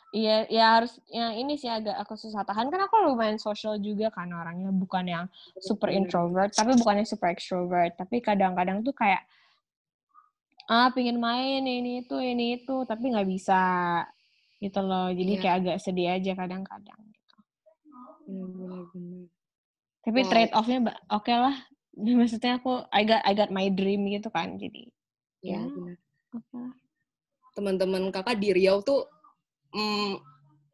Iya, 0.09 0.49
ya 0.49 0.65
harus 0.73 0.97
yang 1.13 1.37
ini 1.37 1.53
sih 1.53 1.69
agak 1.69 1.93
aku 2.01 2.17
susah 2.17 2.41
tahan. 2.41 2.73
Kan 2.73 2.81
aku 2.81 2.97
lumayan 3.05 3.37
social 3.37 3.77
juga 3.77 4.09
kan 4.09 4.25
orangnya 4.33 4.73
bukan 4.73 5.05
yang 5.05 5.25
super 5.61 5.93
introvert 5.93 6.49
tapi 6.49 6.73
bukannya 6.73 7.05
super 7.05 7.29
extrovert. 7.29 7.93
Tapi 7.93 8.17
kadang-kadang 8.17 8.81
tuh 8.81 8.97
kayak 8.97 9.21
ah 10.69 10.89
pingin 10.93 11.21
main 11.21 11.61
ini 11.61 12.05
itu 12.05 12.17
ini 12.17 12.61
itu 12.61 12.85
tapi 12.89 13.13
nggak 13.13 13.29
bisa 13.29 13.61
gitu 14.57 14.81
loh. 14.81 15.13
Jadi 15.13 15.33
yeah. 15.37 15.41
kayak 15.45 15.55
agak 15.61 15.77
sedih 15.77 16.09
aja 16.17 16.33
kadang-kadang 16.33 17.09
benar-benar 18.29 19.25
tapi 20.05 20.19
wow. 20.23 20.29
trade 20.31 20.53
offnya 20.55 20.79
oke 20.85 21.25
okay 21.25 21.37
lah. 21.37 21.55
Maksudnya 22.19 22.61
aku 22.61 22.85
I 22.93 23.03
got 23.03 23.21
I 23.27 23.33
got 23.35 23.51
my 23.51 23.67
dream 23.67 24.07
gitu 24.07 24.31
kan 24.31 24.55
jadi 24.55 24.87
ya, 25.43 25.59
ya 25.59 25.61
benar 25.67 25.97
okay. 26.31 26.67
teman-teman 27.57 28.07
kakak 28.13 28.39
di 28.39 28.55
Riau 28.55 28.79
tuh 28.79 29.03
mm, 29.73 30.13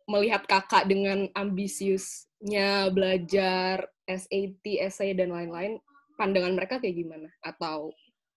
melihat 0.05 0.45
kakak 0.45 0.85
dengan 0.85 1.27
ambisiusnya 1.33 2.93
belajar 2.93 3.89
SAT, 4.05 4.77
essay 4.77 5.17
dan 5.17 5.33
lain-lain 5.33 5.81
pandangan 6.15 6.53
mereka 6.55 6.79
kayak 6.79 6.95
gimana 6.95 7.29
atau 7.43 7.91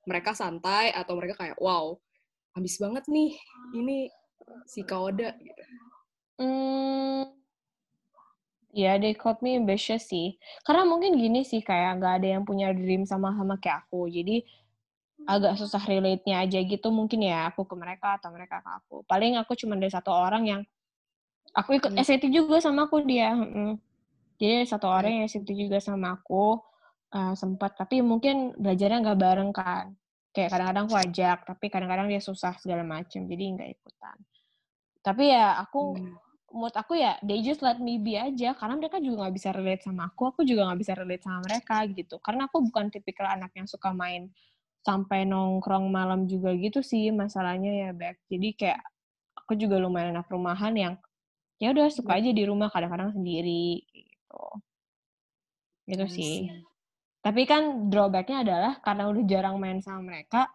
mereka 0.09 0.33
santai 0.33 0.91
atau 0.91 1.15
mereka 1.15 1.37
kayak 1.37 1.59
wow 1.61 1.95
ambis 2.57 2.81
banget 2.81 3.05
nih 3.07 3.37
ini 3.77 4.09
si 4.65 4.83
Kaoda 4.83 5.37
gitu. 5.37 5.63
Hmm, 6.41 7.39
Ya, 8.69 8.95
yeah, 8.95 8.97
they 9.01 9.17
called 9.17 9.41
me 9.41 9.57
ambitious 9.57 10.13
sih. 10.13 10.37
Karena 10.61 10.85
mungkin 10.85 11.17
gini 11.17 11.41
sih, 11.41 11.65
kayak 11.65 11.99
nggak 11.99 12.15
ada 12.21 12.29
yang 12.37 12.45
punya 12.45 12.69
dream 12.77 13.09
sama-sama 13.09 13.57
kayak 13.57 13.89
aku. 13.89 14.13
Jadi, 14.13 14.45
agak 15.27 15.59
susah 15.59 15.83
relate-nya 15.83 16.47
aja 16.47 16.59
gitu 16.63 16.89
mungkin 16.95 17.27
ya, 17.27 17.51
aku 17.51 17.67
ke 17.67 17.75
mereka 17.75 18.21
atau 18.21 18.31
mereka 18.31 18.63
ke 18.63 18.71
aku. 18.71 18.97
Paling 19.09 19.35
aku 19.41 19.59
cuma 19.59 19.75
dari 19.75 19.91
satu 19.91 20.15
orang 20.15 20.47
yang, 20.47 20.61
aku 21.57 21.81
ikut 21.81 21.91
hmm. 21.91 22.05
SAT 22.05 22.31
juga 22.31 22.63
sama 22.63 22.87
aku 22.87 23.03
dia. 23.03 23.35
Hmm. 23.35 23.81
Jadi, 24.39 24.69
satu 24.69 24.87
orang 24.87 25.23
yang 25.23 25.27
SAT 25.27 25.51
juga 25.51 25.83
sama 25.83 26.15
aku, 26.15 26.63
uh, 27.11 27.35
sempat. 27.35 27.75
Tapi 27.75 27.99
mungkin 28.05 28.55
belajarnya 28.55 29.03
nggak 29.03 29.19
bareng 29.19 29.51
kan. 29.51 29.97
Kayak 30.31 30.55
kadang-kadang 30.55 30.85
aku 30.87 30.97
ajak, 31.03 31.39
tapi 31.49 31.67
kadang-kadang 31.67 32.07
dia 32.07 32.23
susah 32.23 32.55
segala 32.63 32.87
macem, 32.87 33.27
jadi 33.27 33.43
nggak 33.59 33.71
ikutan. 33.75 34.17
Tapi 35.03 35.25
ya, 35.35 35.59
aku... 35.59 35.99
Hmm 35.99 36.29
menurut 36.49 36.77
aku 36.81 36.97
ya 36.97 37.21
they 37.21 37.45
just 37.45 37.61
let 37.61 37.77
me 37.77 38.01
be 38.01 38.17
aja 38.17 38.57
karena 38.57 38.81
mereka 38.81 38.97
juga 39.05 39.29
nggak 39.29 39.37
bisa 39.37 39.53
relate 39.53 39.85
sama 39.85 40.09
aku 40.09 40.33
aku 40.33 40.41
juga 40.49 40.65
nggak 40.69 40.81
bisa 40.81 40.93
relate 40.97 41.25
sama 41.25 41.45
mereka 41.45 41.77
gitu 41.93 42.17
karena 42.25 42.49
aku 42.49 42.65
bukan 42.65 42.89
tipikal 42.89 43.29
anak 43.29 43.53
yang 43.53 43.69
suka 43.69 43.93
main 43.93 44.33
sampai 44.87 45.29
nongkrong 45.29 45.91
malam 45.91 46.25
juga 46.27 46.55
gitu 46.55 46.81
sih 46.81 47.11
masalahnya 47.15 47.89
ya 47.89 47.91
Bek 47.95 48.19
jadi 48.31 48.49
kayak 48.55 48.81
aku 49.35 49.59
juga 49.59 49.81
lumayan 49.81 50.17
anak 50.17 50.29
rumahan 50.31 50.75
yang 50.77 50.95
ya 51.59 51.75
udah 51.75 51.91
suka 51.91 52.19
aja 52.19 52.31
di 52.31 52.45
rumah 52.47 52.71
kadang-kadang 52.71 53.11
sendiri 53.15 53.83
gitu. 53.91 54.45
Gitu 55.89 56.05
sih. 56.13 56.53
tapi 57.25 57.49
kan 57.49 57.91
drawbacknya 57.91 58.45
adalah 58.47 58.73
karena 58.85 59.11
udah 59.11 59.25
jarang 59.27 59.57
main 59.59 59.83
sama 59.83 60.05
mereka 60.05 60.47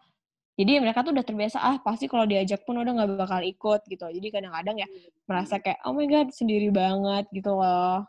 jadi 0.54 0.78
mereka 0.78 1.02
tuh 1.02 1.18
udah 1.18 1.26
terbiasa 1.26 1.58
ah 1.58 1.82
pasti 1.82 2.06
kalau 2.06 2.30
diajak 2.30 2.62
pun 2.62 2.78
udah 2.78 2.94
nggak 2.94 3.18
bakal 3.18 3.42
ikut 3.42 3.82
gitu. 3.90 4.06
Jadi 4.06 4.28
kadang-kadang 4.30 4.86
ya 4.86 4.88
merasa 5.26 5.58
kayak 5.58 5.82
oh 5.82 5.98
my 5.98 6.06
god 6.06 6.30
sendiri 6.30 6.70
banget 6.70 7.26
gitu 7.34 7.58
loh. 7.58 8.06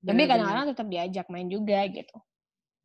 Tapi 0.00 0.22
kadang-kadang 0.24 0.72
tetap 0.72 0.86
diajak 0.88 1.26
main 1.28 1.44
juga 1.44 1.84
gitu. 1.92 2.16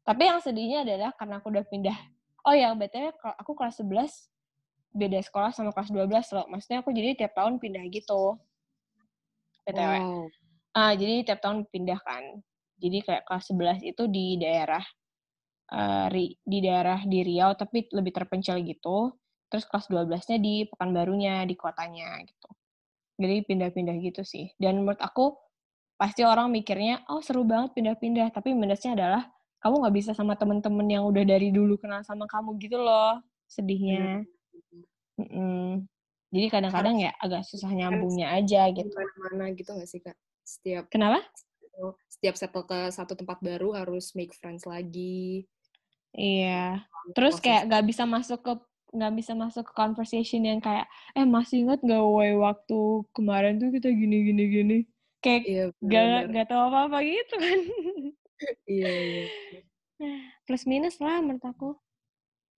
Tapi 0.04 0.22
yang 0.28 0.44
sedihnya 0.44 0.84
adalah 0.84 1.16
karena 1.16 1.40
aku 1.40 1.48
udah 1.48 1.64
pindah 1.64 1.96
oh 2.44 2.56
ya 2.56 2.76
btw 2.76 3.12
aku 3.40 3.52
kelas 3.56 3.80
11 3.82 4.94
beda 4.94 5.20
sekolah 5.26 5.52
sama 5.56 5.74
kelas 5.74 5.90
12 5.90 6.36
loh 6.38 6.46
maksudnya 6.52 6.80
aku 6.86 6.94
jadi 6.94 7.18
tiap 7.18 7.34
tahun 7.34 7.58
pindah 7.58 7.84
gitu 7.90 8.38
btw 9.66 9.92
wow. 10.00 10.26
ah 10.78 10.94
jadi 10.94 11.26
tiap 11.26 11.40
tahun 11.42 11.66
pindah 11.72 12.00
kan 12.04 12.44
jadi 12.78 12.98
kayak 13.00 13.24
kelas 13.24 13.52
11 13.52 13.90
itu 13.96 14.04
di 14.12 14.36
daerah 14.36 14.84
uh, 15.72 16.08
di 16.44 16.58
daerah 16.60 17.00
di 17.04 17.24
Riau 17.26 17.58
tapi 17.58 17.90
lebih 17.90 18.14
terpencil 18.14 18.62
gitu. 18.62 19.16
Terus 19.50 19.70
kelas 19.70 19.86
12-nya 19.90 20.38
di 20.42 20.66
Pekanbarunya, 20.66 21.46
di 21.46 21.54
kotanya 21.54 22.18
gitu. 22.26 22.50
Jadi 23.22 23.46
pindah-pindah 23.46 23.96
gitu 24.02 24.26
sih. 24.26 24.50
Dan 24.58 24.82
menurut 24.82 24.98
aku 24.98 25.38
pasti 25.94 26.26
orang 26.26 26.50
mikirnya, 26.50 27.06
oh 27.14 27.22
seru 27.22 27.46
banget 27.46 27.78
pindah-pindah. 27.78 28.34
Tapi 28.34 28.58
minusnya 28.58 28.98
adalah 28.98 29.30
kamu 29.64 29.80
nggak 29.80 29.96
bisa 29.96 30.12
sama 30.12 30.36
temen-temen 30.36 30.84
yang 30.92 31.08
udah 31.08 31.24
dari 31.24 31.56
dulu 31.56 31.80
kenal 31.80 32.04
sama 32.04 32.28
kamu 32.28 32.60
gitu 32.60 32.76
loh. 32.76 33.24
Sedihnya. 33.48 34.28
Mm 35.16 35.28
-mm. 35.32 35.68
Jadi 36.36 36.48
kadang-kadang 36.52 37.00
ya 37.00 37.16
agak 37.16 37.48
susah 37.48 37.72
nyambungnya 37.72 38.36
aja 38.36 38.68
gitu. 38.76 38.92
Mana 39.24 39.56
gitu 39.56 39.72
nggak 39.72 39.88
sih 39.88 40.04
kak? 40.04 40.20
Setiap 40.44 40.92
Kenapa? 40.92 41.24
Setiap 42.12 42.36
settle 42.36 42.68
ke 42.68 42.92
satu 42.92 43.16
tempat 43.16 43.40
baru 43.40 43.72
harus 43.72 44.12
make 44.20 44.36
friends 44.36 44.68
lagi. 44.68 45.48
Iya. 46.12 46.84
Terus 47.16 47.40
kayak 47.40 47.72
gak 47.72 47.86
bisa 47.88 48.04
masuk 48.04 48.40
ke 48.44 48.54
nggak 48.94 49.14
bisa 49.18 49.34
masuk 49.34 49.64
ke 49.66 49.74
conversation 49.74 50.46
yang 50.46 50.62
kayak 50.62 50.86
eh 51.18 51.26
masih 51.26 51.66
ingat 51.66 51.82
nggak 51.82 52.06
way 52.14 52.38
waktu 52.38 53.02
kemarin 53.10 53.58
tuh 53.58 53.74
kita 53.74 53.90
gini 53.90 54.22
gini 54.30 54.44
gini 54.54 54.78
kayak 55.18 55.44
Iya, 55.50 55.66
gak 55.82 56.30
gak 56.30 56.48
tahu 56.54 56.62
apa 56.70 56.80
apa 56.86 56.98
gitu 57.02 57.36
kan 57.42 57.60
Iya, 58.68 58.90
iya. 58.90 59.28
plus 60.44 60.64
minus 60.68 61.00
lah 61.00 61.22
menurut 61.24 61.46
aku 61.46 61.70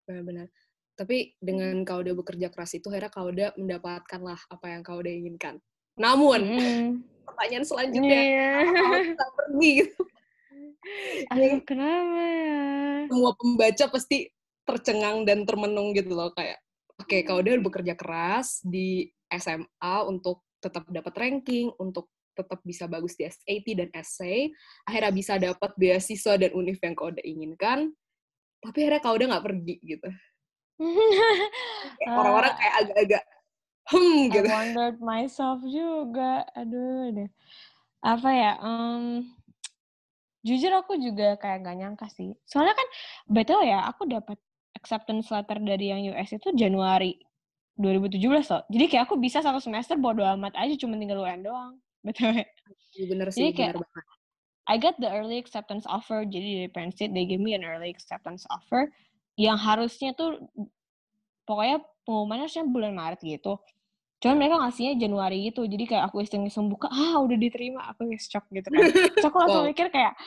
Benar-benar. 0.06 0.48
Tapi 0.96 1.34
dengan 1.42 1.82
kau 1.84 2.00
udah 2.00 2.14
bekerja 2.16 2.48
keras 2.54 2.78
itu, 2.78 2.88
akhirnya 2.88 3.12
kau 3.12 3.28
udah 3.28 3.50
mendapatkan 3.58 4.22
lah 4.22 4.40
apa 4.48 4.66
yang 4.70 4.82
kau 4.86 5.02
udah 5.02 5.12
inginkan. 5.12 5.58
Namun, 5.98 6.42
Mm. 6.56 6.88
pertanyaan 7.26 7.66
selanjutnya, 7.66 8.22
Iya. 8.22 8.50
kau 8.70 9.02
bisa 9.02 9.26
pergi 9.36 9.70
gitu. 9.82 10.02
Aduh, 11.34 11.60
kenapa 11.66 12.22
ya? 12.22 12.64
Semua 13.10 13.32
pembaca 13.34 13.86
pasti 13.92 14.18
tercengang 14.64 15.26
dan 15.26 15.44
termenung 15.44 15.92
gitu 15.98 16.14
loh. 16.14 16.32
Kayak, 16.32 16.62
oke, 17.02 17.18
kau 17.26 17.42
udah 17.42 17.54
bekerja 17.60 17.94
keras 17.98 18.62
di 18.64 19.10
SMA 19.28 19.96
untuk 20.06 20.46
tetap 20.64 20.86
dapat 20.88 21.14
ranking, 21.18 21.74
untuk 21.82 22.08
tetap 22.36 22.60
bisa 22.68 22.86
bagus 22.86 23.16
di 23.16 23.24
SAT 23.24 23.68
dan 23.74 23.90
essay, 23.96 24.52
akhirnya 24.84 25.12
bisa 25.16 25.34
dapat 25.40 25.72
beasiswa 25.80 26.36
dan 26.36 26.52
univ 26.52 26.78
yang 26.84 26.94
kau 26.94 27.10
udah 27.10 27.24
inginkan, 27.24 27.96
tapi 28.60 28.86
akhirnya 28.86 29.02
kau 29.02 29.16
udah 29.16 29.28
nggak 29.32 29.46
pergi 29.48 29.76
gitu. 29.82 30.10
Orang-orang 32.20 32.54
kayak 32.60 32.76
agak-agak 32.84 33.24
hmm 33.90 34.34
I 34.34 34.34
gitu. 34.34 34.48
wondered 34.50 34.98
myself 35.02 35.62
juga. 35.66 36.46
Aduh 36.58 37.14
deh. 37.14 37.30
Apa 38.02 38.30
ya? 38.30 38.52
em, 38.62 39.26
jujur 40.46 40.70
aku 40.78 40.98
juga 41.02 41.38
kayak 41.42 41.66
gak 41.66 41.78
nyangka 41.78 42.08
sih. 42.14 42.38
Soalnya 42.46 42.78
kan 42.78 42.88
betul 43.30 43.66
ya, 43.66 43.86
aku 43.90 44.06
dapat 44.06 44.38
acceptance 44.78 45.34
letter 45.34 45.58
dari 45.58 45.90
yang 45.90 46.02
US 46.14 46.38
itu 46.38 46.54
Januari 46.54 47.18
2017 47.82 48.22
loh. 48.54 48.64
Jadi 48.70 48.86
kayak 48.88 49.10
aku 49.10 49.18
bisa 49.18 49.42
satu 49.42 49.58
semester 49.58 49.98
bodo 49.98 50.22
amat 50.38 50.54
aja, 50.56 50.74
cuma 50.78 50.96
tinggal 50.96 51.26
UN 51.26 51.42
doang. 51.42 51.74
Betul 52.06 52.30
ya? 52.38 52.46
Iya, 52.96 53.06
Bener 53.10 53.28
Jadi 53.34 53.36
sih, 53.36 53.50
kayak 53.52 53.74
bener 53.76 53.90
banget. 53.90 54.06
I 54.66 54.76
got 54.82 54.98
the 54.98 55.10
early 55.10 55.38
acceptance 55.38 55.86
offer. 55.86 56.26
Jadi 56.26 56.66
dari 56.66 56.70
Penn 56.74 56.90
State, 56.90 57.14
they 57.14 57.26
give 57.26 57.42
me 57.42 57.54
an 57.54 57.62
early 57.62 57.90
acceptance 57.94 58.50
offer. 58.50 58.90
Yang 59.38 59.58
harusnya 59.62 60.10
tuh, 60.18 60.42
pokoknya 61.46 61.86
pengumumannya 62.06 62.50
harusnya 62.50 62.66
bulan 62.66 62.94
Maret 62.98 63.22
gitu. 63.22 63.62
Cuman 64.26 64.42
mereka 64.42 64.58
ngasihnya 64.58 64.98
Januari 64.98 65.54
gitu. 65.54 65.70
Jadi 65.70 65.86
kayak 65.86 66.10
aku 66.10 66.26
iseng-iseng 66.26 66.66
buka, 66.66 66.90
ah 66.90 67.22
udah 67.22 67.38
diterima. 67.38 67.94
Aku 67.94 68.10
shock 68.18 68.50
gitu 68.50 68.66
kan. 68.74 68.82
Terus 69.14 69.26
aku 69.30 69.38
langsung 69.38 69.70
mikir 69.70 69.94
kayak, 69.94 70.18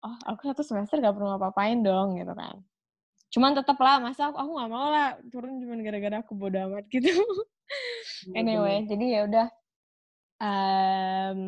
oh 0.00 0.16
aku 0.32 0.48
satu 0.48 0.64
semester 0.64 0.96
gak 1.00 1.12
perlu 1.12 1.28
ngapa-ngapain 1.36 1.84
dong 1.84 2.16
gitu 2.16 2.32
kan. 2.32 2.56
Cuman 3.36 3.52
tetep 3.52 3.76
lah, 3.82 4.00
masa 4.00 4.32
aku, 4.32 4.36
aku 4.38 4.50
gak 4.64 4.70
mau 4.70 4.86
lah 4.88 5.18
turun 5.28 5.60
cuma 5.60 5.76
gara-gara 5.84 6.24
aku 6.24 6.32
bodo 6.38 6.56
amat 6.70 6.88
gitu. 6.88 7.10
Iya, 8.32 8.32
anyway, 8.40 8.80
jadi 8.88 9.04
ya 9.04 9.20
udah. 9.28 9.46
Em, 10.44 11.38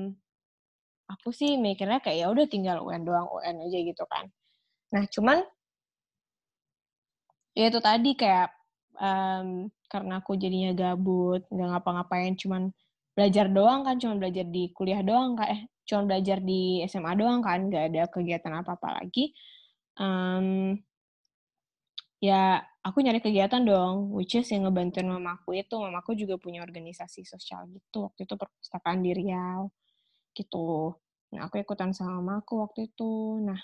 aku 1.12 1.28
sih 1.38 1.50
mikirnya 1.66 1.98
kayak 2.04 2.18
ya 2.22 2.26
udah 2.34 2.46
tinggal 2.52 2.76
UN 2.86 3.02
doang, 3.08 3.26
UN 3.36 3.56
aja 3.66 3.78
gitu 3.90 4.04
kan. 4.12 4.24
Nah, 4.94 5.04
cuman 5.14 5.38
ya 7.58 7.64
itu 7.70 7.80
tadi 7.88 8.10
kayak 8.20 8.48
em, 9.00 9.48
karena 9.92 10.12
aku 10.20 10.32
jadinya 10.42 10.70
gabut, 10.76 11.42
nggak 11.52 11.68
ngapa-ngapain, 11.72 12.34
cuman 12.42 12.62
belajar 13.16 13.46
doang 13.56 13.80
kan, 13.86 13.96
cuman 14.02 14.16
belajar 14.22 14.44
di 14.48 14.62
kuliah 14.76 15.00
doang 15.04 15.38
kan, 15.38 15.48
eh, 15.54 15.60
cuman 15.88 16.04
belajar 16.10 16.38
di 16.42 16.82
SMA 16.90 17.12
doang 17.20 17.40
kan, 17.46 17.58
nggak 17.70 17.84
ada 17.92 18.02
kegiatan 18.12 18.52
apa-apa 18.60 18.88
lagi. 19.02 19.32
Em, 20.00 20.76
ya 22.20 22.64
aku 22.86 22.98
nyari 23.04 23.20
kegiatan 23.24 23.62
dong, 23.66 24.14
which 24.14 24.38
is 24.38 24.46
yang 24.52 24.62
ngebantuin 24.66 25.08
mamaku 25.10 25.58
itu, 25.58 25.74
mamaku 25.76 26.10
juga 26.14 26.34
punya 26.38 26.62
organisasi 26.62 27.26
sosial 27.26 27.66
gitu, 27.74 28.06
waktu 28.06 28.20
itu 28.26 28.34
perpustakaan 28.38 28.98
di 29.04 29.10
Riau, 29.18 29.62
gitu. 30.38 30.94
Nah, 31.34 31.50
aku 31.50 31.60
ikutan 31.62 31.90
sama 31.96 32.22
mamaku 32.22 32.54
waktu 32.64 32.80
itu. 32.92 33.42
Nah, 33.42 33.60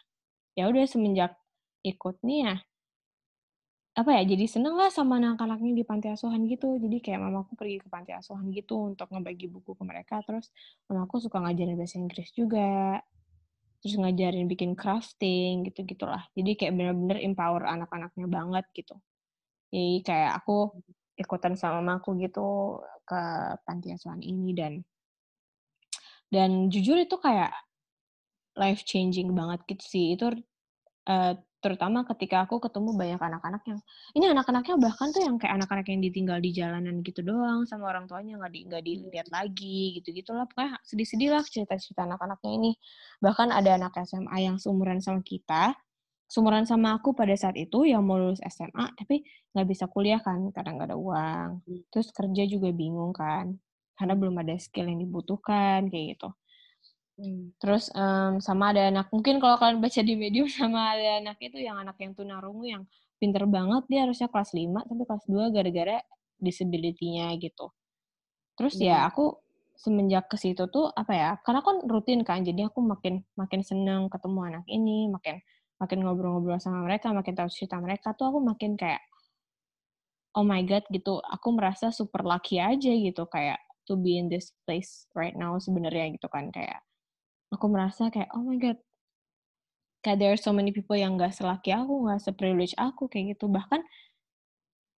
ya 0.59 0.69
udah 0.71 0.85
semenjak 0.89 1.33
ikut 1.87 2.17
nih 2.27 2.41
ya, 2.49 2.57
apa 3.93 4.11
ya, 4.17 4.23
jadi 4.25 4.45
seneng 4.49 4.73
lah 4.81 4.89
sama 4.89 5.21
anak-anaknya 5.21 5.73
di 5.77 5.85
panti 5.85 6.09
asuhan 6.09 6.49
gitu. 6.49 6.81
Jadi 6.81 6.97
kayak 7.05 7.21
mamaku 7.29 7.53
pergi 7.61 7.77
ke 7.85 7.89
panti 7.93 8.13
asuhan 8.17 8.49
gitu 8.49 8.89
untuk 8.89 9.09
ngebagi 9.13 9.47
buku 9.53 9.77
ke 9.77 9.85
mereka, 9.85 10.17
terus 10.25 10.49
mamaku 10.89 11.21
suka 11.21 11.37
ngajarin 11.45 11.77
bahasa 11.77 12.01
Inggris 12.01 12.33
juga, 12.33 13.05
terus 13.85 13.95
ngajarin 14.01 14.47
bikin 14.49 14.73
crafting, 14.81 15.69
gitu-gitulah. 15.69 16.25
Jadi 16.33 16.51
kayak 16.57 16.73
bener-bener 16.79 17.19
empower 17.21 17.69
anak-anaknya 17.69 18.27
banget 18.33 18.65
gitu. 18.73 18.97
Jadi 19.73 20.05
kayak 20.05 20.45
aku 20.45 20.71
ikutan 21.17 21.57
sama 21.57 21.81
mamaku 21.81 22.21
gitu 22.21 22.79
ke 23.09 23.23
panti 23.65 23.97
asuhan 23.97 24.21
ini 24.21 24.53
dan 24.53 24.73
dan 26.33 26.69
jujur 26.73 26.97
itu 27.01 27.17
kayak 27.17 27.53
life 28.57 28.85
changing 28.85 29.33
banget 29.33 29.65
gitu 29.69 29.85
sih. 29.85 30.07
Itu 30.17 30.33
eh, 31.09 31.35
terutama 31.63 32.03
ketika 32.03 32.43
aku 32.45 32.59
ketemu 32.59 32.91
banyak 32.99 33.21
anak-anak 33.23 33.63
yang 33.71 33.81
ini 34.19 34.27
anak-anaknya 34.35 34.75
bahkan 34.83 35.15
tuh 35.15 35.23
yang 35.23 35.39
kayak 35.39 35.63
anak-anak 35.63 35.87
yang 35.87 36.03
ditinggal 36.03 36.39
di 36.43 36.51
jalanan 36.51 37.07
gitu 37.07 37.23
doang 37.23 37.63
sama 37.71 37.87
orang 37.95 38.11
tuanya 38.11 38.35
nggak 38.43 38.51
di 38.51 38.61
nggak 38.67 38.83
dilihat 38.83 39.29
lagi 39.31 40.03
gitu 40.03 40.11
gitulah 40.11 40.45
pokoknya 40.51 40.83
sedih-sedih 40.83 41.31
lah 41.31 41.47
cerita-cerita 41.47 42.03
anak-anaknya 42.03 42.51
ini 42.51 42.71
bahkan 43.23 43.55
ada 43.55 43.79
anak 43.79 43.95
SMA 44.03 44.37
yang 44.43 44.59
seumuran 44.59 44.99
sama 44.99 45.23
kita 45.23 45.79
seumuran 46.33 46.65
sama 46.65 46.97
aku 46.97 47.13
pada 47.13 47.37
saat 47.37 47.57
itu 47.61 47.85
yang 47.85 48.01
mau 48.09 48.17
lulus 48.17 48.41
SMA 48.49 48.97
tapi 48.97 49.21
nggak 49.53 49.67
bisa 49.69 49.85
kuliah 49.93 50.21
kan 50.25 50.41
karena 50.57 50.71
nggak 50.81 50.89
ada 50.93 50.99
uang 50.99 51.49
terus 51.93 52.09
kerja 52.17 52.43
juga 52.49 52.69
bingung 52.73 53.13
kan 53.13 53.61
karena 54.01 54.15
belum 54.17 54.41
ada 54.41 54.57
skill 54.57 54.89
yang 54.89 55.01
dibutuhkan 55.05 55.93
kayak 55.93 56.17
gitu 56.17 56.33
Hmm. 57.21 57.53
Terus 57.61 57.93
em, 57.95 58.41
sama 58.43 58.73
ada 58.75 58.89
anak, 58.91 59.07
mungkin 59.15 59.39
kalau 59.39 59.57
kalian 59.61 59.79
baca 59.85 60.01
di 60.03 60.15
medium 60.19 60.49
sama 60.59 60.97
ada 60.97 61.23
anak 61.23 61.39
itu 61.45 61.61
yang 61.61 61.77
anak 61.79 61.97
yang 62.03 62.13
tunarungu 62.17 62.65
yang 62.67 62.83
pinter 63.21 63.45
banget, 63.47 63.83
dia 63.87 64.01
harusnya 64.09 64.27
kelas 64.33 64.51
5 64.57 64.83
tapi 64.89 65.03
kelas 65.07 65.25
2 65.31 65.45
gara-gara 65.55 66.03
disability-nya 66.43 67.31
gitu. 67.39 67.71
Terus 68.59 68.77
ya 68.83 69.05
Hmm. 69.05 69.09
aku 69.09 69.39
semenjak 69.79 70.29
ke 70.33 70.37
situ 70.41 70.65
tuh 70.75 70.91
apa 70.93 71.13
ya? 71.15 71.31
Karena 71.45 71.61
kan 71.67 71.77
rutin 71.87 72.21
kan, 72.27 72.43
jadi 72.43 72.69
aku 72.71 72.81
makin 72.83 73.23
makin 73.39 73.61
seneng 73.67 74.09
ketemu 74.13 74.41
anak 74.49 74.65
ini, 74.71 75.09
makin 75.13 75.39
makin 75.83 76.07
ngobrol-ngobrol 76.07 76.63
sama 76.63 76.87
mereka, 76.87 77.11
makin 77.11 77.35
tahu 77.35 77.51
cerita 77.51 77.83
mereka 77.83 78.15
tuh 78.15 78.31
aku 78.31 78.39
makin 78.39 78.79
kayak 78.79 79.03
oh 80.39 80.47
my 80.47 80.63
god 80.63 80.87
gitu. 80.95 81.19
Aku 81.19 81.51
merasa 81.53 81.91
super 81.91 82.23
lucky 82.23 82.63
aja 82.63 82.95
gitu 82.95 83.27
kayak 83.27 83.59
to 83.91 83.99
be 83.99 84.17
in 84.17 84.31
this 84.31 84.55
place 84.63 85.11
right 85.19 85.35
now 85.35 85.59
sebenarnya 85.59 86.15
gitu 86.15 86.31
kan 86.31 86.55
kayak 86.55 86.87
aku 87.51 87.67
merasa 87.67 88.09
kayak 88.15 88.31
oh 88.31 88.47
my 88.47 88.55
god 88.57 88.79
kayak 90.03 90.19
there 90.19 90.33
are 90.35 90.41
so 90.41 90.51
many 90.51 90.75
people 90.75 90.99
yang 90.99 91.15
gak 91.15 91.31
selaki 91.31 91.71
aku, 91.71 92.11
gak 92.11 92.19
se-privilege 92.19 92.75
aku 92.75 93.07
kayak 93.07 93.39
gitu. 93.39 93.47
Bahkan 93.47 93.81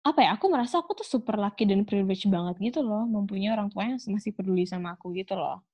apa 0.04 0.20
ya, 0.20 0.36
aku 0.36 0.48
merasa 0.52 0.80
aku 0.80 0.96
tuh 0.96 1.04
super 1.04 1.36
lucky 1.40 1.64
dan 1.64 1.84
privilege 1.88 2.28
banget 2.28 2.56
gitu 2.60 2.80
loh, 2.84 3.08
mempunyai 3.08 3.52
orang 3.52 3.68
tua 3.72 3.88
yang 3.88 4.00
masih 4.00 4.32
peduli 4.36 4.64
sama 4.68 4.96
aku 4.96 5.12
gitu 5.16 5.36
loh. 5.36 5.64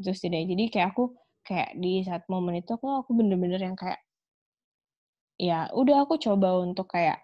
Terus 0.00 0.20
jadi 0.20 0.44
jadi 0.44 0.64
kayak 0.68 0.88
aku 0.96 1.16
kayak 1.44 1.76
di 1.80 2.04
saat 2.04 2.24
momen 2.28 2.60
itu 2.60 2.76
aku 2.76 3.04
aku 3.04 3.16
bener-bener 3.16 3.60
yang 3.60 3.76
kayak 3.76 4.03
ya 5.38 5.68
udah 5.74 6.06
aku 6.06 6.18
coba 6.20 6.62
untuk 6.62 6.90
kayak 6.90 7.22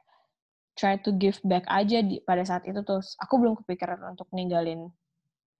try 0.78 0.96
to 0.98 1.12
give 1.18 1.36
back 1.44 1.66
aja 1.68 2.00
di 2.00 2.22
pada 2.24 2.42
saat 2.46 2.64
itu 2.64 2.80
terus 2.86 3.14
aku 3.20 3.36
belum 3.38 3.54
kepikiran 3.64 4.00
untuk 4.16 4.28
ninggalin 4.32 4.88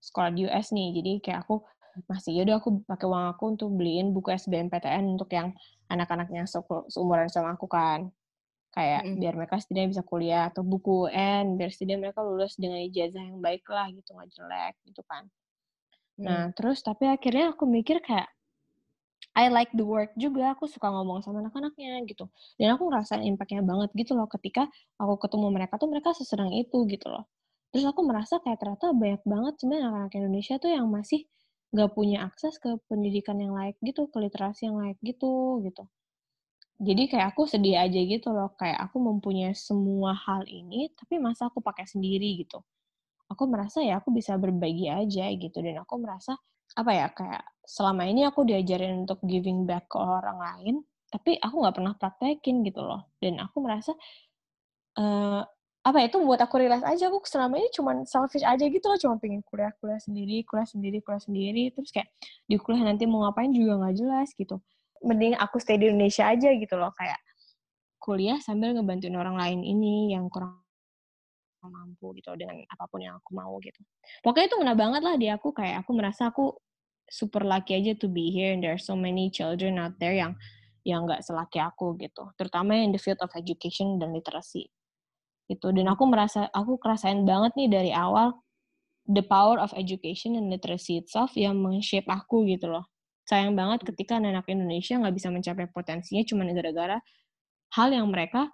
sekolah 0.01 0.31
di 0.33 0.49
US 0.49 0.73
nih. 0.73 0.97
Jadi 0.97 1.13
kayak 1.21 1.45
aku 1.45 1.61
masih 2.07 2.33
yaudah 2.41 2.63
aku 2.63 2.81
pakai 2.87 3.07
uang 3.11 3.27
aku 3.35 3.45
untuk 3.59 3.69
beliin 3.75 4.15
buku 4.15 4.33
SBMPTN 4.33 5.19
untuk 5.19 5.29
yang 5.35 5.53
anak-anak 5.91 6.31
yang 6.33 6.47
se- 6.47 6.87
seumuran 6.89 7.29
sama 7.29 7.59
aku 7.59 7.67
kan 7.67 8.09
kayak 8.71 9.03
Mm-mm. 9.03 9.19
biar 9.19 9.35
mereka 9.35 9.59
setidaknya 9.59 9.99
bisa 9.99 10.05
kuliah 10.07 10.43
atau 10.47 10.63
buku 10.63 11.11
UN 11.11 11.59
biar 11.59 11.75
setidaknya 11.75 12.01
mereka 12.09 12.23
lulus 12.23 12.55
dengan 12.55 12.79
ijazah 12.87 13.19
yang 13.19 13.43
baik 13.43 13.67
lah 13.67 13.91
gitu 13.91 14.15
nggak 14.15 14.31
jelek 14.31 14.75
gitu 14.87 15.03
kan 15.11 15.27
nah 16.23 16.55
terus 16.55 16.79
tapi 16.87 17.11
akhirnya 17.11 17.51
aku 17.51 17.67
mikir 17.67 17.99
kayak 17.99 18.31
I 19.39 19.47
like 19.51 19.71
the 19.79 19.87
work 19.87 20.11
juga 20.19 20.55
aku 20.55 20.67
suka 20.67 20.91
ngomong 20.91 21.23
sama 21.23 21.39
anak-anaknya 21.45 22.03
gitu. 22.11 22.27
Dan 22.59 22.75
aku 22.75 22.91
ngerasain 22.91 23.23
impactnya 23.23 23.63
banget 23.63 23.91
gitu 23.95 24.13
loh 24.19 24.27
ketika 24.27 24.67
aku 24.99 25.15
ketemu 25.23 25.47
mereka 25.55 25.75
tuh 25.79 25.89
mereka 25.91 26.11
sesenang 26.19 26.51
itu 26.55 26.83
gitu 26.91 27.07
loh. 27.11 27.25
Terus 27.71 27.87
aku 27.87 28.03
merasa 28.03 28.43
kayak 28.43 28.59
ternyata 28.59 28.91
banyak 28.91 29.23
banget 29.23 29.55
sebenarnya 29.63 29.85
anak-anak 29.87 30.13
Indonesia 30.19 30.55
tuh 30.59 30.71
yang 30.75 30.87
masih 30.91 31.21
nggak 31.71 31.91
punya 31.95 32.27
akses 32.27 32.59
ke 32.59 32.71
pendidikan 32.91 33.39
yang 33.39 33.55
layak 33.55 33.79
gitu 33.87 34.11
ke 34.11 34.19
literasi 34.19 34.67
yang 34.67 34.77
layak 34.83 34.99
gitu 35.07 35.63
gitu. 35.63 35.87
Jadi 36.81 37.03
kayak 37.13 37.37
aku 37.37 37.45
sedih 37.45 37.77
aja 37.77 38.01
gitu 38.01 38.29
loh 38.33 38.51
kayak 38.57 38.79
aku 38.89 38.97
mempunyai 38.99 39.53
semua 39.55 40.17
hal 40.17 40.43
ini 40.49 40.89
tapi 40.99 41.21
masa 41.21 41.47
aku 41.53 41.61
pakai 41.63 41.85
sendiri 41.87 42.41
gitu. 42.43 42.65
Aku 43.33 43.45
merasa 43.53 43.79
ya 43.85 44.01
aku 44.01 44.11
bisa 44.15 44.35
berbagi 44.41 44.87
aja 44.91 45.27
gitu. 45.35 45.59
Dan 45.63 45.77
aku 45.85 45.95
merasa 46.03 46.35
apa 46.79 46.91
ya 46.95 47.07
kayak 47.11 47.43
selama 47.67 48.07
ini 48.07 48.27
aku 48.27 48.47
diajarin 48.47 49.07
untuk 49.07 49.23
giving 49.27 49.67
back 49.67 49.91
ke 49.91 49.99
orang 49.99 50.39
lain 50.39 50.75
tapi 51.11 51.35
aku 51.43 51.55
nggak 51.59 51.77
pernah 51.77 51.95
praktekin 51.99 52.63
gitu 52.63 52.87
loh. 52.87 53.11
Dan 53.19 53.43
aku 53.43 53.59
merasa 53.61 53.93
eh 54.99 55.43
apa 55.81 55.97
ya, 55.97 56.13
itu 56.13 56.21
buat 56.21 56.37
aku 56.45 56.61
realize 56.61 56.85
aja 56.85 57.09
aku 57.09 57.25
selama 57.25 57.57
ini 57.57 57.73
cuman 57.73 58.05
selfish 58.05 58.45
aja 58.45 58.63
gitu 58.69 58.85
loh 58.85 59.01
cuma 59.01 59.17
pengen 59.17 59.41
kuliah 59.49 59.73
kuliah 59.81 59.97
sendiri 59.97 60.45
kuliah 60.45 60.69
sendiri 60.69 61.01
kuliah 61.01 61.23
sendiri 61.25 61.63
terus 61.73 61.89
kayak 61.89 62.13
di 62.45 62.61
kuliah 62.61 62.85
nanti 62.85 63.09
mau 63.09 63.25
ngapain 63.25 63.51
juga 63.51 63.81
nggak 63.81 63.95
jelas 63.99 64.29
gitu. 64.37 64.61
Mending 65.03 65.35
aku 65.41 65.57
stay 65.59 65.81
di 65.81 65.89
Indonesia 65.91 66.29
aja 66.29 66.53
gitu 66.53 66.75
loh 66.77 66.93
kayak 66.95 67.19
kuliah 68.01 68.39
sambil 68.41 68.73
ngebantuin 68.77 69.17
orang 69.17 69.37
lain 69.37 69.61
ini 69.65 70.13
yang 70.15 70.29
kurang 70.33 70.61
mampu 71.69 72.17
gitu 72.17 72.33
dengan 72.39 72.57
apa 72.73 72.89
pun 72.89 73.05
yang 73.05 73.21
aku 73.21 73.37
mau 73.37 73.59
gitu. 73.61 73.81
Pokoknya 74.25 74.47
itu 74.49 74.57
ngena 74.57 74.75
banget 74.79 75.03
lah 75.05 75.15
di 75.21 75.29
aku 75.29 75.53
kayak 75.53 75.85
aku 75.85 75.91
merasa 75.93 76.33
aku 76.33 76.57
super 77.11 77.43
lucky 77.43 77.75
aja 77.75 77.93
to 77.99 78.07
be 78.07 78.31
here 78.31 78.55
and 78.55 78.63
there 78.63 78.73
are 78.73 78.81
so 78.81 78.95
many 78.95 79.29
children 79.29 79.77
out 79.77 79.99
there 79.99 80.15
yang 80.15 80.39
yang 80.87 81.05
nggak 81.05 81.21
selaki 81.21 81.61
aku 81.61 81.99
gitu. 82.01 82.31
Terutama 82.41 82.79
in 82.79 82.95
the 82.95 83.01
field 83.03 83.21
of 83.21 83.29
education 83.37 84.01
dan 84.01 84.15
literasi 84.17 84.71
gitu. 85.51 85.75
Dan 85.75 85.91
aku 85.91 86.07
merasa 86.07 86.47
aku 86.55 86.79
kerasain 86.79 87.27
banget 87.27 87.53
nih 87.59 87.69
dari 87.69 87.91
awal 87.91 88.39
the 89.11 89.27
power 89.27 89.59
of 89.59 89.75
education 89.75 90.39
and 90.39 90.49
literacy 90.49 91.03
itself 91.03 91.35
yang 91.35 91.59
men-shape 91.59 92.07
aku 92.07 92.47
gitu 92.47 92.71
loh. 92.71 92.87
Sayang 93.27 93.59
banget 93.59 93.83
ketika 93.83 94.23
anak 94.23 94.47
Indonesia 94.47 94.95
nggak 94.97 95.15
bisa 95.19 95.29
mencapai 95.35 95.67
potensinya 95.71 96.23
cuma 96.23 96.47
gara-gara 96.47 96.99
hal 97.75 97.89
yang 97.91 98.07
mereka 98.11 98.51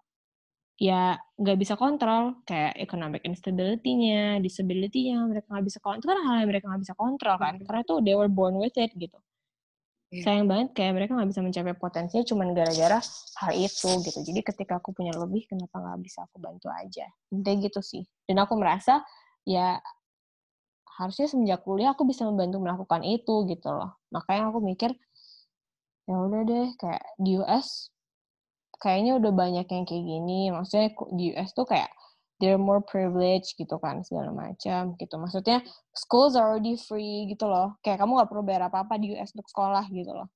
ya 0.76 1.16
nggak 1.40 1.58
bisa 1.60 1.74
kontrol. 1.76 2.40
Kayak 2.48 2.76
economic 2.80 3.22
instability-nya, 3.24 4.40
disability-nya 4.44 5.24
mereka 5.26 5.46
nggak 5.52 5.66
bisa 5.66 5.78
kontrol 5.80 6.00
itu 6.00 6.08
kan 6.12 6.20
hal 6.24 6.34
yang 6.44 6.50
mereka 6.52 6.64
nggak 6.68 6.82
bisa 6.84 6.94
kontrol 6.96 7.36
kan. 7.40 7.54
Karena 7.60 7.82
tuh 7.84 7.98
they 8.04 8.14
were 8.16 8.30
born 8.30 8.56
with 8.60 8.76
it 8.76 8.92
gitu. 8.96 9.18
Yeah. 10.06 10.22
sayang 10.22 10.46
banget 10.46 10.68
kayak 10.78 10.92
mereka 10.94 11.18
nggak 11.18 11.34
bisa 11.34 11.42
mencapai 11.42 11.74
potensinya 11.74 12.22
cuma 12.22 12.46
gara-gara 12.54 13.02
hal 13.42 13.52
itu 13.58 13.90
gitu. 14.06 14.18
Jadi 14.22 14.40
ketika 14.46 14.78
aku 14.78 14.94
punya 14.94 15.10
lebih 15.18 15.50
kenapa 15.50 15.82
nggak 15.82 15.98
bisa 15.98 16.22
aku 16.30 16.38
bantu 16.38 16.70
aja? 16.70 17.10
Intinya 17.34 17.66
gitu 17.66 17.82
sih. 17.82 18.06
Dan 18.22 18.38
aku 18.38 18.54
merasa 18.54 19.02
ya 19.42 19.82
harusnya 20.96 21.26
semenjak 21.26 21.66
kuliah 21.66 21.92
aku 21.92 22.06
bisa 22.06 22.22
membantu 22.22 22.62
melakukan 22.62 23.02
itu 23.02 23.50
gitu 23.50 23.68
loh. 23.74 23.98
Makanya 24.14 24.54
aku 24.54 24.62
mikir 24.62 24.94
ya 26.06 26.16
udah 26.22 26.42
deh 26.46 26.68
kayak 26.78 27.02
di 27.18 27.42
US 27.42 27.90
kayaknya 28.82 29.16
udah 29.16 29.32
banyak 29.32 29.66
yang 29.66 29.84
kayak 29.88 30.04
gini. 30.04 30.40
Maksudnya 30.52 30.88
di 31.12 31.24
US 31.36 31.50
tuh 31.56 31.66
kayak 31.68 31.90
they're 32.40 32.60
more 32.60 32.84
privileged 32.84 33.56
gitu 33.56 33.76
kan 33.80 34.04
segala 34.04 34.32
macam 34.32 34.94
gitu. 35.00 35.14
Maksudnya 35.16 35.64
schools 35.96 36.36
are 36.36 36.52
already 36.52 36.76
free 36.76 37.28
gitu 37.32 37.48
loh. 37.48 37.76
Kayak 37.80 38.04
kamu 38.04 38.20
nggak 38.20 38.30
perlu 38.30 38.42
bayar 38.44 38.62
apa 38.68 38.84
apa 38.84 38.94
di 39.00 39.16
US 39.16 39.32
untuk 39.32 39.48
sekolah 39.48 39.84
gitu 39.88 40.12
loh. 40.12 40.28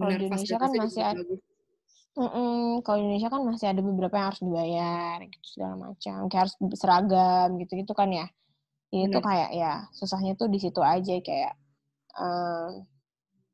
Kalau 0.00 0.12
di 0.16 0.24
Indonesia 0.26 0.56
kan 0.56 0.70
masih 0.72 1.02
ada 1.04 1.22
mm 2.10 2.26
-mm, 2.26 2.64
kalau 2.82 2.96
di 2.98 3.04
Indonesia 3.06 3.30
kan 3.30 3.40
masih 3.46 3.66
ada 3.70 3.80
beberapa 3.84 4.14
yang 4.18 4.26
harus 4.32 4.42
dibayar 4.42 5.16
gitu 5.28 5.46
segala 5.56 5.74
macam. 5.76 6.18
Kayak 6.32 6.42
harus 6.48 6.54
seragam 6.80 7.48
gitu 7.60 7.72
gitu 7.76 7.92
kan 7.92 8.08
ya. 8.08 8.26
Itu 8.90 9.18
kayak 9.22 9.50
ya 9.54 9.72
susahnya 9.94 10.34
tuh 10.34 10.48
di 10.50 10.58
situ 10.58 10.80
aja 10.82 11.14
kayak 11.20 11.54
um, 12.18 12.88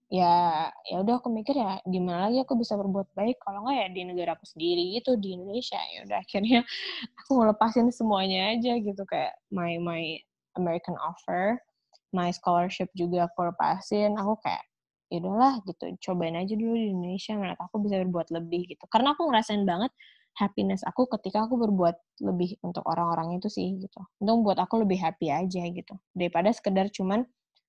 ya 0.07 0.71
ya 0.87 0.97
udah 1.03 1.19
aku 1.19 1.29
mikir 1.35 1.59
ya 1.59 1.83
gimana 1.83 2.31
lagi 2.31 2.39
aku 2.47 2.55
bisa 2.55 2.79
berbuat 2.79 3.11
baik 3.19 3.43
kalau 3.43 3.67
nggak 3.67 3.75
ya 3.75 3.87
di 3.91 4.03
negara 4.07 4.39
aku 4.39 4.47
sendiri 4.47 4.95
gitu 4.99 5.19
di 5.19 5.35
Indonesia. 5.35 5.79
Ya 5.95 6.07
udah 6.07 6.19
akhirnya 6.23 6.61
aku 7.23 7.31
ngelepasin 7.43 7.91
semuanya 7.91 8.55
aja 8.55 8.73
gitu 8.79 9.03
kayak 9.09 9.35
my 9.51 9.79
my 9.83 10.03
American 10.55 10.95
offer 11.03 11.59
my 12.15 12.31
scholarship 12.31 12.89
juga 12.95 13.27
aku 13.31 13.51
lepasin. 13.51 14.15
Aku 14.19 14.39
kayak 14.43 14.63
ya 15.11 15.21
gitu 15.67 15.85
cobain 16.03 16.35
aja 16.35 16.55
dulu 16.59 16.75
di 16.75 16.91
Indonesia 16.91 17.35
menurut 17.39 17.61
aku 17.63 17.77
bisa 17.83 17.99
berbuat 18.07 18.29
lebih 18.35 18.63
gitu. 18.75 18.85
Karena 18.91 19.15
aku 19.15 19.27
ngerasain 19.31 19.63
banget 19.67 19.91
happiness 20.37 20.85
aku 20.85 21.09
ketika 21.19 21.49
aku 21.49 21.57
berbuat 21.57 21.97
lebih 22.23 22.61
untuk 22.63 22.85
orang-orang 22.87 23.39
itu 23.43 23.49
sih 23.51 23.75
gitu. 23.83 24.01
Untuk 24.23 24.47
buat 24.47 24.59
aku 24.63 24.83
lebih 24.87 25.03
happy 25.03 25.31
aja 25.35 25.63
gitu 25.67 25.95
daripada 26.15 26.51
sekedar 26.55 26.91
cuman 26.95 27.27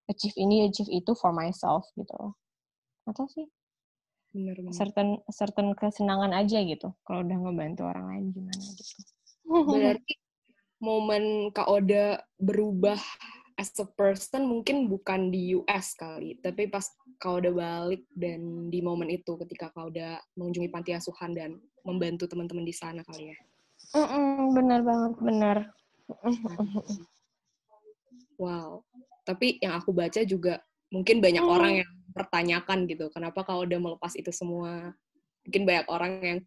achieve 0.08 0.36
ini 0.39 0.68
achieve 0.68 0.89
itu 0.91 1.12
for 1.16 1.36
myself 1.36 1.88
gitu 1.99 2.34
atau 3.08 3.26
sih 3.32 3.47
bener, 4.36 4.55
bener. 4.60 4.74
certain 4.76 5.10
certain 5.32 5.72
kesenangan 5.76 6.36
aja 6.36 6.60
gitu 6.64 6.91
kalau 7.08 7.24
udah 7.24 7.38
ngebantu 7.39 7.88
orang 7.88 8.05
lain 8.12 8.26
gimana 8.36 8.64
gitu 8.76 8.95
berarti 9.47 10.14
momen 10.84 11.49
Kak 11.55 11.68
Oda 11.68 12.22
berubah 12.38 12.99
as 13.58 13.74
a 13.82 13.88
person 13.89 14.45
mungkin 14.45 14.86
bukan 14.86 15.34
di 15.34 15.58
US 15.58 15.97
kali, 15.97 16.38
tapi 16.45 16.70
pas 16.70 16.86
kau 17.18 17.41
udah 17.41 17.49
balik 17.49 18.05
dan 18.14 18.70
di 18.70 18.86
momen 18.86 19.10
itu 19.10 19.34
ketika 19.41 19.74
kau 19.74 19.89
udah 19.89 20.22
mengunjungi 20.38 20.70
panti 20.70 20.93
asuhan 20.93 21.34
dan 21.34 21.58
membantu 21.82 22.30
teman-teman 22.30 22.62
di 22.62 22.76
sana 22.78 23.01
kali 23.01 23.34
ya. 23.34 23.38
Mm 23.97 24.05
-mm, 24.05 24.53
benar 24.53 24.80
banget, 24.86 25.14
benar. 25.18 25.58
Wow 28.38 28.87
tapi 29.28 29.59
yang 29.59 29.75
aku 29.75 29.91
baca 29.91 30.23
juga 30.23 30.63
mungkin 30.88 31.19
banyak 31.19 31.43
hmm. 31.43 31.51
orang 31.51 31.73
yang 31.84 31.91
pertanyakan 32.15 32.88
gitu 32.88 33.11
kenapa 33.11 33.43
kau 33.43 33.67
udah 33.67 33.75
melepas 33.75 34.15
itu 34.15 34.32
semua 34.32 34.95
mungkin 35.43 35.63
banyak 35.67 35.88
orang 35.91 36.13
yang 36.23 36.39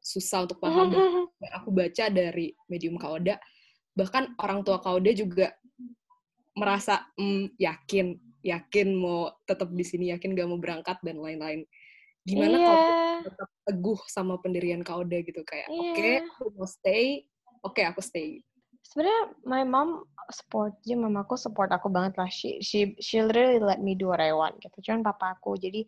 susah 0.00 0.48
untuk 0.48 0.56
paham 0.56 0.88
hmm. 0.88 1.28
yang 1.44 1.52
aku 1.52 1.68
baca 1.68 2.04
dari 2.08 2.56
medium 2.72 2.96
Kauda 2.96 3.36
bahkan 3.92 4.32
orang 4.40 4.64
tua 4.64 4.80
Kauda 4.80 5.12
juga 5.12 5.52
merasa 6.56 7.04
mm, 7.20 7.60
yakin 7.60 8.16
yakin 8.42 8.88
mau 8.96 9.30
tetap 9.44 9.68
di 9.74 9.84
sini 9.84 10.10
yakin 10.14 10.32
gak 10.32 10.48
mau 10.48 10.58
berangkat 10.58 10.96
dan 11.04 11.20
lain-lain 11.20 11.66
gimana 12.24 12.56
yeah. 12.56 12.66
kau 12.66 12.80
tetap 13.28 13.48
teguh 13.68 14.00
sama 14.08 14.34
pendirian 14.40 14.80
Kauda 14.80 15.20
gitu 15.22 15.44
kayak 15.44 15.68
yeah. 15.68 15.76
oke 15.76 15.92
okay, 15.92 16.14
aku 16.24 16.44
mau 16.56 16.68
stay 16.68 17.04
oke 17.62 17.74
okay, 17.76 17.84
aku 17.84 18.00
stay 18.00 18.40
sebenarnya 18.88 19.22
my 19.44 19.62
mom 19.68 20.08
support 20.32 20.72
dia 20.80 20.96
mamaku 20.96 21.36
support 21.36 21.68
aku 21.68 21.92
banget 21.92 22.16
lah. 22.16 22.28
She 22.32 22.60
she 22.64 22.96
she 22.98 23.20
really 23.20 23.60
let 23.60 23.84
me 23.84 23.92
do 23.92 24.08
what 24.08 24.20
I 24.20 24.32
want 24.32 24.56
gitu. 24.64 24.80
Cuman 24.80 25.04
papa 25.04 25.36
aku 25.36 25.60
jadi 25.60 25.84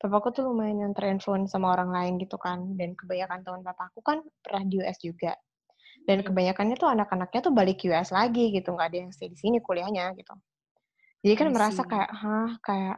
papaku 0.00 0.32
tuh 0.32 0.48
lumayan 0.48 0.88
yang 0.88 0.92
terinfluence 0.96 1.52
sama 1.52 1.76
orang 1.76 1.92
lain 1.92 2.16
gitu 2.16 2.40
kan. 2.40 2.76
Dan 2.80 2.96
kebanyakan 2.96 3.44
teman 3.44 3.60
papaku 3.60 4.00
kan 4.00 4.24
pernah 4.40 4.64
di 4.64 4.80
US 4.80 4.96
juga. 5.04 5.36
Dan 6.08 6.24
hmm. 6.24 6.32
kebanyakannya 6.32 6.76
tuh 6.80 6.88
anak-anaknya 6.88 7.40
tuh 7.44 7.52
balik 7.52 7.84
US 7.92 8.08
lagi 8.08 8.56
gitu. 8.56 8.72
Nggak 8.72 8.88
ada 8.88 8.98
yang 9.04 9.10
stay 9.12 9.28
di 9.28 9.36
sini 9.36 9.60
kuliahnya 9.60 10.16
gitu. 10.16 10.32
Jadi 11.20 11.34
kan 11.36 11.48
merasa 11.52 11.84
kayak 11.84 12.10
hah 12.16 12.50
kayak 12.64 12.96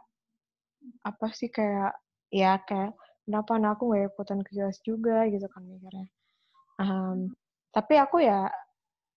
apa 1.03 1.27
sih 1.35 1.51
kayak 1.51 1.99
ya 2.31 2.59
kayak 2.63 2.95
kenapa 3.27 3.59
anak 3.59 3.79
aku 3.79 3.95
gak 3.95 4.15
ikutan 4.15 4.39
ke 4.47 4.51
US 4.63 4.79
juga? 4.87 5.27
gitu 5.27 5.47
kan 5.51 5.63
mikirnya. 5.67 6.07
Um, 6.79 7.35
tapi 7.75 7.99
aku 7.99 8.23
ya 8.23 8.47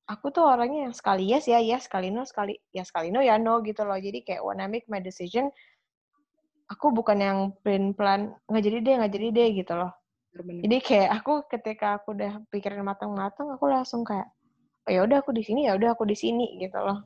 aku 0.05 0.29
tuh 0.29 0.45
orangnya 0.45 0.89
yang 0.89 0.95
sekali 0.95 1.25
yes 1.25 1.49
ya 1.49 1.57
yes, 1.57 1.89
sekali 1.89 2.13
no 2.13 2.21
sekali 2.25 2.53
ya 2.69 2.85
sekali 2.85 3.09
no 3.09 3.21
ya 3.25 3.41
no 3.41 3.61
gitu 3.65 3.81
loh. 3.81 3.97
Jadi 3.97 4.21
kayak 4.21 4.41
when 4.45 4.61
I 4.61 4.69
make 4.69 4.85
my 4.85 5.01
decision, 5.01 5.49
aku 6.69 6.93
bukan 6.93 7.17
yang 7.21 7.39
plan 7.65 7.93
plan 7.97 8.33
nggak 8.49 8.63
jadi 8.63 8.77
deh 8.85 8.93
nggak 9.01 9.13
jadi 9.13 9.27
deh 9.33 9.49
gitu 9.65 9.73
loh. 9.73 9.91
Bener. 10.35 10.61
Jadi 10.67 10.77
kayak 10.83 11.09
aku 11.21 11.33
ketika 11.49 12.01
aku 12.01 12.13
udah 12.13 12.43
pikirin 12.53 12.85
matang-matang, 12.85 13.49
aku 13.49 13.65
langsung 13.65 14.05
kayak 14.05 14.29
oh 14.85 14.91
ya 14.93 15.01
udah 15.01 15.25
aku 15.25 15.33
di 15.33 15.41
sini 15.41 15.65
ya 15.65 15.73
udah 15.73 15.97
aku 15.97 16.05
di 16.05 16.17
sini 16.17 16.61
gitu 16.61 16.77
loh. 16.77 17.01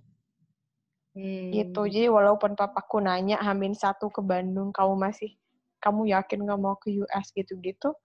Hmm. 1.16 1.50
Gitu. 1.56 1.82
Jadi 1.88 2.08
walaupun 2.12 2.54
papaku 2.54 3.00
nanya 3.00 3.40
hamin 3.42 3.74
satu 3.74 4.12
ke 4.12 4.20
Bandung, 4.20 4.76
kamu 4.76 4.94
masih 5.00 5.32
kamu 5.80 6.12
yakin 6.12 6.44
nggak 6.44 6.60
mau 6.60 6.76
ke 6.76 6.92
US 7.00 7.32
gitu-gitu, 7.32 7.96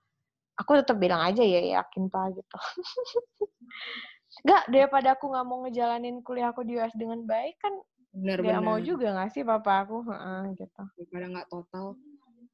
aku 0.55 0.71
tetap 0.79 0.95
bilang 1.03 1.19
aja 1.27 1.43
ya 1.43 1.83
yakin 1.83 2.07
pak 2.07 2.39
gitu. 2.39 2.59
Gak, 4.43 4.67
daripada 4.67 5.15
aku 5.15 5.31
nggak 5.31 5.47
mau 5.47 5.63
ngejalanin 5.63 6.19
kuliah 6.27 6.51
aku 6.51 6.67
di 6.67 6.75
US 6.81 6.91
dengan 6.99 7.23
baik 7.23 7.55
kan 7.63 7.75
bener, 8.15 8.39
gak 8.43 8.59
bener. 8.59 8.67
mau 8.67 8.79
juga 8.83 9.15
nggak 9.15 9.31
sih 9.31 9.43
papa 9.47 9.87
aku 9.87 10.03
uh, 10.11 10.51
gitu. 10.59 10.83
Daripada 10.99 11.27
nggak 11.31 11.49
total. 11.51 11.87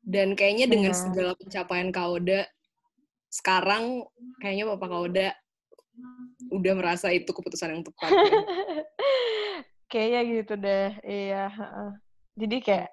Dan 0.05 0.37
kayaknya 0.37 0.67
bener. 0.69 0.75
dengan 0.77 0.93
segala 0.93 1.33
pencapaian 1.37 1.89
Kauda 1.89 2.41
sekarang 3.31 4.05
kayaknya 4.43 4.65
papa 4.77 4.87
Kauda 4.91 5.29
udah 6.51 6.73
merasa 6.77 7.13
itu 7.13 7.31
keputusan 7.31 7.81
yang 7.81 7.85
tepat. 7.85 8.11
Ya. 8.11 8.41
kayaknya 9.93 10.21
gitu 10.27 10.55
deh, 10.57 10.89
iya. 11.05 11.45
Jadi 12.39 12.57
kayak 12.65 12.89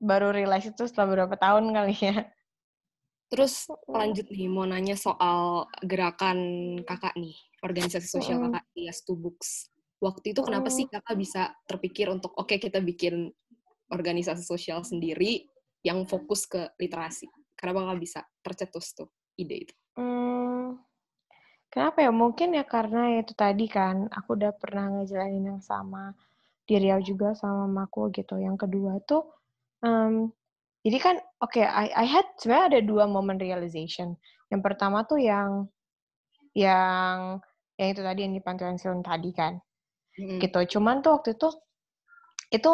baru 0.00 0.32
realize 0.32 0.66
itu 0.66 0.88
setelah 0.88 1.14
beberapa 1.14 1.36
tahun 1.38 1.70
kali 1.70 1.94
ya. 2.00 2.26
Terus 3.30 3.70
lanjut 3.86 4.26
nih, 4.26 4.50
mau 4.50 4.66
nanya 4.66 4.98
soal 4.98 5.70
gerakan 5.86 6.80
kakak 6.82 7.14
nih 7.14 7.38
organisasi 7.60 8.08
sosial 8.08 8.40
mm. 8.40 8.44
kakak 8.50 8.64
di 8.72 8.80
Yastu 8.88 9.12
Books. 9.16 9.68
Waktu 10.00 10.32
itu 10.32 10.40
kenapa 10.40 10.68
mm. 10.72 10.74
sih 10.74 10.84
kakak 10.88 11.16
bisa 11.16 11.42
terpikir 11.68 12.08
untuk 12.08 12.32
oke 12.36 12.48
okay, 12.48 12.58
kita 12.58 12.80
bikin 12.80 13.28
organisasi 13.92 14.42
sosial 14.46 14.80
sendiri 14.86 15.44
yang 15.84 16.04
fokus 16.08 16.48
ke 16.48 16.72
literasi? 16.80 17.28
Kenapa 17.56 17.84
nggak 17.84 18.00
bisa 18.00 18.20
tercetus 18.40 18.96
tuh 18.96 19.08
ide 19.36 19.68
itu? 19.68 19.74
Hmm, 20.00 20.80
kenapa 21.68 22.00
ya? 22.00 22.12
Mungkin 22.14 22.56
ya 22.56 22.64
karena 22.64 23.20
itu 23.20 23.36
tadi 23.36 23.68
kan, 23.68 24.08
aku 24.08 24.38
udah 24.38 24.56
pernah 24.56 24.88
ngejalanin 24.96 25.56
yang 25.56 25.62
sama 25.64 26.16
di 26.64 26.78
Riau 26.80 27.02
juga 27.04 27.36
sama 27.36 27.68
mamaku 27.68 28.08
gitu. 28.16 28.40
Yang 28.40 28.64
kedua 28.64 29.02
tuh, 29.04 29.28
um, 29.84 30.32
jadi 30.80 30.98
kan 31.02 31.16
oke, 31.42 31.52
okay, 31.52 31.66
I, 31.68 31.92
I 31.92 32.06
had 32.08 32.24
sebenarnya 32.40 32.78
ada 32.78 32.80
dua 32.80 33.04
momen 33.04 33.36
realization. 33.36 34.16
Yang 34.48 34.62
pertama 34.64 35.04
tuh 35.04 35.20
yang 35.20 35.68
yang 36.56 37.44
yang 37.80 37.96
itu 37.96 38.02
tadi 38.04 38.20
yang 38.28 38.34
di 38.36 38.42
pantai 38.44 38.76
Silon 38.76 39.00
tadi 39.00 39.32
kan 39.32 39.56
Mm-mm. 40.20 40.36
gitu 40.38 40.76
cuman 40.76 41.00
tuh 41.00 41.16
waktu 41.16 41.32
itu 41.32 41.48
itu 42.52 42.72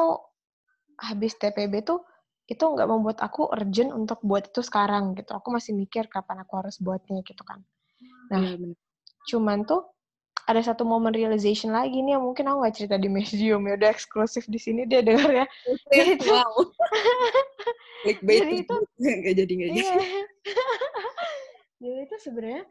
habis 0.99 1.39
TPB 1.39 1.87
tuh 1.87 2.03
itu 2.47 2.63
nggak 2.63 2.89
membuat 2.91 3.23
aku 3.23 3.47
urgent 3.47 3.95
untuk 3.95 4.19
buat 4.23 4.51
itu 4.51 4.63
sekarang 4.63 5.15
gitu 5.15 5.31
aku 5.31 5.55
masih 5.55 5.75
mikir 5.75 6.11
kapan 6.11 6.43
aku 6.43 6.59
harus 6.59 6.83
buatnya 6.83 7.23
gitu 7.23 7.47
kan 7.47 7.63
Nah, 8.29 8.43
bener. 8.59 8.75
cuman 9.31 9.63
tuh 9.63 9.87
ada 10.47 10.59
satu 10.61 10.83
momen 10.83 11.11
realization 11.11 11.71
lagi 11.71 12.03
nih 12.03 12.19
yang 12.19 12.23
mungkin 12.23 12.47
aku 12.47 12.59
nggak 12.63 12.75
cerita 12.75 12.97
di 12.99 13.07
medium 13.07 13.63
ya 13.67 13.75
udah 13.75 13.91
eksklusif 13.91 14.47
di 14.47 14.59
sini 14.59 14.87
dia 14.87 15.03
denger 15.03 15.31
ya 15.33 15.47
Jadi 15.91 16.11
itu- 16.19 16.31
wow. 16.31 16.55
Clickbait 18.03 18.43
Jadi 18.43 18.55
itu- 18.63 18.83
nggak 19.23 19.35
jadi 19.35 19.53
nggak 19.55 19.71
jadi. 19.71 19.83
Iya. 19.83 19.95
Jadi 21.79 21.99
itu 22.07 22.17
sebenarnya 22.21 22.63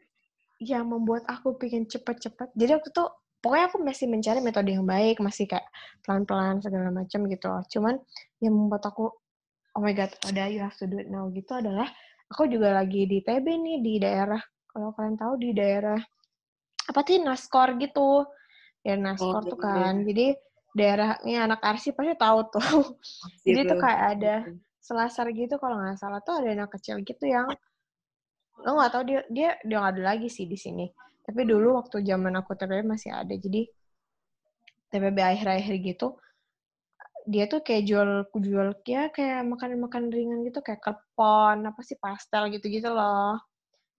yang 0.59 0.87
membuat 0.87 1.27
aku 1.27 1.55
pengen 1.59 1.87
cepet-cepet. 1.87 2.51
Jadi 2.55 2.71
waktu 2.75 2.89
itu 2.91 3.03
pokoknya 3.43 3.65
aku 3.69 3.77
masih 3.83 4.05
mencari 4.07 4.39
metode 4.39 4.71
yang 4.71 4.87
baik, 4.87 5.19
masih 5.19 5.45
kayak 5.45 5.67
pelan-pelan 6.01 6.63
segala 6.63 6.89
macam 6.89 7.27
gitu. 7.27 7.49
Cuman 7.77 7.99
yang 8.39 8.53
membuat 8.55 8.87
aku 8.87 9.11
oh 9.75 9.81
my 9.83 9.91
god, 9.91 10.11
udah 10.31 10.47
you 10.47 10.63
have 10.63 10.75
to 10.79 10.87
do 10.87 10.95
it 10.97 11.11
now 11.11 11.27
gitu 11.35 11.51
adalah 11.59 11.91
aku 12.31 12.47
juga 12.47 12.71
lagi 12.71 13.03
di 13.05 13.19
TB 13.19 13.45
nih 13.45 13.77
di 13.83 13.93
daerah 13.99 14.39
kalau 14.71 14.95
kalian 14.95 15.19
tahu 15.19 15.33
di 15.35 15.51
daerah 15.51 15.99
apa 16.85 16.99
sih 17.03 17.19
Naskor 17.19 17.75
gitu. 17.77 18.23
Ya 18.85 18.95
Naskor 18.95 19.43
Oh, 19.43 19.51
tuh 19.51 19.59
iya. 19.59 19.65
kan. 19.91 19.93
Jadi 20.07 20.27
daerahnya 20.75 21.37
anak 21.47 21.61
Arsi 21.63 21.91
pasti 21.95 22.15
tahu 22.15 22.39
tuh. 22.51 22.95
Jadi 23.43 23.59
tuh 23.67 23.77
kayak 23.79 24.01
ada 24.17 24.35
selasar 24.79 25.33
gitu 25.33 25.57
kalau 25.57 25.81
nggak 25.81 25.97
salah 25.97 26.21
tuh 26.21 26.37
ada 26.37 26.53
anak 26.53 26.69
kecil 26.77 27.01
gitu 27.01 27.25
yang 27.25 27.49
lo 28.63 28.69
nggak 28.77 28.91
tahu 28.93 29.03
dia 29.09 29.19
dia 29.35 29.49
dia 29.67 29.75
nggak 29.81 29.93
ada 29.99 30.03
lagi 30.15 30.27
sih 30.31 30.45
di 30.53 30.57
sini. 30.65 30.85
Tapi 31.25 31.41
dulu 31.51 31.67
waktu 31.79 31.97
zaman 32.09 32.33
aku 32.39 32.51
TPB 32.59 32.81
masih 32.93 33.11
ada. 33.11 33.33
Jadi 33.35 33.61
TPB 34.91 35.17
akhir-akhir 35.31 35.75
gitu 35.87 36.07
dia 37.25 37.43
tuh 37.51 37.59
kayak 37.65 37.83
jual 37.89 38.09
jual 38.37 38.67
ya 38.85 39.09
kayak 39.09 39.41
makan 39.49 39.81
makan 39.81 40.03
ringan 40.13 40.39
gitu 40.47 40.59
kayak 40.61 40.81
klepon 40.85 41.57
apa 41.65 41.81
sih 41.81 41.97
pastel 41.97 42.43
gitu 42.53 42.65
gitu 42.69 42.89
loh. 42.93 43.41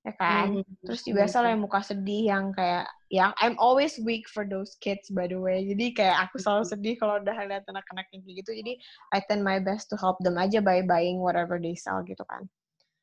Ya 0.07 0.13
kan? 0.15 0.49
Hmm, 0.49 0.63
Terus 0.87 1.03
iya, 1.07 1.15
biasa 1.19 1.37
lah 1.43 1.51
yang 1.55 1.63
muka 1.67 1.81
sedih 1.83 2.23
yang 2.33 2.45
kayak 2.55 2.87
yang 3.11 3.33
I'm 3.43 3.57
always 3.59 3.99
weak 4.03 4.27
for 4.31 4.47
those 4.47 4.79
kids 4.85 5.11
by 5.11 5.27
the 5.31 5.39
way. 5.39 5.67
Jadi 5.67 5.95
kayak 5.99 6.31
aku 6.31 6.39
selalu 6.43 6.65
sedih 6.73 6.95
kalau 7.01 7.19
udah 7.23 7.37
lihat 7.51 7.65
anak-anak 7.67 8.07
yang 8.15 8.23
kayak 8.27 8.37
gitu. 8.47 8.53
Jadi 8.63 8.73
I 9.15 9.19
tend 9.27 9.43
my 9.47 9.59
best 9.63 9.91
to 9.93 9.97
help 9.99 10.19
them 10.23 10.39
aja 10.39 10.63
by 10.63 10.83
buying 10.87 11.19
whatever 11.23 11.59
they 11.59 11.75
sell 11.79 12.03
gitu 12.07 12.23
kan. 12.27 12.47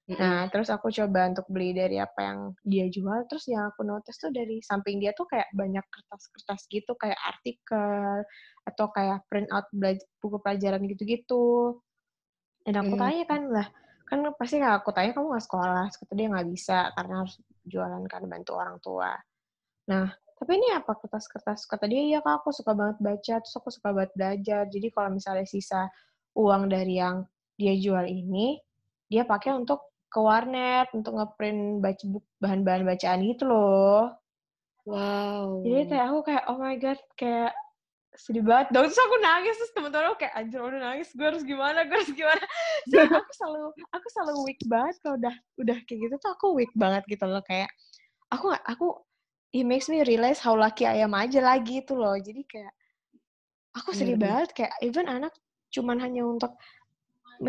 Mm-mm. 0.04 0.20
Nah, 0.20 0.52
terus 0.52 0.68
aku 0.68 0.92
coba 0.92 1.32
untuk 1.32 1.48
beli 1.48 1.72
dari 1.72 1.96
apa 1.96 2.20
yang 2.28 2.40
dia 2.68 2.86
jual. 2.92 3.24
Terus 3.32 3.48
yang 3.48 3.72
aku 3.72 3.88
notice 3.88 4.20
tuh 4.20 4.32
dari 4.36 4.60
samping 4.60 5.00
dia 5.00 5.16
tuh 5.16 5.24
kayak 5.32 5.48
banyak 5.56 5.86
kertas-kertas 5.88 6.68
gitu, 6.68 6.92
kayak 7.00 7.16
artikel 7.24 8.20
atau 8.68 8.86
kayak 8.92 9.24
print 9.32 9.48
out 9.56 9.68
belaj- 9.72 10.04
buku 10.20 10.38
pelajaran 10.44 10.84
gitu-gitu. 10.92 11.80
Dan 12.68 12.76
aku 12.84 12.96
Hmm. 12.96 13.02
tanya 13.02 13.24
kan 13.28 13.42
lah, 13.48 13.68
kan 14.08 14.20
pasti 14.40 14.60
kalau 14.60 14.76
aku 14.84 14.92
tanya 14.92 15.12
kamu 15.16 15.28
nggak 15.36 15.46
sekolah, 15.48 15.84
terus 15.92 16.12
dia 16.16 16.28
nggak 16.32 16.48
bisa 16.52 16.78
karena 16.96 17.14
harus 17.24 17.36
jualan 17.64 18.04
kan 18.12 18.24
bantu 18.28 18.52
orang 18.60 18.78
tua. 18.84 19.12
Nah, 19.92 20.08
tapi 20.40 20.52
ini 20.60 20.68
apa 20.76 20.92
kertas-kertas? 21.00 21.64
Kata 21.68 21.88
dia, 21.88 22.04
iya 22.04 22.20
kak, 22.24 22.44
aku 22.44 22.52
suka 22.52 22.76
banget 22.76 22.98
baca, 23.00 23.36
terus 23.44 23.56
aku 23.56 23.70
suka 23.72 23.90
banget 23.96 24.12
belajar. 24.20 24.64
Jadi 24.68 24.88
kalau 24.92 25.10
misalnya 25.16 25.48
sisa 25.48 25.88
uang 26.36 26.68
dari 26.72 27.00
yang 27.00 27.24
dia 27.56 27.76
jual 27.80 28.04
ini, 28.08 28.60
dia 29.08 29.24
pakai 29.28 29.56
untuk 29.56 29.93
ke 30.14 30.20
warnet, 30.22 30.88
untuk 30.94 31.18
ngeprint 31.18 31.82
baca 31.82 32.04
buk- 32.06 32.34
bahan-bahan 32.38 32.86
bacaan 32.86 33.20
gitu 33.26 33.50
loh. 33.50 34.14
Wow. 34.86 35.66
Jadi 35.66 35.90
kayak 35.90 36.06
aku 36.14 36.20
kayak, 36.30 36.44
oh 36.54 36.58
my 36.62 36.76
god, 36.78 37.00
kayak 37.18 37.52
sedih 38.14 38.46
banget 38.46 38.70
dong. 38.70 38.86
Terus 38.86 39.02
aku 39.02 39.16
nangis, 39.26 39.56
terus 39.58 39.74
temen-temen 39.74 40.06
aku 40.14 40.18
kayak, 40.22 40.34
anjir 40.38 40.60
udah 40.62 40.82
nangis, 40.94 41.10
gue 41.18 41.26
harus 41.26 41.42
gimana, 41.42 41.82
gue 41.90 41.96
harus 41.98 42.14
gimana. 42.14 42.44
Jadi 42.94 43.10
aku 43.10 43.32
selalu, 43.34 43.64
aku 43.90 44.08
selalu 44.14 44.34
weak 44.46 44.62
banget 44.70 44.96
kalau 45.02 45.16
udah, 45.18 45.36
udah 45.58 45.78
kayak 45.90 46.00
gitu 46.06 46.16
tuh 46.22 46.32
aku 46.38 46.46
weak 46.54 46.74
banget 46.78 47.02
gitu 47.10 47.26
loh. 47.26 47.42
Kayak, 47.42 47.74
aku 48.30 48.54
nggak- 48.54 48.68
aku, 48.70 48.88
it 49.50 49.66
makes 49.66 49.90
me 49.90 50.06
realize 50.06 50.38
how 50.38 50.54
lucky 50.54 50.86
I 50.86 51.02
am 51.02 51.18
aja 51.18 51.42
lagi 51.42 51.82
itu 51.82 51.98
loh. 51.98 52.14
Jadi 52.14 52.46
kayak, 52.46 52.74
aku 53.74 53.90
sedih 53.98 54.14
Bener. 54.14 54.46
banget 54.46 54.50
kayak, 54.54 54.74
even 54.86 55.10
anak 55.10 55.34
cuman 55.74 55.98
hanya 55.98 56.22
untuk 56.22 56.54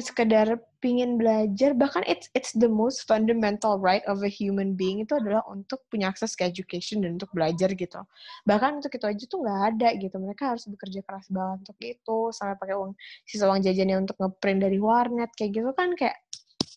sekedar 0.01 0.59
pingin 0.80 1.20
belajar 1.20 1.76
bahkan 1.76 2.05
it's 2.09 2.28
it's 2.32 2.53
the 2.57 2.68
most 2.68 3.05
fundamental 3.05 3.76
right 3.80 4.03
of 4.09 4.24
a 4.24 4.30
human 4.32 4.74
being 4.74 5.05
itu 5.05 5.12
adalah 5.16 5.45
untuk 5.49 5.85
punya 5.93 6.11
akses 6.11 6.32
ke 6.35 6.45
education 6.45 7.05
dan 7.05 7.20
untuk 7.20 7.30
belajar 7.32 7.70
gitu. 7.72 8.01
Bahkan 8.49 8.80
untuk 8.82 8.93
itu 8.93 9.05
aja 9.05 9.24
tuh 9.28 9.39
nggak 9.45 9.61
ada 9.74 9.89
gitu. 9.97 10.16
Mereka 10.18 10.57
harus 10.57 10.64
bekerja 10.66 11.01
keras 11.05 11.26
banget 11.30 11.68
untuk 11.68 11.78
itu 11.85 12.18
sampai 12.32 12.57
pakai 12.57 12.74
uang 12.76 12.93
sisa 13.28 13.45
uang 13.49 13.61
jajannya 13.61 13.97
untuk 14.09 14.16
ngeprint 14.18 14.61
dari 14.64 14.78
warnet 14.80 15.30
kayak 15.37 15.51
gitu 15.53 15.70
kan 15.76 15.89
kayak 15.95 16.16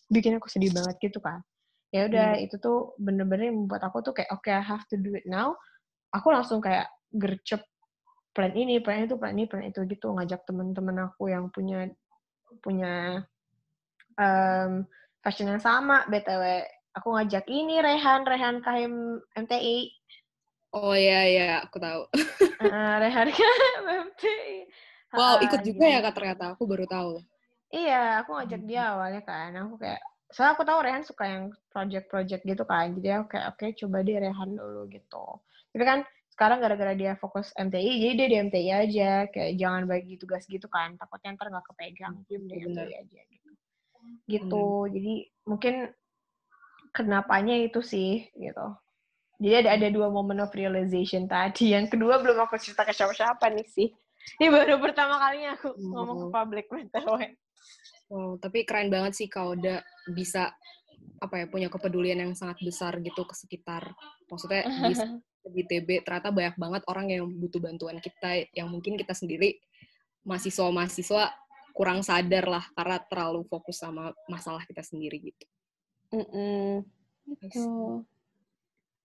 bikin 0.08 0.36
aku 0.36 0.48
sedih 0.48 0.72
banget 0.72 0.96
gitu 1.00 1.18
kan. 1.20 1.40
Ya 1.88 2.04
udah 2.04 2.36
itu 2.36 2.60
tuh 2.60 2.92
bener-bener 3.00 3.48
membuat 3.48 3.88
aku 3.88 4.04
tuh 4.04 4.12
kayak 4.12 4.28
oke 4.32 4.48
I 4.52 4.60
have 4.60 4.84
to 4.92 4.96
do 5.00 5.16
it 5.16 5.24
now. 5.24 5.56
Aku 6.12 6.32
langsung 6.32 6.60
kayak 6.60 6.88
gercep 7.12 7.64
plan 8.36 8.52
ini 8.54 8.78
plan 8.78 9.08
itu 9.08 9.16
plan 9.16 9.34
ini 9.34 9.48
plan 9.48 9.64
itu 9.66 9.82
gitu 9.88 10.12
ngajak 10.14 10.44
temen-temen 10.44 11.10
aku 11.10 11.32
yang 11.32 11.48
punya 11.50 11.88
punya 12.64 13.24
um, 14.16 14.86
fashion 15.22 15.52
yang 15.52 15.62
sama 15.62 16.04
btw 16.08 16.64
aku 16.96 17.08
ngajak 17.14 17.46
ini 17.46 17.78
Rehan 17.78 18.26
Rehan 18.26 18.64
KM 18.64 18.94
MTI 19.36 19.94
Oh 20.68 20.92
iya 20.92 21.24
iya, 21.24 21.50
aku 21.64 21.80
tahu. 21.80 22.04
uh, 22.60 22.94
Rehan 23.00 23.32
KM 23.32 23.84
MTI 24.12 24.68
Wow, 25.16 25.40
ikut 25.40 25.64
juga 25.64 25.88
ya 25.88 26.04
kak 26.04 26.14
ternyata. 26.20 26.52
Aku 26.52 26.68
baru 26.68 26.84
tahu. 26.84 27.24
Iya, 27.72 28.20
aku 28.20 28.36
ngajak 28.36 28.62
dia 28.68 28.92
awalnya 28.92 29.24
kan. 29.24 29.56
Aku 29.56 29.80
kayak, 29.80 30.00
soalnya 30.28 30.52
aku 30.56 30.64
tahu 30.68 30.78
Rehan 30.84 31.04
suka 31.04 31.24
yang 31.24 31.44
project-project 31.72 32.42
gitu 32.44 32.64
kan. 32.68 32.92
Jadi 32.92 33.08
aku 33.16 33.32
kayak, 33.32 33.46
oke 33.56 33.66
coba 33.84 33.96
deh 34.04 34.20
Rehan 34.20 34.50
dulu 34.52 34.84
gitu. 34.92 35.24
Tapi 35.72 35.84
kan 35.84 35.98
sekarang 36.38 36.62
gara-gara 36.62 36.94
dia 36.94 37.18
fokus 37.18 37.50
MTI, 37.58 37.98
jadi 37.98 38.12
dia 38.14 38.28
di 38.30 38.36
MTI 38.46 38.70
aja. 38.70 39.10
Kayak 39.26 39.58
jangan 39.58 39.82
bagi 39.90 40.14
tugas 40.22 40.46
gitu 40.46 40.70
kan. 40.70 40.94
Takutnya 40.94 41.34
ntar 41.34 41.50
nggak 41.50 41.66
kepegang. 41.74 42.14
Jadi 42.30 42.46
di 42.46 42.62
Bener. 42.62 42.86
MTI 42.86 42.94
aja 42.94 43.20
gitu. 43.26 43.50
Gitu. 44.30 44.66
Jadi 44.94 45.14
mungkin 45.50 45.74
kenapanya 46.94 47.58
itu 47.58 47.82
sih 47.82 48.30
gitu. 48.38 48.66
Jadi 49.42 49.66
ada 49.66 49.70
ada 49.82 49.88
dua 49.90 50.14
momen 50.14 50.38
of 50.38 50.54
realization 50.54 51.26
tadi. 51.26 51.74
Yang 51.74 51.98
kedua 51.98 52.22
belum 52.22 52.38
aku 52.46 52.54
cerita 52.62 52.86
ke 52.86 52.94
siapa-siapa 52.94 53.50
nih 53.58 53.66
sih. 53.66 53.90
Ini 54.38 54.46
baru 54.46 54.78
pertama 54.78 55.18
kalinya 55.18 55.58
aku 55.58 55.74
ngomong 55.74 56.22
ke 56.22 56.26
publik 56.30 56.66
BTW. 56.70 57.34
Wow, 58.14 58.38
tapi 58.38 58.62
keren 58.62 58.94
banget 58.94 59.18
sih 59.18 59.26
kak 59.26 59.42
Oda 59.42 59.82
bisa 60.14 60.54
apa 61.18 61.44
ya 61.44 61.46
punya 61.48 61.68
kepedulian 61.72 62.20
yang 62.20 62.32
sangat 62.36 62.60
besar 62.60 63.00
gitu 63.00 63.24
ke 63.24 63.34
sekitar. 63.34 63.92
Maksudnya 64.28 64.62
di, 64.86 64.94
di 65.48 65.62
TB 65.64 66.04
ternyata 66.04 66.28
banyak 66.28 66.56
banget 66.60 66.82
orang 66.86 67.06
yang 67.08 67.24
butuh 67.26 67.60
bantuan 67.60 67.98
kita 67.98 68.46
yang 68.52 68.68
mungkin 68.68 69.00
kita 69.00 69.16
sendiri 69.16 69.58
mahasiswa-mahasiswa 70.28 71.32
kurang 71.72 72.02
sadar 72.02 72.44
lah 72.50 72.64
karena 72.74 72.98
terlalu 73.06 73.46
fokus 73.46 73.78
sama 73.78 74.10
masalah 74.26 74.66
kita 74.66 74.82
sendiri 74.82 75.30
gitu. 75.30 75.44
Mm-mm. 76.10 76.82
Gitu. 77.38 78.02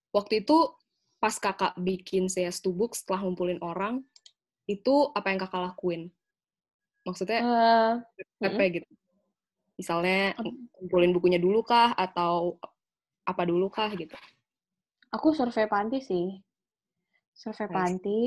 Waktu 0.09 0.41
itu 0.41 0.57
pas 1.21 1.37
kakak 1.39 1.77
bikin 1.79 2.27
CS 2.27 2.59
Book 2.67 2.97
setelah 2.97 3.23
ngumpulin 3.23 3.61
orang, 3.63 4.03
itu 4.67 5.11
apa 5.13 5.31
yang 5.31 5.39
kakak 5.39 5.61
lakuin? 5.71 6.11
Maksudnya 7.03 7.39
Eh, 7.43 7.93
apa 8.47 8.61
gitu? 8.71 8.89
Misalnya 9.79 10.37
ngumpulin 10.77 11.11
bukunya 11.15 11.39
dulu 11.41 11.59
kah 11.65 11.89
atau 11.97 12.59
apa 13.25 13.43
dulu 13.49 13.67
kah 13.71 13.89
gitu? 14.01 14.15
aku 15.15 15.27
survei 15.37 15.65
panti 15.73 15.97
sih. 16.09 16.25
Survei 17.41 17.67
Nice. 17.67 17.75
panti, 17.75 18.19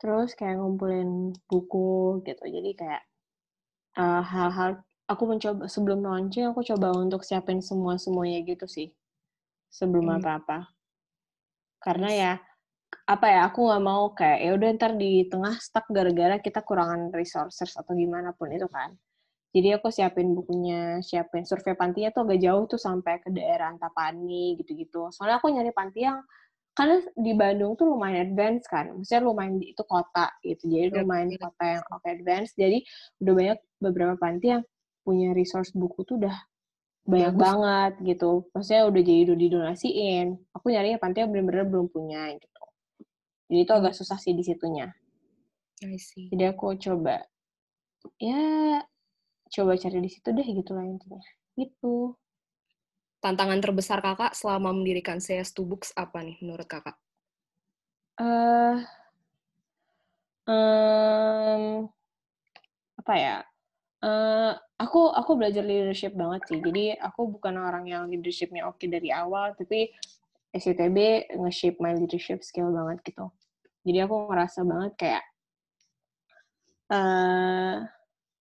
terus 0.00 0.30
kayak 0.38 0.56
ngumpulin 0.60 1.10
buku 1.50 2.22
gitu. 2.26 2.44
Jadi 2.56 2.70
kayak 2.80 3.02
eh, 4.02 4.22
hal-hal 4.32 4.70
aku 5.12 5.22
mencoba 5.30 5.64
sebelum 5.74 6.00
launching 6.06 6.46
aku 6.50 6.60
coba 6.70 6.88
untuk 7.04 7.22
siapin 7.28 7.60
semua 7.68 7.94
semuanya 8.04 8.40
gitu 8.50 8.66
sih 8.76 8.88
sebelum 9.78 10.06
Hmm. 10.10 10.18
apa-apa. 10.22 10.58
Karena 11.84 12.08
ya 12.22 12.32
apa 13.14 13.26
ya 13.34 13.40
aku 13.48 13.60
nggak 13.66 13.84
mau 13.90 14.04
kayak 14.18 14.38
ya 14.44 14.50
udah 14.58 14.68
ntar 14.78 14.92
di 15.02 15.10
tengah 15.32 15.54
stuck 15.66 15.86
gara-gara 15.96 16.36
kita 16.46 16.60
kurangan 16.68 17.02
resources 17.18 17.70
atau 17.80 17.92
gimana 18.02 18.30
pun 18.38 18.48
itu 18.56 18.66
kan. 18.76 18.90
Jadi 19.56 19.68
aku 19.76 19.88
siapin 19.88 20.36
bukunya, 20.36 21.00
siapin 21.08 21.44
survei 21.48 21.72
pantinya 21.80 22.10
tuh 22.12 22.22
agak 22.28 22.38
jauh 22.44 22.64
tuh 22.72 22.80
sampai 22.86 23.14
ke 23.24 23.28
daerah 23.32 23.72
Antapani 23.72 24.52
gitu-gitu. 24.60 25.08
Soalnya 25.16 25.36
aku 25.40 25.48
nyari 25.54 25.72
panti 25.72 26.04
yang 26.04 26.20
karena 26.76 27.00
di 27.16 27.32
Bandung 27.32 27.72
tuh 27.80 27.88
lumayan 27.88 28.18
advance 28.28 28.68
kan, 28.68 28.92
maksudnya 28.92 29.22
lumayan 29.24 29.56
di- 29.56 29.72
itu 29.72 29.80
kota 29.88 30.28
gitu, 30.44 30.68
jadi 30.68 30.92
Iya, 30.92 31.00
lumayan 31.00 31.28
iya. 31.32 31.38
kota 31.40 31.64
yang 31.64 31.84
oke 31.88 32.06
advance. 32.16 32.50
Jadi 32.52 32.78
udah 33.24 33.32
banyak 33.38 33.58
beberapa 33.80 34.14
panti 34.20 34.46
yang 34.52 34.62
punya 35.00 35.32
resource 35.32 35.72
buku 35.72 36.04
tuh 36.04 36.20
udah 36.20 36.36
banyak 37.08 37.32
Bagus. 37.32 37.40
banget 37.40 37.92
gitu. 38.04 38.30
Maksudnya 38.52 38.82
udah 38.92 39.02
jadi 39.08 39.20
udah 39.32 39.38
didonasiin. 39.40 40.26
Aku 40.56 40.66
nyarinya 40.68 40.98
panti 41.00 41.18
yang 41.24 41.30
bener-bener 41.32 41.64
belum 41.72 41.88
punya 41.88 42.28
gitu. 42.36 42.48
jadi 43.50 43.60
itu 43.66 43.72
agak 43.78 43.94
susah 43.98 44.18
sih 44.18 44.34
di 44.34 44.42
situnya 44.42 44.86
I 45.82 45.96
see. 45.98 46.28
jadi 46.32 46.44
aku 46.52 46.74
coba 46.82 47.22
ya 48.18 48.82
coba 49.50 49.78
cari 49.78 49.98
di 50.02 50.10
situ 50.10 50.28
deh 50.34 50.46
gitu 50.46 50.70
lah 50.76 50.84
intinya. 50.84 51.22
Gitu. 51.56 52.14
Tantangan 53.22 53.58
terbesar 53.58 53.98
kakak 54.04 54.36
selama 54.36 54.70
mendirikan 54.76 55.18
CS2 55.18 55.66
Books 55.66 55.90
apa 55.96 56.22
nih 56.22 56.36
menurut 56.44 56.68
kakak? 56.68 56.96
eh 58.16 58.76
em, 60.48 61.84
apa 63.00 63.14
ya? 63.16 63.36
Eh 64.04 64.52
aku 64.80 65.00
aku 65.12 65.30
belajar 65.38 65.64
leadership 65.64 66.12
banget 66.16 66.42
sih. 66.48 66.58
Jadi 66.60 66.96
aku 66.96 67.28
bukan 67.34 67.54
orang 67.60 67.84
yang 67.88 68.04
leadershipnya 68.08 68.68
oke 68.68 68.84
dari 68.88 69.08
awal 69.12 69.52
tapi 69.56 69.92
SCTB 70.56 71.28
nge-shape 71.36 71.78
my 71.84 71.92
leadership 71.96 72.40
skill 72.40 72.72
banget 72.72 73.04
gitu. 73.04 73.28
Jadi 73.84 73.98
aku 74.04 74.14
ngerasa 74.32 74.60
banget 74.64 74.92
kayak 75.00 75.24
eh 76.86 77.95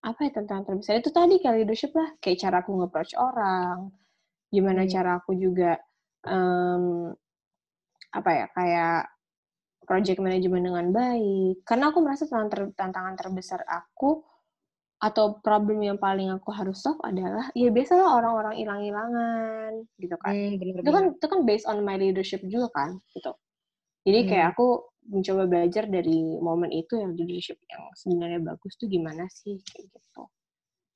apa 0.05 0.19
ya 0.29 0.31
tantangan 0.37 0.65
terbesar? 0.69 1.01
Itu 1.01 1.09
tadi 1.09 1.41
kayak 1.41 1.65
leadership 1.65 1.91
lah. 1.97 2.13
Kayak 2.21 2.37
cara 2.45 2.55
aku 2.61 2.77
nge-approach 2.77 3.13
orang. 3.17 3.89
Gimana 4.53 4.85
Hmm. 4.85 4.91
cara 4.93 5.11
aku 5.17 5.31
juga 5.33 5.81
em, 6.29 7.09
apa 8.13 8.29
ya 8.31 8.45
kayak 8.53 8.99
project 9.89 10.19
management 10.21 10.63
dengan 10.69 10.87
baik. 10.93 11.65
Karena 11.65 11.89
aku 11.89 11.99
merasa 12.05 12.29
tantangan, 12.29 12.49
ter- 12.53 12.75
tantangan 12.77 13.15
terbesar 13.17 13.61
aku 13.65 14.21
atau 14.95 15.37
problem 15.43 15.83
yang 15.83 15.99
paling 15.99 16.31
aku 16.31 16.49
harus 16.55 16.79
solve 16.79 17.01
adalah 17.03 17.51
ya 17.51 17.67
biasalah 17.69 18.15
orang-orang 18.15 18.55
hilang-hilangan 18.61 19.71
gitu 19.99 20.15
kan. 20.21 20.33
Hmm, 20.33 20.55
itu 20.81 20.89
kan 20.89 21.03
itu 21.13 21.25
kan 21.27 21.39
based 21.43 21.67
on 21.67 21.81
my 21.83 21.97
leadership 21.99 22.41
juga 22.47 22.71
kan 22.71 22.89
gitu. 23.13 23.33
Jadi 24.05 24.19
Hmm. 24.21 24.29
kayak 24.29 24.47
aku 24.55 24.67
mencoba 25.05 25.45
belajar 25.45 25.85
dari 25.85 26.37
momen 26.41 26.73
itu 26.73 26.97
yang 26.97 27.13
leadership 27.13 27.61
yang 27.69 27.85
sebenarnya 27.93 28.41
bagus 28.41 28.73
tuh 28.77 28.89
gimana 28.89 29.29
sih 29.29 29.61
kayak 29.61 29.85
gitu 29.93 30.23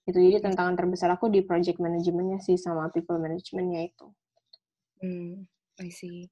itu 0.10 0.18
jadi 0.18 0.38
tantangan 0.42 0.74
terbesar 0.74 1.14
aku 1.14 1.30
di 1.30 1.46
project 1.46 1.78
manajemennya 1.78 2.42
sih 2.42 2.58
sama 2.58 2.90
people 2.90 3.22
managementnya 3.22 3.90
itu 3.90 4.08
Hmm, 5.00 5.48
I 5.80 5.88
see. 5.96 6.28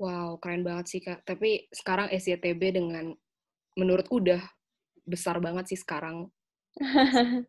Wow, 0.00 0.40
keren 0.40 0.64
banget 0.64 0.86
sih 0.88 1.00
kak. 1.04 1.28
Tapi 1.28 1.68
sekarang 1.68 2.08
SCTB 2.08 2.72
dengan 2.72 3.12
menurutku 3.76 4.16
udah 4.16 4.40
besar 5.04 5.36
banget 5.44 5.68
sih 5.68 5.78
sekarang 5.80 6.32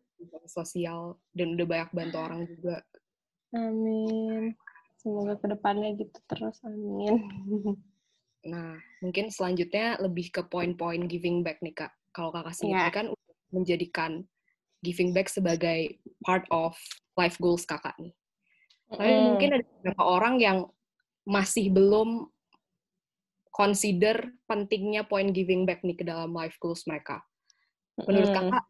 sosial 0.52 1.16
dan 1.32 1.56
udah 1.56 1.66
banyak 1.66 1.90
bantu 1.94 2.16
orang 2.20 2.40
juga. 2.44 2.82
amin 3.52 4.56
semoga 4.96 5.36
ke 5.36 5.46
depannya 5.52 5.92
gitu 6.00 6.18
terus 6.24 6.56
amin 6.64 7.20
Nah, 8.42 8.74
mungkin 8.98 9.30
selanjutnya 9.30 10.02
lebih 10.02 10.34
ke 10.34 10.42
poin-poin 10.50 11.06
giving 11.06 11.46
back 11.46 11.62
nih 11.62 11.74
kak. 11.74 11.92
Kalau 12.10 12.34
kakak 12.34 12.58
sendiri 12.58 12.90
Iya. 12.90 12.90
kan 12.90 13.06
menjadikan 13.54 14.12
giving 14.82 15.14
back 15.14 15.30
sebagai 15.30 16.02
part 16.26 16.42
of 16.50 16.74
life 17.14 17.38
goals 17.38 17.62
kakak 17.62 17.94
nih. 18.02 18.10
Tapi 18.90 19.14
Mm. 19.14 19.24
mungkin 19.24 19.48
ada 19.56 19.64
beberapa 19.78 20.02
orang 20.04 20.34
yang 20.42 20.58
masih 21.22 21.70
belum 21.70 22.26
consider 23.54 24.34
pentingnya 24.50 25.06
poin 25.06 25.30
giving 25.30 25.62
back 25.68 25.84
nih 25.86 25.94
ke 25.94 26.02
dalam 26.02 26.34
life 26.34 26.58
goals 26.58 26.82
mereka. 26.88 27.22
Menurut 28.02 28.32
Mm. 28.32 28.36
kakak, 28.42 28.64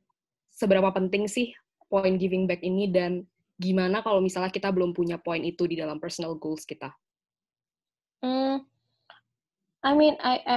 seberapa 0.53 0.91
penting 0.93 1.25
sih 1.31 1.57
poin 1.89 2.21
giving 2.21 2.45
back 2.45 2.61
ini 2.61 2.93
dan 2.93 3.25
gimana 3.57 4.05
kalau 4.05 4.21
misalnya 4.21 4.53
kita 4.53 4.69
belum 4.69 4.93
punya 4.93 5.17
poin 5.17 5.41
itu 5.41 5.65
di 5.65 5.81
dalam 5.81 5.97
personal 5.97 6.37
goals 6.37 6.69
kita? 6.69 6.93
Mm, 8.23 8.63
I 9.83 9.93
mean, 9.99 10.15
I, 10.23 10.39
I, 10.47 10.57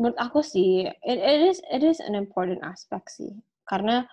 menurut 0.00 0.16
aku 0.16 0.40
sih, 0.40 0.88
it, 0.88 1.18
it 1.20 1.40
is 1.44 1.60
it 1.68 1.84
is 1.84 2.00
an 2.00 2.16
important 2.16 2.64
aspect 2.64 3.12
sih, 3.12 3.36
karena 3.68 4.08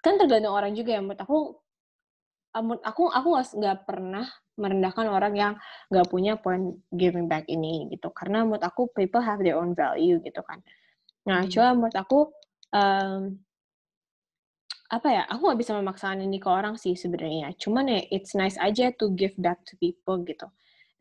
kan 0.00 0.16
tergantung 0.16 0.56
orang 0.56 0.72
juga 0.72 0.96
ya. 0.96 1.00
Menurut 1.04 1.20
aku, 1.20 1.38
ah, 2.56 2.62
menurut 2.64 2.84
aku 2.84 3.02
aku 3.12 3.28
nggak 3.60 3.84
pernah 3.84 4.24
merendahkan 4.56 5.06
orang 5.10 5.34
yang 5.36 5.52
nggak 5.92 6.08
punya 6.08 6.38
point 6.40 6.80
giving 6.96 7.28
back 7.28 7.44
ini 7.52 7.92
gitu, 7.92 8.08
karena 8.16 8.40
menurut 8.48 8.64
aku 8.64 8.88
people 8.96 9.20
have 9.20 9.44
their 9.44 9.60
own 9.60 9.76
value 9.76 10.16
gitu 10.24 10.40
kan. 10.40 10.64
Nah, 11.28 11.44
Hmm. 11.44 11.50
cuma 11.52 11.68
menurut 11.76 11.96
aku 11.96 12.32
em, 12.72 13.36
apa 14.88 15.08
ya? 15.12 15.22
Aku 15.28 15.44
nggak 15.50 15.60
bisa 15.60 15.72
memaksakan 15.76 16.24
ini 16.24 16.40
ke 16.40 16.48
orang 16.48 16.80
sih 16.80 16.96
sebenarnya. 16.96 17.52
Cuman 17.60 17.84
ya, 17.90 18.00
it's 18.08 18.32
nice 18.32 18.56
aja 18.56 18.94
to 18.96 19.12
give 19.12 19.34
back 19.36 19.60
to 19.68 19.76
people 19.76 20.20
gitu, 20.24 20.48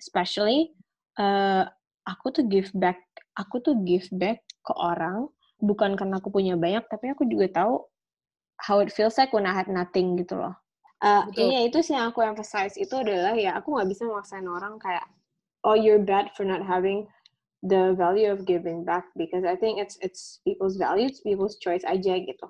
especially 0.02 0.74
eh, 1.20 1.64
aku 2.04 2.36
tuh 2.36 2.46
give 2.48 2.70
back 2.76 3.00
aku 3.40 3.60
tuh 3.64 3.76
give 3.88 4.08
back 4.14 4.44
ke 4.64 4.74
orang 4.78 5.28
bukan 5.64 5.96
karena 5.96 6.20
aku 6.20 6.30
punya 6.30 6.60
banyak 6.60 6.84
tapi 6.92 7.16
aku 7.16 7.24
juga 7.26 7.64
tahu 7.64 7.84
how 8.60 8.80
it 8.80 8.92
feels 8.92 9.18
like 9.18 9.32
when 9.34 9.48
I 9.48 9.56
had 9.56 9.68
nothing 9.68 10.16
gitu 10.20 10.40
loh. 10.40 10.56
Eh, 11.04 11.24
Betul. 11.28 11.52
ini 11.52 11.58
itu 11.68 11.84
sih 11.84 11.96
yang 12.00 12.16
aku 12.16 12.24
emphasize. 12.24 12.80
Itu 12.80 13.04
adalah 13.04 13.36
ya 13.36 13.60
aku 13.60 13.76
nggak 13.76 13.90
bisa 13.92 14.08
memaksain 14.08 14.48
orang 14.48 14.80
kayak 14.80 15.04
oh 15.68 15.76
you're 15.76 16.00
bad 16.00 16.32
for 16.36 16.48
not 16.48 16.64
having 16.64 17.08
the 17.64 17.96
value 17.96 18.32
of 18.32 18.48
giving 18.48 18.84
back 18.88 19.08
because 19.20 19.44
I 19.44 19.56
think 19.60 19.80
it's 19.80 20.00
it's 20.00 20.40
people's 20.48 20.80
values 20.80 21.20
people's 21.24 21.60
choice 21.60 21.84
aja 21.84 22.20
gitu. 22.24 22.48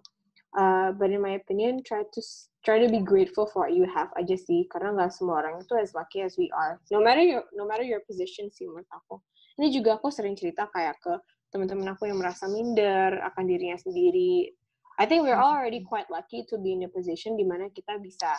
Uh, 0.54 0.94
but 0.94 1.10
in 1.10 1.18
my 1.18 1.34
opinion 1.34 1.82
try 1.82 2.06
to 2.06 2.22
try 2.62 2.78
to 2.78 2.86
be 2.86 3.02
grateful 3.02 3.50
for 3.50 3.66
what 3.66 3.74
you 3.74 3.90
have 3.90 4.14
aja 4.14 4.38
sih 4.38 4.70
karena 4.70 4.94
nggak 4.94 5.10
semua 5.10 5.42
orang 5.42 5.58
itu 5.58 5.74
as 5.74 5.98
lucky 5.98 6.22
as 6.22 6.38
we 6.38 6.54
are. 6.54 6.78
No 6.94 7.02
matter 7.02 7.26
your 7.26 7.50
no 7.58 7.66
matter 7.66 7.82
your 7.82 8.06
position 8.06 8.54
sih 8.54 8.70
menurut 8.70 8.86
aku 8.94 9.18
ini 9.60 9.68
juga 9.70 9.98
aku 10.02 10.10
sering 10.10 10.34
cerita 10.34 10.70
kayak 10.72 10.98
ke 11.02 11.14
teman-teman 11.54 11.94
aku 11.94 12.10
yang 12.10 12.18
merasa 12.18 12.50
minder 12.50 13.22
akan 13.22 13.44
dirinya 13.46 13.78
sendiri. 13.78 14.50
I 14.98 15.06
think 15.06 15.26
we're 15.26 15.38
all 15.38 15.54
already 15.54 15.82
quite 15.86 16.10
lucky 16.10 16.46
to 16.50 16.58
be 16.62 16.74
in 16.74 16.86
a 16.86 16.90
position 16.90 17.38
di 17.38 17.46
mana 17.46 17.70
kita 17.70 17.98
bisa 18.02 18.34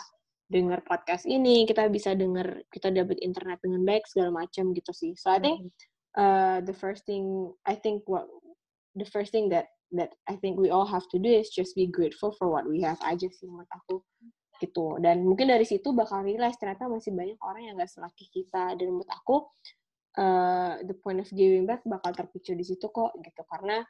dengar 0.45 0.85
podcast 0.85 1.25
ini 1.25 1.65
kita 1.65 1.89
bisa 1.89 2.13
dengar 2.13 2.61
kita 2.69 2.93
dapat 2.93 3.17
internet 3.25 3.57
dengan 3.65 3.81
baik 3.81 4.05
segala 4.05 4.45
macam 4.45 4.71
gitu 4.75 4.91
sih. 4.93 5.11
So 5.17 5.33
I 5.33 5.39
think 5.41 5.73
uh, 6.15 6.61
the 6.63 6.75
first 6.75 7.03
thing 7.07 7.51
I 7.65 7.75
think 7.75 8.05
what 8.05 8.29
the 8.95 9.07
first 9.07 9.33
thing 9.33 9.49
that 9.51 9.73
that 9.95 10.15
I 10.27 10.37
think 10.39 10.59
we 10.59 10.69
all 10.69 10.85
have 10.85 11.07
to 11.11 11.17
do 11.17 11.27
is 11.27 11.51
just 11.51 11.73
be 11.73 11.87
grateful 11.89 12.35
for 12.35 12.51
what 12.51 12.67
we 12.67 12.83
have 12.83 12.99
aja 13.03 13.27
sih 13.31 13.47
menurut 13.47 13.71
aku 13.73 14.03
gitu. 14.63 14.99
Dan 15.03 15.27
mungkin 15.27 15.51
dari 15.51 15.67
situ 15.67 15.91
bakal 15.91 16.23
realize 16.23 16.55
ternyata 16.55 16.87
masih 16.87 17.11
banyak 17.11 17.39
orang 17.43 17.63
yang 17.67 17.75
gak 17.75 17.91
selaki 17.91 18.27
kita. 18.31 18.75
Dan 18.79 18.95
menurut 18.95 19.11
aku 19.11 19.51
uh, 20.17 20.81
the 20.83 20.95
point 20.97 21.19
of 21.21 21.29
giving 21.31 21.67
back 21.67 21.83
bakal 21.85 22.11
terpicu 22.15 22.55
di 22.55 22.65
situ 22.65 22.87
kok 22.89 23.15
gitu. 23.19 23.41
Karena 23.47 23.83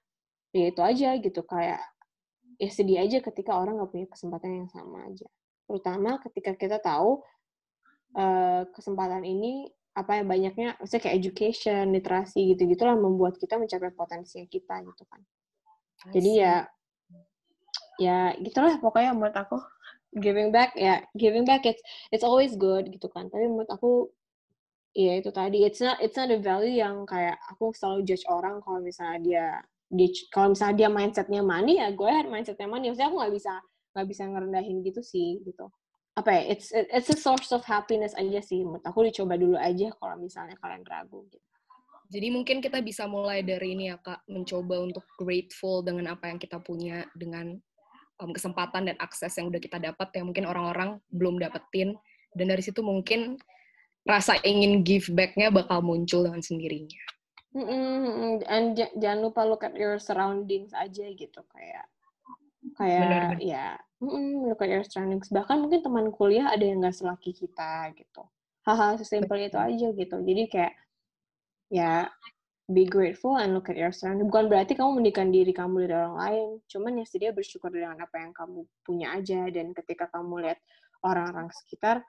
ya 0.52 0.66
itu 0.70 0.82
aja 0.82 1.10
gitu. 1.22 1.42
Kayak 1.46 1.82
ya 2.62 2.70
sedih 2.72 2.98
aja 3.04 3.18
ketika 3.20 3.58
orang 3.58 3.82
gak 3.82 3.92
punya 3.92 4.08
kesempatan 4.10 4.64
yang 4.64 4.70
sama 4.72 5.08
aja. 5.10 5.28
Terutama 5.66 6.22
ketika 6.22 6.52
kita 6.56 6.78
tahu 6.80 7.24
uh, 8.16 8.64
kesempatan 8.72 9.26
ini 9.26 9.70
apa 9.96 10.20
ya 10.20 10.24
banyaknya 10.28 10.76
maksudnya 10.76 11.08
kayak 11.08 11.18
education 11.24 11.96
literasi 11.96 12.52
gitu 12.52 12.68
gitulah 12.68 13.00
membuat 13.00 13.40
kita 13.40 13.56
mencapai 13.56 13.96
potensi 13.96 14.44
kita 14.44 14.84
gitu 14.84 15.04
kan. 15.08 15.24
Jadi 16.12 16.32
ya 16.36 16.68
ya 17.96 18.36
gitulah 18.44 18.76
pokoknya 18.84 19.16
menurut 19.16 19.36
aku 19.40 19.56
giving 20.20 20.52
back 20.52 20.76
ya 20.76 21.00
giving 21.16 21.48
back 21.48 21.64
it's 21.64 21.80
it's 22.12 22.28
always 22.28 22.60
good 22.60 22.92
gitu 22.92 23.08
kan. 23.08 23.32
Tapi 23.32 23.48
menurut 23.48 23.72
aku 23.72 24.12
ya 24.96 25.20
itu 25.20 25.30
tadi. 25.36 25.68
It's 25.68 25.84
not 25.84 26.00
it's 26.00 26.16
not 26.16 26.32
a 26.32 26.40
value 26.40 26.80
yang 26.80 27.04
kayak 27.04 27.36
aku 27.52 27.76
selalu 27.76 28.08
judge 28.08 28.24
orang 28.32 28.64
kalau 28.64 28.80
misalnya 28.80 29.20
dia 29.20 29.48
dia 29.92 30.10
kalau 30.32 30.56
misalnya 30.56 30.76
dia 30.80 30.90
mindsetnya 30.90 31.42
money 31.44 31.78
ya 31.84 31.92
gue 31.92 32.08
ahead 32.08 32.32
mindsetnya 32.32 32.66
money. 32.72 32.90
Maksudnya 32.90 33.12
aku 33.12 33.18
nggak 33.20 33.36
bisa 33.36 33.54
nggak 33.92 34.08
bisa 34.08 34.24
ngerendahin 34.32 34.78
gitu 34.88 35.02
sih 35.04 35.44
gitu. 35.44 35.68
Apa 36.16 36.32
ya 36.32 36.56
it's 36.56 36.72
it's 36.72 37.12
a 37.12 37.18
source 37.20 37.52
of 37.52 37.62
happiness 37.68 38.16
aja 38.16 38.40
sih. 38.40 38.64
Menurut 38.64 38.88
aku 38.88 39.04
dicoba 39.04 39.36
dulu 39.36 39.60
aja 39.60 39.92
kalau 40.00 40.16
misalnya 40.16 40.56
kalian 40.64 40.88
ragu 40.88 41.28
gitu. 41.28 41.44
Jadi 42.06 42.28
mungkin 42.30 42.62
kita 42.62 42.86
bisa 42.86 43.10
mulai 43.10 43.42
dari 43.42 43.74
ini 43.74 43.90
ya 43.90 43.98
kak, 43.98 44.30
mencoba 44.30 44.78
untuk 44.78 45.06
grateful 45.18 45.82
dengan 45.82 46.14
apa 46.14 46.30
yang 46.30 46.38
kita 46.38 46.62
punya, 46.62 47.02
dengan 47.18 47.58
um, 48.22 48.30
kesempatan 48.30 48.94
dan 48.94 48.98
akses 49.02 49.34
yang 49.42 49.50
udah 49.50 49.58
kita 49.58 49.82
dapat 49.82 50.14
yang 50.14 50.30
mungkin 50.30 50.46
orang-orang 50.46 51.02
belum 51.10 51.42
dapetin. 51.42 51.98
Dan 52.36 52.52
dari 52.54 52.62
situ 52.62 52.86
mungkin 52.86 53.42
rasa 54.06 54.38
ingin 54.46 54.86
give 54.86 55.10
back-nya 55.12 55.50
bakal 55.50 55.82
muncul 55.82 56.22
dengan 56.24 56.40
sendirinya. 56.40 57.02
Mm-mm, 57.56 58.44
and 58.52 58.76
j- 58.76 58.92
jangan 59.00 59.32
lupa 59.32 59.42
look 59.48 59.64
at 59.64 59.74
your 59.74 59.96
surroundings 59.98 60.76
aja 60.76 61.08
gitu 61.08 61.40
kayak 61.56 61.88
kayak 62.76 63.00
Benar-benar. 63.00 63.40
ya 63.40 63.66
mm, 64.04 64.46
look 64.52 64.60
at 64.62 64.70
your 64.70 64.84
surroundings. 64.86 65.32
Bahkan 65.32 65.64
mungkin 65.64 65.80
teman 65.80 66.12
kuliah 66.12 66.52
ada 66.52 66.62
yang 66.62 66.84
nggak 66.84 66.94
selaki 67.00 67.32
kita 67.32 67.96
gitu. 67.96 68.28
Hal-hal 68.68 69.00
sesimpel 69.00 69.48
itu 69.48 69.56
aja 69.56 69.88
gitu. 69.96 70.16
Jadi 70.20 70.44
kayak 70.52 70.74
ya 71.72 72.12
be 72.68 72.84
grateful 72.86 73.38
and 73.40 73.54
look 73.56 73.70
at 73.72 73.78
your 73.78 73.94
surroundings 73.94 74.28
bukan 74.30 74.50
berarti 74.50 74.74
kamu 74.76 75.02
mendikan 75.02 75.30
diri 75.32 75.56
kamu 75.56 75.88
dari 75.88 75.96
orang 75.96 76.18
lain. 76.20 76.50
Cuman 76.68 76.92
ya 77.00 77.06
sedia 77.08 77.32
bersyukur 77.32 77.72
dengan 77.72 77.98
apa 78.04 78.20
yang 78.20 78.36
kamu 78.36 78.68
punya 78.84 79.16
aja. 79.16 79.48
Dan 79.48 79.72
ketika 79.72 80.12
kamu 80.12 80.44
lihat 80.44 80.60
orang-orang 81.08 81.50
sekitar 81.56 82.04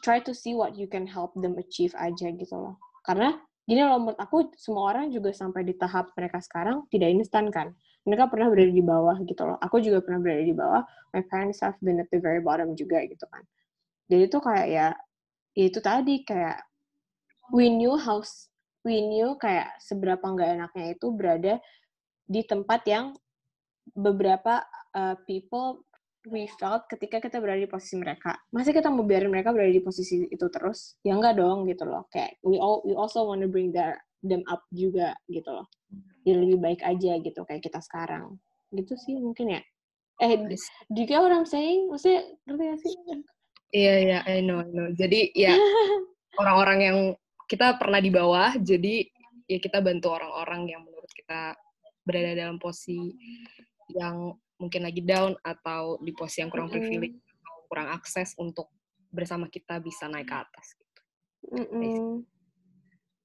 try 0.00 0.22
to 0.22 0.30
see 0.30 0.54
what 0.54 0.78
you 0.78 0.86
can 0.86 1.06
help 1.06 1.34
them 1.34 1.58
achieve 1.58 1.90
aja 1.98 2.30
gitu 2.30 2.54
loh. 2.54 2.78
Karena 3.02 3.34
gini 3.66 3.82
loh 3.82 3.98
menurut 3.98 4.18
aku 4.18 4.50
semua 4.54 4.94
orang 4.94 5.10
juga 5.10 5.34
sampai 5.34 5.66
di 5.66 5.74
tahap 5.74 6.14
mereka 6.14 6.38
sekarang 6.38 6.86
tidak 6.90 7.10
instan 7.10 7.50
kan? 7.50 7.74
Mereka 8.06 8.32
pernah 8.32 8.48
berada 8.48 8.72
di 8.72 8.84
bawah 8.84 9.16
gitu 9.26 9.42
loh. 9.44 9.58
Aku 9.60 9.82
juga 9.82 10.00
pernah 10.00 10.22
berada 10.22 10.42
di 10.42 10.54
bawah. 10.56 10.82
My 11.12 11.22
parents 11.26 11.60
have 11.60 11.76
been 11.82 12.00
at 12.00 12.08
the 12.14 12.22
very 12.22 12.40
bottom 12.40 12.72
juga 12.78 13.04
gitu 13.04 13.26
kan. 13.28 13.42
Jadi 14.10 14.26
itu 14.26 14.38
kayak 14.42 14.66
ya, 14.66 14.86
ya 15.54 15.64
itu 15.68 15.78
tadi 15.82 16.26
kayak 16.26 16.64
we 17.54 17.68
knew 17.68 17.94
how 17.98 18.22
we 18.86 19.04
knew 19.04 19.36
kayak 19.36 19.76
seberapa 19.82 20.22
nggak 20.22 20.50
enaknya 20.56 20.86
itu 20.96 21.06
berada 21.12 21.54
di 22.24 22.40
tempat 22.46 22.80
yang 22.86 23.12
beberapa 23.92 24.62
uh, 24.94 25.18
people 25.26 25.82
we 26.28 26.44
felt 26.60 26.84
ketika 26.90 27.22
kita 27.22 27.40
berada 27.40 27.64
di 27.64 27.70
posisi 27.70 27.96
mereka. 27.96 28.36
Masih 28.52 28.76
kita 28.76 28.92
mau 28.92 29.06
biarin 29.06 29.32
mereka 29.32 29.54
berada 29.56 29.72
di 29.72 29.80
posisi 29.80 30.28
itu 30.28 30.46
terus? 30.52 31.00
Ya 31.00 31.16
enggak 31.16 31.40
dong 31.40 31.64
gitu 31.64 31.88
loh. 31.88 32.04
Kayak 32.12 32.36
we 32.44 32.60
all 32.60 32.84
we 32.84 32.92
also 32.92 33.24
want 33.24 33.40
to 33.40 33.48
bring 33.48 33.72
their 33.72 33.96
them 34.20 34.44
up 34.52 34.64
juga 34.74 35.16
gitu 35.32 35.48
loh. 35.48 35.66
Jadi 36.28 36.36
lebih 36.36 36.58
baik 36.60 36.80
aja 36.84 37.16
gitu 37.20 37.40
kayak 37.48 37.64
kita 37.64 37.80
sekarang. 37.80 38.36
Gitu 38.68 38.92
sih 39.00 39.16
mungkin 39.16 39.56
ya. 39.56 39.60
Eh, 40.20 40.36
juga 40.92 41.24
orang 41.24 41.48
saying? 41.48 41.88
Maksudnya 41.88 42.20
ngerti 42.44 42.64
gak 42.68 42.80
sih? 42.84 42.92
Iya, 43.70 43.94
iya, 44.04 44.18
I 44.28 44.44
know, 44.44 44.60
I 44.60 44.68
know. 44.68 44.92
Jadi 44.92 45.32
ya 45.32 45.56
orang-orang 46.40 46.78
yang 46.84 46.98
kita 47.48 47.80
pernah 47.80 48.04
di 48.04 48.12
bawah, 48.12 48.52
jadi 48.60 49.08
ya 49.48 49.58
kita 49.58 49.80
bantu 49.80 50.12
orang-orang 50.12 50.68
yang 50.70 50.84
menurut 50.84 51.08
kita 51.16 51.56
berada 52.04 52.36
dalam 52.36 52.60
posisi 52.60 53.10
yang 53.96 54.36
mungkin 54.60 54.84
lagi 54.84 55.02
down 55.02 55.34
atau 55.40 55.96
di 56.04 56.12
posisi 56.12 56.44
yang 56.44 56.52
kurang 56.52 56.68
mm 56.68 56.76
privilege 56.76 57.16
atau 57.18 57.56
kurang 57.66 57.88
akses 57.90 58.36
untuk 58.36 58.68
bersama 59.10 59.50
kita 59.50 59.80
bisa 59.82 60.06
naik 60.06 60.28
ke 60.28 60.36
atas 60.36 60.66
gitu. 60.76 61.00
Mm 61.50 61.66
-hmm. 61.66 62.08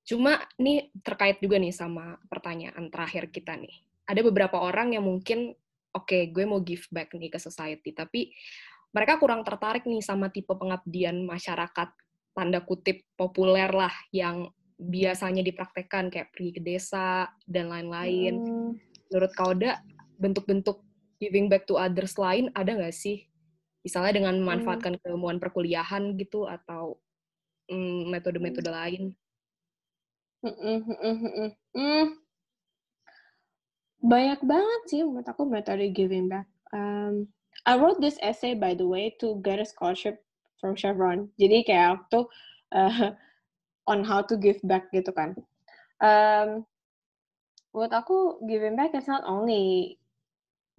Cuma 0.05 0.39
nih 0.57 0.89
terkait 1.03 1.37
juga 1.43 1.59
nih 1.59 1.75
sama 1.75 2.17
pertanyaan 2.31 2.87
terakhir 2.89 3.29
kita 3.29 3.57
nih. 3.59 3.73
Ada 4.05 4.21
beberapa 4.21 4.61
orang 4.61 4.93
yang 4.93 5.03
mungkin 5.05 5.53
oke 5.91 6.07
okay, 6.07 6.21
gue 6.29 6.45
mau 6.45 6.61
give 6.61 6.85
back 6.93 7.11
nih 7.17 7.31
ke 7.31 7.39
society 7.41 7.91
tapi 7.91 8.31
mereka 8.95 9.19
kurang 9.19 9.43
tertarik 9.43 9.83
nih 9.83 9.99
sama 9.99 10.31
tipe 10.31 10.55
pengabdian 10.55 11.27
masyarakat 11.27 11.89
tanda 12.31 12.59
kutip 12.63 13.03
populer 13.19 13.67
lah 13.67 13.91
yang 14.15 14.47
biasanya 14.75 15.43
dipraktekkan 15.43 16.07
kayak 16.07 16.31
pergi 16.35 16.51
ke 16.55 16.61
desa 16.63 17.31
dan 17.47 17.71
lain-lain. 17.71 18.33
Hmm. 18.39 18.71
Menurut 19.07 19.31
Kauda, 19.35 19.79
bentuk-bentuk 20.19 20.83
giving 21.21 21.47
back 21.47 21.65
to 21.69 21.79
others 21.79 22.19
lain 22.19 22.51
ada 22.55 22.75
nggak 22.75 22.95
sih? 22.95 23.27
Misalnya 23.85 24.17
dengan 24.17 24.41
memanfaatkan 24.41 24.97
hmm. 24.97 25.01
keilmuan 25.05 25.37
perkuliahan 25.37 26.17
gitu 26.17 26.49
atau 26.49 26.97
mm, 27.69 28.09
metode-metode 28.09 28.69
hmm. 28.69 28.77
lain? 28.81 29.03
Hmm, 30.45 30.81
hmm, 30.85 31.49
hmm, 31.73 32.07
Banyak 34.05 34.41
banget 34.45 34.81
sih 34.85 35.01
menurut 35.01 35.25
aku 35.25 35.49
metode 35.49 35.89
giving 35.93 36.29
back. 36.29 36.45
Um, 36.69 37.25
I 37.65 37.81
wrote 37.81 37.97
this 37.97 38.21
essay 38.21 38.53
by 38.53 38.77
the 38.77 38.85
way 38.85 39.17
to 39.17 39.41
get 39.41 39.57
a 39.57 39.65
scholarship 39.65 40.21
from 40.61 40.77
Chevron. 40.77 41.33
Jadi 41.41 41.65
kayak 41.65 41.97
waktu 41.97 42.29
uh, 42.77 43.17
on 43.91 44.05
how 44.05 44.21
to 44.21 44.37
give 44.37 44.61
back 44.61 44.93
gitu 44.93 45.09
kan. 45.09 45.33
Um, 45.97 46.69
buat 47.73 47.89
aku 47.89 48.45
giving 48.45 48.77
back 48.77 48.93
is 48.93 49.09
not 49.09 49.25
only 49.25 49.97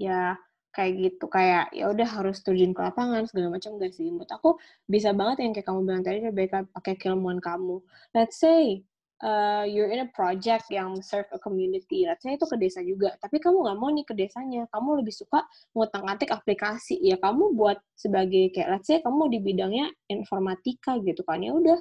ya 0.00 0.36
kayak 0.76 0.92
gitu. 1.00 1.24
Kayak 1.32 1.72
ya 1.72 1.88
udah 1.88 2.08
harus 2.08 2.44
terjun 2.44 2.76
ke 2.76 2.80
lapangan 2.84 3.24
segala 3.24 3.56
macam 3.56 3.80
gak 3.80 3.92
sih. 3.96 4.12
Menurut 4.12 4.28
aku 4.28 4.60
bisa 4.84 5.16
banget 5.16 5.48
yang 5.48 5.52
kayak 5.56 5.66
kamu 5.66 5.80
bilang 5.88 6.04
tadi 6.04 6.18
lebih 6.20 6.46
pakai 6.76 6.94
keilmuan 7.00 7.40
kamu. 7.40 7.80
Let's 8.12 8.36
say 8.36 8.84
uh, 9.24 9.64
you're 9.64 9.88
in 9.88 10.04
a 10.04 10.10
project 10.12 10.68
yang 10.68 11.00
serve 11.00 11.28
a 11.32 11.40
community. 11.40 12.04
Let's 12.04 12.20
say 12.20 12.36
itu 12.36 12.44
ke 12.44 12.56
desa 12.60 12.84
juga 12.84 13.16
tapi 13.16 13.40
kamu 13.40 13.64
nggak 13.64 13.78
mau 13.80 13.88
nih 13.88 14.04
ke 14.04 14.12
desanya. 14.12 14.68
Kamu 14.68 15.00
lebih 15.00 15.14
suka 15.16 15.40
ngutang 15.72 16.04
atik 16.12 16.28
aplikasi. 16.28 17.00
Ya 17.00 17.16
kamu 17.16 17.56
buat 17.56 17.80
sebagai 17.96 18.52
kayak 18.52 18.68
let's 18.76 18.88
say 18.92 19.00
kamu 19.00 19.32
di 19.32 19.38
bidangnya 19.40 19.88
informatika 20.12 21.00
gitu 21.00 21.24
kan 21.24 21.40
ya 21.40 21.56
udah. 21.56 21.80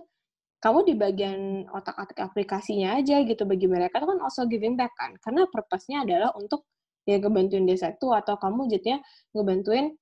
Kamu 0.63 0.81
di 0.87 0.97
bagian 0.97 1.67
otak-atik 1.69 2.17
aplikasinya 2.25 2.97
aja 2.97 3.21
gitu 3.21 3.45
bagi 3.45 3.69
mereka 3.69 4.01
itu 4.01 4.07
kan 4.07 4.19
also 4.23 4.47
giving 4.49 4.73
back 4.79 4.95
kan. 4.97 5.13
Karena 5.21 5.45
purpose-nya 5.45 6.07
adalah 6.07 6.33
untuk 6.33 6.65
ya 7.05 7.21
ngebantuin 7.21 7.69
desa 7.69 7.93
itu 7.93 8.09
atau 8.11 8.35
kamu 8.37 8.67
jadinya 8.69 8.99
ngebantuin 9.31 9.93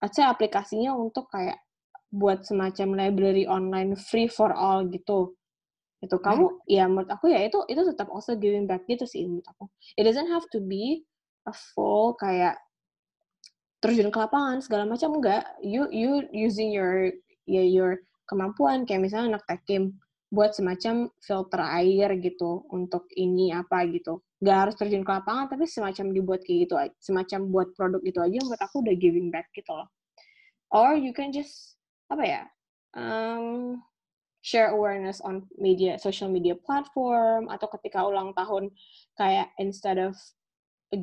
aja 0.00 0.32
aplikasinya 0.32 0.96
untuk 0.96 1.28
kayak 1.28 1.60
buat 2.08 2.44
semacam 2.48 2.96
library 2.96 3.44
online 3.44 3.92
free 3.94 4.26
for 4.26 4.50
all 4.56 4.84
gitu. 4.88 5.36
Itu 6.00 6.16
kamu 6.22 6.46
hmm. 6.46 6.58
ya 6.70 6.84
menurut 6.88 7.10
aku 7.12 7.28
ya 7.28 7.44
itu 7.44 7.60
itu 7.68 7.82
tetap 7.84 8.08
also 8.08 8.32
giving 8.38 8.64
back 8.64 8.88
gitu 8.88 9.04
sih 9.04 9.28
menurut 9.28 9.44
aku. 9.44 9.68
It 10.00 10.08
doesn't 10.08 10.30
have 10.32 10.46
to 10.56 10.62
be 10.62 11.04
a 11.44 11.52
full 11.52 12.16
kayak 12.16 12.56
terjun 13.84 14.10
ke 14.10 14.18
lapangan 14.18 14.64
segala 14.64 14.88
macam 14.88 15.20
enggak. 15.20 15.44
You 15.60 15.90
you 15.92 16.24
using 16.32 16.72
your 16.72 17.12
ya 17.44 17.62
your 17.62 18.00
kemampuan 18.30 18.88
kayak 18.88 19.04
misalnya 19.04 19.36
anak 19.36 19.44
tekim 19.44 19.98
buat 20.28 20.52
semacam 20.52 21.08
filter 21.24 21.62
air 21.80 22.12
gitu 22.20 22.68
untuk 22.68 23.08
ini 23.16 23.52
apa 23.52 23.88
gitu. 23.88 24.20
Nggak 24.44 24.56
harus 24.56 24.74
terjun 24.76 25.04
ke 25.04 25.12
lapangan 25.12 25.48
tapi 25.48 25.64
semacam 25.64 26.06
dibuat 26.12 26.40
kayak 26.44 26.58
gitu 26.68 26.74
semacam 27.00 27.40
buat 27.48 27.68
produk 27.74 28.02
itu 28.04 28.18
aja 28.20 28.38
menurut 28.44 28.62
aku 28.62 28.84
udah 28.84 28.94
giving 28.96 29.28
back 29.32 29.48
gitu 29.56 29.72
loh. 29.72 29.88
Or 30.68 30.92
you 30.92 31.16
can 31.16 31.32
just 31.32 31.80
apa 32.12 32.24
ya 32.24 32.42
um, 32.96 33.80
share 34.40 34.72
awareness 34.72 35.20
on 35.20 35.44
media 35.56 35.98
social 35.98 36.28
media 36.28 36.54
platform 36.56 37.48
atau 37.48 37.68
ketika 37.80 38.04
ulang 38.04 38.32
tahun 38.36 38.72
kayak 39.16 39.52
instead 39.60 39.98
of 40.00 40.16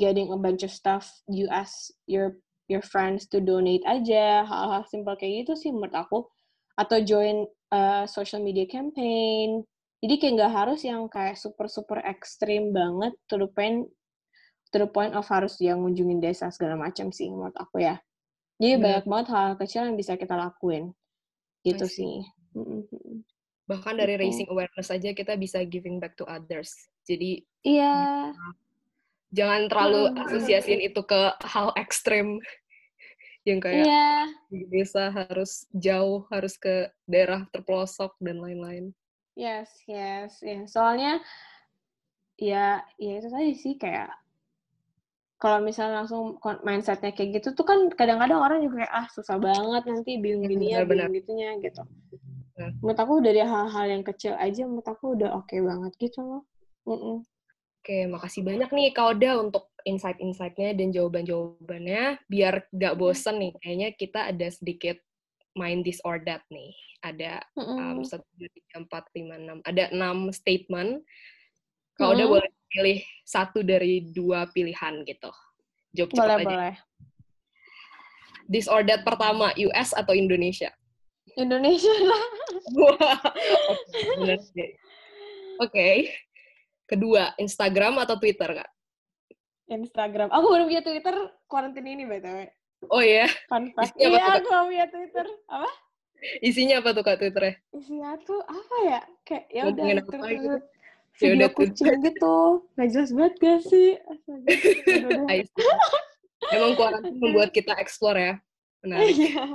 getting 0.01 0.33
a 0.33 0.37
bunch 0.37 0.65
of 0.65 0.73
stuff 0.73 1.09
you 1.29 1.45
ask 1.53 1.93
your 2.09 2.41
your 2.65 2.81
friends 2.81 3.29
to 3.29 3.37
donate 3.37 3.85
aja 3.85 4.41
hal-hal 4.45 4.81
simple 4.89 5.13
kayak 5.13 5.45
gitu 5.45 5.53
sih 5.53 5.69
menurut 5.69 5.93
aku 5.93 6.25
atau 6.75 6.99
join 7.03 7.47
uh, 7.71 8.03
social 8.07 8.43
media 8.43 8.67
campaign 8.67 9.63
jadi 10.05 10.21
kayak 10.21 10.33
nggak 10.37 10.53
harus 10.53 10.81
yang 10.85 11.09
kayak 11.09 11.33
super 11.33 11.65
super 11.65 11.97
ekstrim 12.05 12.69
banget 12.75 13.17
to 13.25 13.41
the 13.41 13.49
point 13.49 13.89
to 14.69 14.77
the 14.77 14.85
point 14.85 15.17
of 15.17 15.25
harus 15.31 15.57
yang 15.63 15.81
ngunjungin 15.81 16.21
desa 16.21 16.51
segala 16.53 16.77
macam 16.77 17.09
sih 17.09 17.31
menurut 17.31 17.55
aku 17.55 17.81
ya. 17.81 17.97
Jadi 18.61 18.77
hmm. 18.77 18.83
banyak 18.85 19.05
banget 19.09 19.27
hal, 19.33 19.43
hal 19.49 19.55
kecil 19.57 19.81
yang 19.87 19.97
bisa 19.97 20.13
kita 20.19 20.37
lakuin. 20.37 20.91
Gitu 21.65 21.89
sih. 21.89 22.21
Bahkan 23.65 23.97
dari 23.97 24.13
gitu. 24.13 24.21
raising 24.29 24.47
awareness 24.53 24.93
aja 24.93 25.09
kita 25.15 25.33
bisa 25.39 25.63
giving 25.65 25.97
back 25.97 26.13
to 26.13 26.27
others. 26.29 26.69
Jadi 27.07 27.41
Iya. 27.65 28.29
Jangan 29.33 29.67
terlalu 29.73 30.13
asosiasiin 30.21 30.85
itu 30.85 31.01
ke 31.01 31.33
hal 31.43 31.73
ekstrim 31.75 32.37
yang 33.45 33.61
kayak 33.61 33.85
yeah. 33.85 34.25
di 34.49 34.65
desa 34.73 35.13
harus 35.13 35.69
jauh, 35.77 36.25
harus 36.33 36.57
ke 36.57 36.89
daerah 37.05 37.45
terpelosok 37.53 38.17
dan 38.17 38.41
lain-lain. 38.41 38.89
Yes, 39.37 39.69
yes, 39.85 40.41
ya. 40.41 40.65
Soalnya 40.65 41.21
ya, 42.41 42.81
ya 42.97 43.13
itu 43.21 43.29
tadi 43.29 43.53
sih 43.53 43.77
kayak 43.77 44.09
kalau 45.37 45.61
misalnya 45.61 46.01
langsung 46.01 46.41
mindsetnya 46.65 47.13
kayak 47.13 47.37
gitu 47.37 47.53
tuh 47.53 47.67
kan 47.67 47.91
kadang-kadang 47.93 48.39
orang 48.41 48.59
juga 48.65 48.81
kayak 48.81 48.93
ah 48.97 49.07
susah 49.13 49.37
banget 49.37 49.83
nanti 49.85 50.17
bingung 50.17 50.49
gini 50.49 50.73
ya, 50.73 50.81
bingung 50.81 51.13
gitunya 51.13 51.53
gitu. 51.61 51.85
Nah. 52.55 52.71
Menurut 52.81 52.97
aku 52.97 53.13
dari 53.21 53.43
hal-hal 53.43 53.85
yang 53.91 54.03
kecil 54.07 54.33
aja 54.39 54.63
menurut 54.65 54.87
aku 54.87 55.13
udah 55.13 55.37
oke 55.37 55.51
okay 55.51 55.59
banget 55.61 55.91
gitu 56.01 56.23
loh. 56.23 56.43
Mm 56.89 56.97
-mm. 56.97 57.17
Oke, 57.85 57.97
makasih 58.09 58.41
banyak 58.41 58.69
nih 58.73 58.89
Kak 58.97 59.05
Oda 59.13 59.31
untuk 59.45 59.69
insight-insightnya 59.85 60.73
dan 60.75 60.89
jawaban-jawabannya. 60.91 62.19
Biar 62.27 62.65
gak 62.73 62.97
bosen 62.97 63.39
nih, 63.39 63.53
kayaknya 63.61 63.89
kita 63.95 64.19
ada 64.33 64.47
sedikit 64.49 64.97
main 65.55 65.85
this 65.85 66.01
or 66.03 66.19
that 66.25 66.43
nih. 66.51 66.73
Ada 67.05 67.39
um, 67.55 68.01
satu 68.01 68.25
dua 68.35 68.49
tiga 68.49 68.81
empat 68.81 69.03
lima 69.13 69.37
enam. 69.37 69.57
Ada 69.63 69.93
enam 69.93 70.33
statement. 70.33 71.05
Kalau 71.95 72.11
mm 72.11 72.17
udah 72.19 72.27
boleh 72.27 72.49
pilih 72.67 72.99
satu 73.23 73.63
dari 73.63 74.11
dua 74.11 74.49
pilihan 74.51 75.05
gitu. 75.07 75.31
Jawab 75.95 76.09
cepat 76.11 76.27
boleh, 76.27 76.35
aja. 76.35 76.49
Boleh. 76.49 76.75
This 78.51 78.67
or 78.67 78.83
that 78.83 79.07
pertama, 79.07 79.55
US 79.55 79.95
atau 79.95 80.11
Indonesia? 80.11 80.73
Indonesia 81.39 81.95
lah. 82.03 82.23
Oke. 82.75 84.35
Okay, 84.35 84.69
okay. 85.61 85.95
Kedua, 86.85 87.33
Instagram 87.41 87.97
atau 87.97 88.19
Twitter, 88.21 88.61
Kak? 88.61 88.69
Instagram. 89.65 90.29
Aku 90.29 90.45
baru 90.51 90.69
punya 90.69 90.83
Twitter 90.85 91.15
kuarantin 91.49 91.85
ini, 91.85 92.05
BTW. 92.05 92.49
Oh 92.91 93.01
iya? 93.01 93.25
Fun 93.49 93.73
fact. 93.73 93.97
Iya, 93.97 94.41
aku 94.41 94.47
mau 94.51 94.69
punya 94.69 94.85
Twitter. 94.89 95.25
Apa? 95.49 95.69
Isinya 96.41 96.81
apa 96.81 96.89
tuh 96.95 97.03
kak 97.05 97.17
Twitternya? 97.21 97.53
Isinya 97.75 98.17
tuh 98.23 98.41
apa 98.45 98.75
ya? 98.85 99.01
Kayak 99.27 99.45
ya 99.51 99.61
udah 99.69 99.83
gitu. 99.85 100.15
Ya 100.17 100.57
video 101.15 101.47
kucing 101.55 101.95
gitu. 102.03 102.37
Gak 102.75 102.87
jelas 102.91 103.11
banget 103.15 103.33
gak 103.39 103.59
sih? 103.71 103.89
Emang 106.55 106.73
kuarantin 106.75 107.15
membuat 107.17 107.55
kita 107.55 107.77
explore 107.79 108.19
ya. 108.19 108.33
Menarik. 108.83 109.15
Iya. 109.15 109.45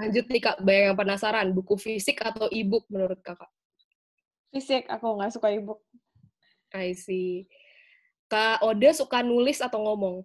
Lanjut 0.00 0.24
nih 0.32 0.40
kak, 0.40 0.56
banyak 0.64 0.84
yang 0.90 0.96
penasaran. 0.96 1.46
Buku 1.52 1.76
fisik 1.76 2.24
atau 2.24 2.48
e-book 2.48 2.88
menurut 2.88 3.20
kakak? 3.20 3.52
Fisik, 4.50 4.88
aku 4.88 5.20
nggak 5.20 5.36
suka 5.36 5.52
ebook. 5.52 5.84
I 6.72 6.96
see. 6.96 7.44
Kak 8.30 8.62
Oda 8.62 8.94
suka 8.94 9.26
nulis 9.26 9.58
atau 9.58 9.82
ngomong? 9.82 10.22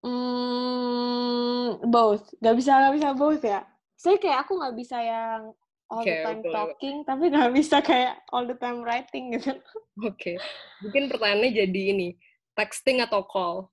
Hmm, 0.00 1.84
both. 1.84 2.32
Gak 2.40 2.56
bisa, 2.56 2.80
gak 2.80 2.94
bisa 2.96 3.08
both 3.12 3.44
ya. 3.44 3.60
Saya 3.96 4.16
kayak 4.16 4.48
aku 4.48 4.56
nggak 4.60 4.76
bisa 4.76 4.96
yang 5.00 5.52
all 5.92 6.00
Oke, 6.00 6.08
the 6.08 6.16
time 6.24 6.40
betul. 6.40 6.52
talking, 6.52 6.96
tapi 7.04 7.24
nggak 7.28 7.52
bisa 7.52 7.76
kayak 7.84 8.24
all 8.32 8.48
the 8.48 8.56
time 8.56 8.80
writing 8.80 9.36
gitu. 9.36 9.52
Oke. 10.00 10.40
Mungkin 10.80 11.12
pertanyaannya 11.12 11.50
jadi 11.52 11.82
ini, 11.92 12.08
texting 12.56 13.04
atau 13.04 13.20
call? 13.24 13.68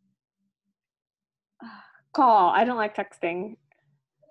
Call, 2.11 2.51
I 2.51 2.67
don't 2.67 2.79
like 2.79 2.95
texting. 2.95 3.55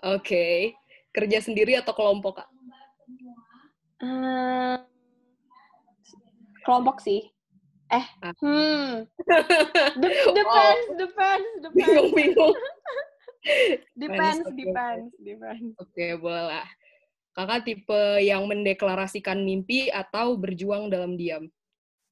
Oke. 0.04 0.76
Kerja 1.12 1.40
sendiri 1.44 1.76
atau 1.76 1.92
kelompok, 1.92 2.40
Kak? 2.40 2.48
Hmm, 4.00 4.84
kelompok 6.64 7.00
sih. 7.00 7.31
Eh, 7.92 8.06
Ah. 8.24 8.32
hmm. 8.40 9.04
Dep- 10.00 10.32
depends, 10.40 10.86
depends, 10.96 11.48
depends, 11.60 11.76
Bingung-bingung. 11.76 12.54
depends, 14.00 14.40
oke, 14.40 14.48
oke. 14.48 14.56
depends, 14.56 15.12
depends. 15.20 15.72
Oke, 15.76 16.06
boleh 16.16 16.44
lah. 16.48 16.66
Kakak 17.32 17.64
tipe 17.64 18.02
yang 18.24 18.44
mendeklarasikan 18.48 19.40
mimpi 19.44 19.88
atau 19.92 20.36
berjuang 20.36 20.88
dalam 20.88 21.16
diam? 21.16 21.48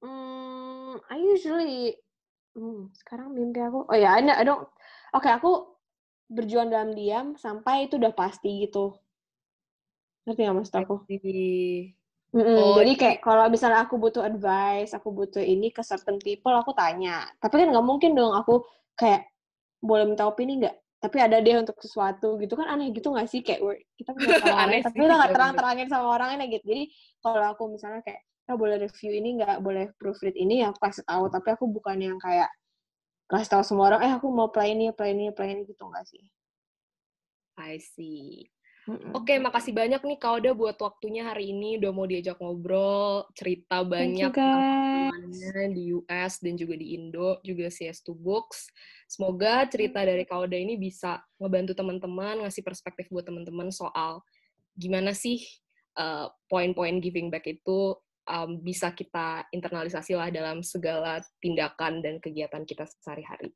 Hmm, 0.01 0.97
I 1.12 1.16
usually, 1.20 1.97
hmm, 2.57 2.89
sekarang 3.01 3.36
mimpi 3.36 3.61
aku, 3.61 3.85
oh 3.85 3.97
ya, 3.97 4.16
I, 4.16 4.24
I 4.24 4.44
don't, 4.44 4.65
oke 5.12 5.28
aku 5.28 5.77
berjuang 6.32 6.73
dalam 6.73 6.97
diam 6.97 7.36
sampai 7.36 7.89
itu 7.89 8.01
udah 8.01 8.12
pasti 8.16 8.65
gitu. 8.65 8.97
Ngerti 10.24 10.40
nggak 10.44 10.57
maksud 10.57 10.74
aku? 10.77 10.94
Mm-mm, 12.31 12.55
Oh, 12.62 12.78
jadi 12.78 12.93
kayak 12.94 13.16
kalau 13.27 13.51
misalnya 13.51 13.82
aku 13.82 13.98
butuh 13.98 14.23
advice, 14.23 14.94
aku 14.94 15.11
butuh 15.11 15.43
ini 15.43 15.74
ke 15.74 15.82
certain 15.82 16.15
people, 16.23 16.55
aku 16.55 16.70
tanya. 16.78 17.27
Tapi 17.43 17.55
kan 17.59 17.66
nggak 17.74 17.86
mungkin 17.86 18.15
dong 18.15 18.31
aku 18.39 18.62
kayak 18.94 19.27
boleh 19.82 20.07
minta 20.07 20.31
opini 20.31 20.62
nggak? 20.62 20.77
Tapi 21.02 21.16
ada 21.19 21.43
dia 21.43 21.59
untuk 21.59 21.74
sesuatu 21.82 22.39
gitu 22.39 22.55
kan 22.55 22.70
aneh 22.70 22.93
gitu 22.94 23.11
nggak 23.11 23.27
sih 23.27 23.40
kayak 23.43 23.82
kita 23.98 24.15
punya 24.15 24.36
pengalaman, 24.39 24.62
Aneh 24.70 24.81
tapi 24.86 24.97
kita 25.02 25.15
nggak 25.19 25.32
terang-terangin 25.35 25.89
sama 25.90 26.07
orangnya 26.15 26.47
gitu. 26.47 26.65
Jadi 26.70 26.82
kalau 27.19 27.44
aku 27.51 27.62
misalnya 27.74 28.01
kayak 28.07 28.20
oh, 28.51 28.57
boleh 28.59 28.77
review 28.78 29.11
ini 29.11 29.28
nggak, 29.43 29.57
boleh 29.66 29.85
proofread 29.98 30.36
ini, 30.39 30.62
ya 30.62 30.70
aku 30.70 30.78
kasih 30.86 31.02
tahu. 31.07 31.24
Tapi 31.35 31.48
aku 31.59 31.65
bukan 31.66 31.98
yang 31.98 32.19
kayak 32.23 32.51
kasih 33.27 33.48
tahu 33.59 33.62
semua 33.66 33.90
orang, 33.94 34.01
eh 34.07 34.12
aku 34.15 34.27
mau 34.31 34.51
play 34.55 34.74
ini, 34.74 34.94
play 34.94 35.15
ini, 35.19 35.35
play 35.35 35.55
ini 35.55 35.62
gitu 35.66 35.82
nggak 35.86 36.07
sih? 36.07 36.23
I 37.59 37.78
see. 37.78 38.51
Mm-mm. 38.91 39.15
Oke, 39.15 39.39
makasih 39.39 39.71
banyak 39.71 40.03
nih 40.03 40.19
Kak 40.19 40.43
Oda 40.43 40.51
buat 40.51 40.75
waktunya 40.83 41.23
hari 41.23 41.55
ini. 41.55 41.79
Udah 41.79 41.95
mau 41.95 42.11
diajak 42.11 42.43
ngobrol, 42.43 43.23
cerita 43.39 43.87
banyak 43.87 44.35
pengalamannya 44.35 45.65
di 45.71 45.95
US 45.95 46.43
dan 46.43 46.59
juga 46.59 46.75
di 46.75 46.99
Indo, 46.99 47.39
juga 47.47 47.71
CS2 47.71 48.11
Books. 48.19 48.67
Semoga 49.07 49.62
cerita 49.71 50.03
dari 50.03 50.27
Kak 50.27 50.51
Oda 50.51 50.59
ini 50.59 50.75
bisa 50.75 51.23
ngebantu 51.39 51.79
teman-teman, 51.79 52.43
ngasih 52.43 52.67
perspektif 52.67 53.07
buat 53.15 53.23
teman-teman 53.23 53.71
soal 53.71 54.27
gimana 54.75 55.15
sih 55.15 55.39
uh, 55.95 56.27
poin-poin 56.51 56.99
giving 56.99 57.31
back 57.31 57.47
itu 57.47 57.95
um, 58.27 58.59
bisa 58.59 58.91
kita 58.91 59.47
internalisasi 59.55 60.19
lah 60.19 60.35
dalam 60.35 60.67
segala 60.67 61.23
tindakan 61.39 62.03
dan 62.03 62.19
kegiatan 62.19 62.67
kita 62.67 62.91
sehari-hari. 62.99 63.55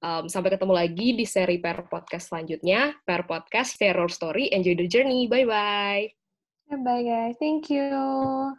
Um, 0.00 0.32
sampai 0.32 0.56
ketemu 0.56 0.72
lagi 0.72 1.12
di 1.12 1.28
seri 1.28 1.60
Per 1.60 1.84
Podcast 1.92 2.32
selanjutnya. 2.32 2.96
Per 3.04 3.28
Podcast, 3.28 3.76
Terror 3.76 4.08
Story, 4.08 4.48
Enjoy 4.48 4.72
the 4.72 4.88
Journey. 4.88 5.28
Bye-bye. 5.28 6.04
Bye 6.70 6.80
bye 6.80 7.02
guys, 7.02 7.36
thank 7.36 7.68
you. 7.68 8.56